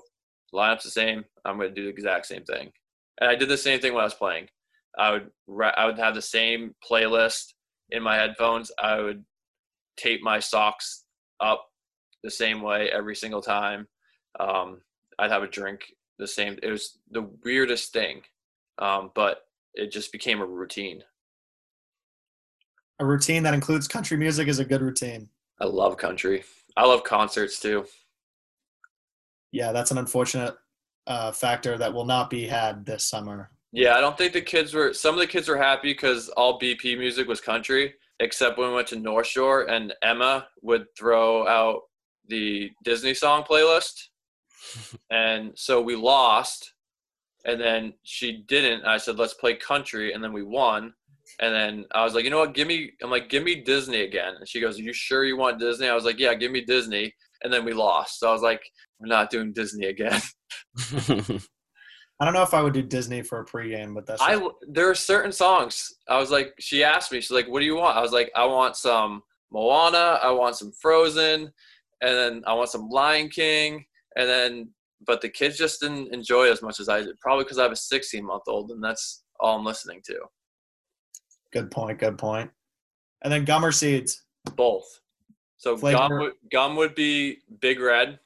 lineup's 0.55 0.85
the 0.85 0.91
same. 0.91 1.25
I'm 1.45 1.59
going 1.59 1.69
to 1.69 1.75
do 1.75 1.85
the 1.85 1.91
exact 1.91 2.27
same 2.27 2.45
thing. 2.45 2.71
And 3.21 3.31
I 3.31 3.35
did 3.35 3.49
the 3.49 3.57
same 3.57 3.81
thing 3.81 3.95
when 3.95 4.03
I 4.03 4.05
was 4.05 4.15
playing. 4.15 4.49
I 4.97 5.11
would 5.11 5.31
I 5.77 5.87
would 5.87 5.99
have 5.99 6.15
the 6.15 6.23
same 6.23 6.75
playlist 6.89 7.53
in 7.91 8.03
my 8.03 8.17
headphones. 8.17 8.71
I 8.79 9.01
would 9.01 9.25
tape 9.97 10.23
my 10.23 10.39
socks 10.39 11.05
up 11.41 11.67
the 12.23 12.31
same 12.31 12.63
way 12.63 12.91
every 12.91 13.17
single 13.17 13.43
time. 13.43 13.87
Um, 14.39 14.81
I'd 15.19 15.31
have 15.31 15.43
a 15.43 15.49
drink 15.49 15.93
the 16.19 16.27
same. 16.27 16.59
It 16.63 16.71
was 16.71 16.99
the 17.11 17.29
weirdest 17.45 17.93
thing, 17.93 18.23
um, 18.79 19.11
but 19.15 19.43
it 19.75 19.91
just 19.91 20.13
became 20.13 20.41
a 20.41 20.47
routine. 20.47 21.03
A 23.01 23.05
routine 23.05 23.43
that 23.43 23.55
includes 23.55 23.89
country 23.89 24.17
music 24.17 24.49
is 24.49 24.61
a 24.61 24.65
good 24.65 24.81
routine. 24.81 25.29
I 25.61 25.67
love 25.67 25.97
country. 25.97 26.45
I 26.77 26.87
love 26.87 27.05
concerts 27.05 27.61
too. 27.61 27.87
Yeah, 29.53 29.73
that's 29.73 29.91
an 29.91 29.99
unfortunate 29.99 30.57
uh, 31.07 31.33
factor 31.33 31.79
that 31.79 31.93
will 31.93 32.05
not 32.05 32.31
be 32.31 32.47
had 32.47 32.85
this 32.85 33.05
summer. 33.05 33.51
Yeah, 33.73 33.95
I 33.95 34.01
don't 34.01 34.17
think 34.17 34.33
the 34.33 34.41
kids 34.41 34.73
were. 34.73 34.93
Some 34.93 35.15
of 35.15 35.21
the 35.21 35.27
kids 35.27 35.49
were 35.49 35.57
happy 35.57 35.93
because 35.93 36.29
all 36.31 36.61
BP 36.61 36.97
music 36.99 37.27
was 37.27 37.41
country, 37.41 37.95
except 38.21 38.57
when 38.57 38.69
we 38.69 38.75
went 38.75 38.89
to 38.89 38.97
North 38.97 39.27
Shore 39.27 39.69
and 39.69 39.93
Emma 40.03 40.47
would 40.63 40.87
throw 40.97 41.47
out 41.49 41.83
the 42.29 42.71
Disney 42.85 43.15
song 43.15 43.43
playlist, 43.43 44.09
and 45.11 45.53
so 45.55 45.81
we 45.81 45.97
lost. 45.97 46.73
And 47.47 47.61
then 47.61 47.93
she 48.05 48.45
didn't. 48.49 48.85
I 48.87 48.97
said, 48.97 49.19
"Let's 49.19 49.35
play 49.35 49.55
country," 49.55 50.15
and 50.15 50.25
then 50.25 50.33
we 50.33 50.43
won. 50.43 50.95
And 51.41 51.55
then 51.55 51.85
I 51.93 52.03
was 52.03 52.15
like, 52.15 52.25
"You 52.25 52.31
know 52.31 52.39
what? 52.39 52.55
Give 52.55 52.67
me." 52.67 52.93
I'm 53.03 53.11
like, 53.11 53.29
"Give 53.29 53.43
me 53.43 53.57
Disney 53.57 54.01
again." 54.01 54.37
And 54.37 54.49
she 54.49 54.61
goes, 54.61 54.79
"Are 54.79 54.83
you 54.83 54.95
sure 54.95 55.25
you 55.25 55.37
want 55.37 55.61
Disney?" 55.61 55.89
I 55.89 55.95
was 55.95 56.07
like, 56.07 56.19
"Yeah, 56.19 56.33
give 56.35 56.53
me 56.53 56.63
Disney." 56.63 57.15
And 57.43 57.53
then 57.53 57.67
we 57.67 57.75
lost. 57.75 58.19
So 58.19 58.31
I 58.31 58.33
was 58.33 58.41
like, 58.41 58.63
"We're 58.99 59.09
not 59.09 59.29
doing 59.31 59.53
Disney 59.53 59.87
again." 59.87 60.23
I 62.21 62.25
don't 62.25 62.35
know 62.35 62.43
if 62.43 62.55
I 62.55 62.63
would 62.63 62.73
do 62.73 62.83
Disney 62.83 63.23
for 63.23 63.41
a 63.41 63.45
pregame, 63.45 63.95
but 63.95 64.07
that's 64.07 64.23
I 64.23 64.41
there 64.69 64.89
are 64.89 64.95
certain 64.95 65.33
songs. 65.33 65.93
I 66.09 66.19
was 66.19 66.31
like, 66.31 66.55
she 66.61 66.85
asked 66.85 67.11
me, 67.11 67.21
she's 67.21 67.33
like, 67.33 67.49
"What 67.49 67.61
do 67.61 67.67
you 67.67 67.77
want?" 67.77 67.97
I 67.97 68.01
was 68.01 68.13
like, 68.13 68.31
"I 68.37 68.45
want 68.45 68.77
some 68.77 69.23
Moana, 69.51 70.21
I 70.23 70.31
want 70.31 70.57
some 70.57 70.73
Frozen, 70.81 71.53
and 72.01 72.17
then 72.17 72.43
I 72.47 72.55
want 72.55 72.71
some 72.71 72.89
Lion 72.89 73.29
King." 73.29 73.85
And 74.17 74.29
then, 74.29 74.71
but 75.07 75.21
the 75.21 75.29
kids 75.29 75.59
just 75.59 75.81
didn't 75.81 76.13
enjoy 76.15 76.47
it 76.47 76.53
as 76.53 76.63
much 76.63 76.81
as 76.81 76.89
I 76.89 77.03
did. 77.03 77.19
Probably 77.21 77.45
because 77.45 77.59
I 77.59 77.63
have 77.65 77.73
a 77.73 77.77
16 77.77 78.25
month 78.25 78.45
old, 78.47 78.71
and 78.71 78.83
that's 78.83 79.25
all 79.41 79.57
I'm 79.59 79.65
listening 79.65 80.01
to. 80.07 80.19
good 81.53 81.71
point. 81.71 81.99
Good 81.99 82.19
point. 82.19 82.51
And 83.23 83.33
then 83.33 83.45
gum 83.45 83.65
or 83.65 83.73
seeds. 83.73 84.23
Both. 84.57 85.01
So 85.57 85.77
Flavor- 85.77 85.99
gum 85.99 86.19
would, 86.19 86.33
gum 86.53 86.77
would 86.77 86.95
be 86.95 87.39
Big 87.61 87.81
Red, 87.81 88.19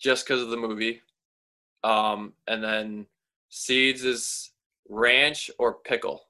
just 0.00 0.26
because 0.26 0.42
of 0.42 0.50
the 0.50 0.56
movie. 0.56 1.02
Um, 1.84 2.32
and 2.46 2.62
then 2.62 3.06
seeds 3.50 4.04
is 4.04 4.52
ranch 4.88 5.50
or 5.58 5.74
pickle. 5.84 6.22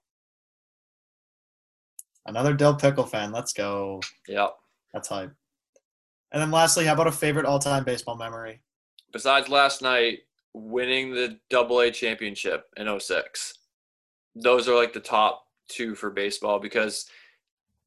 Another 2.26 2.52
dill 2.54 2.74
pickle 2.74 3.06
fan. 3.06 3.32
Let's 3.32 3.52
go. 3.52 4.00
Yep. 4.26 4.54
That's 4.92 5.08
hype. 5.08 5.32
And 6.32 6.42
then 6.42 6.50
lastly, 6.50 6.84
how 6.84 6.92
about 6.94 7.06
a 7.06 7.12
favorite 7.12 7.46
all-time 7.46 7.84
baseball 7.84 8.16
memory? 8.16 8.60
Besides 9.12 9.48
last 9.48 9.82
night 9.82 10.20
winning 10.54 11.12
the 11.12 11.38
double 11.50 11.80
A 11.80 11.90
championship 11.90 12.66
in 12.76 12.98
06 12.98 13.58
those 14.34 14.68
are 14.68 14.74
like 14.74 14.92
the 14.92 15.00
top 15.00 15.44
two 15.68 15.94
for 15.94 16.10
baseball 16.10 16.58
because 16.58 17.06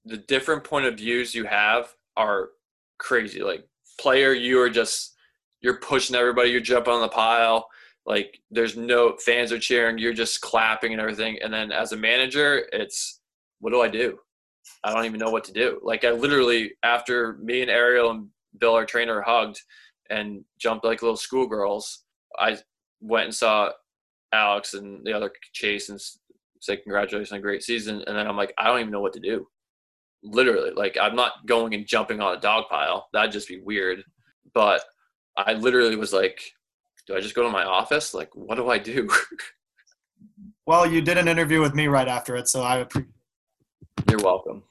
the 0.05 0.17
different 0.17 0.63
point 0.63 0.85
of 0.85 0.97
views 0.97 1.35
you 1.35 1.45
have 1.45 1.93
are 2.17 2.49
crazy. 2.97 3.41
Like 3.41 3.67
player 3.99 4.33
you 4.33 4.59
are 4.61 4.69
just 4.69 5.15
you're 5.61 5.77
pushing 5.77 6.15
everybody 6.15 6.49
you're 6.49 6.61
jumping 6.61 6.93
on 6.93 7.01
the 7.01 7.07
pile. 7.07 7.67
Like 8.05 8.41
there's 8.49 8.75
no 8.75 9.15
fans 9.17 9.51
are 9.51 9.59
cheering 9.59 9.97
you're 9.97 10.13
just 10.13 10.41
clapping 10.41 10.91
and 10.91 11.01
everything. 11.01 11.37
And 11.41 11.53
then 11.53 11.71
as 11.71 11.91
a 11.91 11.97
manager 11.97 12.67
it's 12.73 13.19
what 13.59 13.71
do 13.71 13.81
i 13.81 13.87
do? 13.87 14.17
I 14.83 14.93
don't 14.93 15.05
even 15.05 15.19
know 15.19 15.29
what 15.29 15.43
to 15.45 15.53
do. 15.53 15.79
Like 15.83 16.03
i 16.03 16.11
literally 16.11 16.73
after 16.83 17.37
me 17.41 17.61
and 17.61 17.69
ariel 17.69 18.11
and 18.11 18.27
bill 18.57 18.73
our 18.73 18.85
trainer 18.85 19.21
hugged 19.21 19.61
and 20.11 20.43
jumped 20.59 20.85
like 20.85 21.01
little 21.01 21.17
schoolgirls. 21.17 22.03
I 22.37 22.57
went 22.99 23.25
and 23.25 23.35
saw 23.35 23.71
Alex 24.33 24.73
and 24.73 25.05
the 25.05 25.13
other 25.13 25.31
Chase 25.53 25.89
and 25.89 25.99
say 26.59 26.77
congratulations 26.77 27.31
on 27.31 27.39
a 27.39 27.41
great 27.41 27.63
season. 27.63 28.03
And 28.05 28.15
then 28.15 28.27
I'm 28.27 28.37
like, 28.37 28.53
I 28.57 28.67
don't 28.67 28.79
even 28.79 28.91
know 28.91 29.01
what 29.01 29.13
to 29.13 29.19
do. 29.19 29.47
Literally, 30.23 30.71
like 30.71 30.97
I'm 31.01 31.15
not 31.15 31.45
going 31.47 31.73
and 31.73 31.87
jumping 31.87 32.21
on 32.21 32.37
a 32.37 32.39
dog 32.39 32.65
pile. 32.69 33.07
That'd 33.13 33.31
just 33.31 33.47
be 33.47 33.61
weird. 33.61 34.03
But 34.53 34.83
I 35.37 35.53
literally 35.53 35.95
was 35.95 36.13
like, 36.13 36.41
do 37.07 37.15
I 37.15 37.21
just 37.21 37.35
go 37.35 37.43
to 37.43 37.49
my 37.49 37.63
office? 37.63 38.13
Like, 38.13 38.29
what 38.35 38.55
do 38.55 38.69
I 38.69 38.77
do? 38.77 39.09
Well, 40.67 40.85
you 40.85 41.01
did 41.01 41.17
an 41.17 41.27
interview 41.27 41.59
with 41.59 41.73
me 41.73 41.87
right 41.87 42.07
after 42.07 42.35
it, 42.35 42.47
so 42.47 42.61
I 42.61 42.77
appreciate 42.77 43.11
You're 44.09 44.19
welcome. 44.19 44.63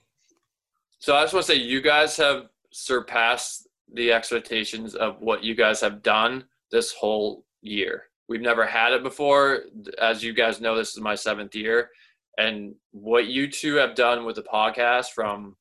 So 0.98 1.16
I 1.16 1.22
just 1.22 1.34
want 1.34 1.46
to 1.46 1.52
say 1.52 1.58
you 1.58 1.80
guys 1.80 2.16
have 2.16 2.48
surpassed 2.70 3.68
the 3.94 4.12
expectations 4.12 4.94
of 4.94 5.20
what 5.20 5.42
you 5.42 5.54
guys 5.54 5.80
have 5.80 6.02
done 6.02 6.44
this 6.70 6.92
whole 6.92 7.44
year. 7.62 8.04
We've 8.28 8.40
never 8.40 8.64
had 8.64 8.92
it 8.92 9.02
before. 9.02 9.64
As 10.00 10.22
you 10.22 10.32
guys 10.32 10.60
know, 10.60 10.76
this 10.76 10.90
is 10.90 11.00
my 11.00 11.14
seventh 11.14 11.54
year. 11.54 11.90
And 12.38 12.74
what 12.92 13.26
you 13.26 13.50
two 13.50 13.74
have 13.74 13.94
done 13.94 14.24
with 14.24 14.36
the 14.36 14.42
podcast 14.42 15.08
from 15.14 15.56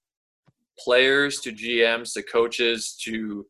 players 0.77 1.39
to 1.41 1.51
GMs 1.51 2.14
to 2.14 2.23
coaches 2.23 2.95
to 3.03 3.45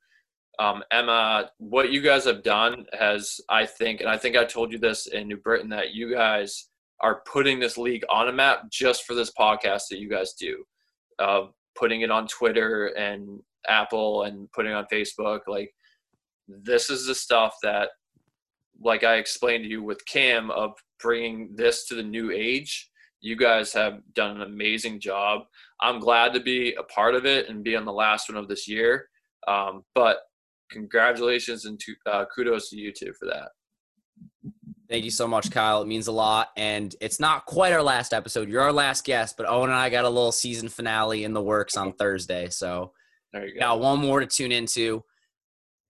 um, 0.57 0.83
Emma, 0.91 1.49
what 1.57 1.91
you 1.91 2.01
guys 2.01 2.25
have 2.25 2.43
done 2.43 2.85
has, 2.97 3.39
I 3.49 3.65
think, 3.65 4.01
and 4.01 4.09
I 4.09 4.17
think 4.17 4.35
I 4.35 4.43
told 4.43 4.71
you 4.73 4.77
this 4.77 5.07
in 5.07 5.27
New 5.27 5.37
Britain, 5.37 5.69
that 5.69 5.93
you 5.93 6.13
guys 6.13 6.69
are 7.01 7.21
putting 7.31 7.59
this 7.59 7.77
league 7.77 8.03
on 8.09 8.27
a 8.27 8.33
map 8.33 8.69
just 8.69 9.05
for 9.05 9.13
this 9.13 9.31
podcast 9.31 9.83
that 9.89 9.99
you 9.99 10.09
guys 10.09 10.33
do. 10.33 10.63
Uh, 11.17 11.43
putting 11.75 12.01
it 12.01 12.11
on 12.11 12.27
Twitter 12.27 12.87
and 12.87 13.39
Apple 13.69 14.23
and 14.23 14.51
putting 14.51 14.73
on 14.73 14.85
Facebook. 14.91 15.41
Like, 15.47 15.71
this 16.47 16.89
is 16.89 17.05
the 17.05 17.15
stuff 17.15 17.53
that, 17.63 17.89
like 18.81 19.03
I 19.03 19.15
explained 19.15 19.63
to 19.63 19.69
you 19.69 19.83
with 19.83 20.05
Cam, 20.05 20.51
of 20.51 20.71
bringing 21.01 21.55
this 21.55 21.85
to 21.85 21.95
the 21.95 22.03
new 22.03 22.31
age. 22.31 22.89
You 23.21 23.35
guys 23.35 23.73
have 23.73 23.99
done 24.13 24.37
an 24.37 24.41
amazing 24.41 24.99
job. 24.99 25.41
I'm 25.81 25.99
glad 25.99 26.33
to 26.33 26.39
be 26.39 26.73
a 26.75 26.83
part 26.83 27.15
of 27.15 27.25
it 27.25 27.49
and 27.49 27.63
be 27.63 27.75
on 27.75 27.85
the 27.85 27.93
last 27.93 28.29
one 28.29 28.37
of 28.37 28.47
this 28.47 28.67
year. 28.67 29.09
Um, 29.47 29.83
but 29.93 30.17
congratulations 30.71 31.65
and 31.65 31.79
to, 31.79 31.93
uh, 32.09 32.25
kudos 32.33 32.69
to 32.69 32.77
you 32.77 32.93
two 32.97 33.13
for 33.19 33.25
that. 33.27 33.49
Thank 34.89 35.05
you 35.05 35.11
so 35.11 35.27
much, 35.27 35.51
Kyle. 35.51 35.81
It 35.81 35.87
means 35.87 36.07
a 36.07 36.11
lot. 36.11 36.49
And 36.57 36.95
it's 36.99 37.19
not 37.19 37.45
quite 37.45 37.73
our 37.73 37.83
last 37.83 38.13
episode. 38.13 38.49
You're 38.49 38.63
our 38.63 38.73
last 38.73 39.05
guest, 39.05 39.35
but 39.37 39.47
Owen 39.47 39.69
and 39.69 39.77
I 39.77 39.89
got 39.89 40.05
a 40.05 40.09
little 40.09 40.31
season 40.31 40.67
finale 40.67 41.25
in 41.25 41.33
the 41.33 41.43
works 41.43 41.77
on 41.77 41.93
Thursday. 41.93 42.49
So 42.49 42.93
There 43.33 43.45
you 43.47 43.53
go. 43.53 43.59
got 43.59 43.79
one 43.79 43.99
more 43.99 44.19
to 44.19 44.25
tune 44.25 44.51
into. 44.51 45.03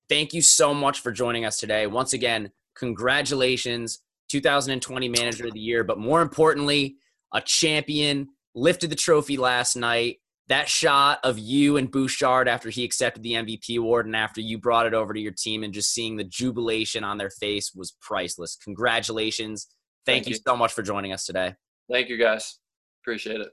Thank 0.10 0.34
you 0.34 0.42
so 0.42 0.74
much 0.74 1.00
for 1.02 1.12
joining 1.12 1.46
us 1.46 1.58
today. 1.58 1.88
Once 1.88 2.14
again, 2.14 2.52
congratulations, 2.76 4.00
2020 4.30 5.10
Manager 5.10 5.48
of 5.48 5.54
the 5.54 5.60
Year, 5.60 5.84
but 5.84 6.00
more 6.00 6.22
importantly, 6.22 6.96
a 7.34 7.42
champion, 7.42 8.30
lifted 8.56 8.90
the 8.90 8.96
trophy 8.96 9.38
last 9.38 9.76
night. 9.76 10.18
That 10.48 10.68
shot 10.68 11.20
of 11.24 11.38
you 11.38 11.78
and 11.78 11.92
Bouchard 11.92 12.48
after 12.48 12.72
he 12.72 12.84
accepted 12.84 13.22
the 13.22 13.34
MVP 13.34 13.78
award 13.78 14.08
and 14.08 14.16
after 14.16 14.42
you 14.42 14.58
brought 14.58 14.88
it 14.88 14.96
over 14.96 15.14
to 15.14 15.20
your 15.20 15.32
team 15.32 15.64
and 15.64 15.72
just 15.72 15.94
seeing 15.94 16.16
the 16.16 16.24
jubilation 16.24 17.04
on 17.04 17.20
their 17.20 17.30
face 17.30 17.72
was 17.76 17.96
priceless. 18.02 18.58
Congratulations. 18.64 19.68
Thank, 20.08 20.24
Thank 20.24 20.28
you 20.30 20.34
you. 20.34 20.42
so 20.48 20.58
much 20.58 20.74
for 20.74 20.82
joining 20.82 21.14
us 21.14 21.26
today. 21.26 21.54
Thank 21.92 22.10
you 22.10 22.18
guys. 22.18 22.58
Appreciate 23.04 23.42
it. 23.42 23.50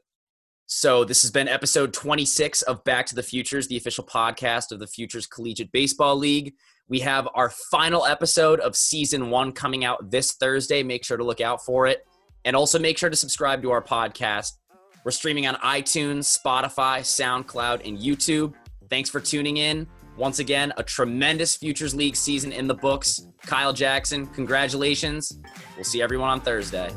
So, 0.69 1.05
this 1.05 1.23
has 1.23 1.31
been 1.31 1.47
episode 1.47 1.93
26 1.93 2.63
of 2.63 2.83
Back 2.83 3.07
to 3.07 3.15
the 3.15 3.23
Futures, 3.23 3.69
the 3.69 3.77
official 3.77 4.03
podcast 4.03 4.73
of 4.73 4.81
the 4.81 4.89
Futures 4.89 5.25
Collegiate 5.25 5.71
Baseball 5.71 6.17
League. 6.17 6.55
We 6.89 6.99
have 7.01 7.29
our 7.35 7.51
final 7.71 8.05
episode 8.05 8.59
of 8.59 8.75
season 8.75 9.31
one 9.31 9.53
coming 9.53 9.85
out 9.85 10.11
this 10.11 10.33
Thursday. 10.33 10.83
Make 10.83 11.05
sure 11.05 11.17
to 11.17 11.23
look 11.23 11.41
out 11.41 11.65
for 11.65 11.87
it. 11.87 12.05
And 12.45 12.57
also 12.57 12.81
make 12.81 12.99
sure 12.99 13.09
to 13.09 13.15
subscribe 13.15 13.63
to 13.63 13.71
our 13.71 13.81
podcast. 13.81 14.55
We're 15.05 15.13
streaming 15.13 15.47
on 15.47 15.55
iTunes, 15.57 16.37
Spotify, 16.37 16.99
SoundCloud, 17.01 17.87
and 17.87 17.97
YouTube. 17.97 18.55
Thanks 18.91 19.09
for 19.09 19.21
tuning 19.21 19.59
in. 19.59 19.87
Once 20.17 20.41
again, 20.41 20.73
a 20.79 20.83
tremendous 20.83 21.55
Futures 21.55 21.95
League 21.95 22.17
season 22.17 22.51
in 22.51 22.67
the 22.67 22.75
books. 22.75 23.29
Kyle 23.47 23.73
Jackson, 23.73 24.27
congratulations. 24.27 25.39
We'll 25.77 25.85
see 25.85 26.03
everyone 26.03 26.31
on 26.31 26.41
Thursday. 26.41 26.91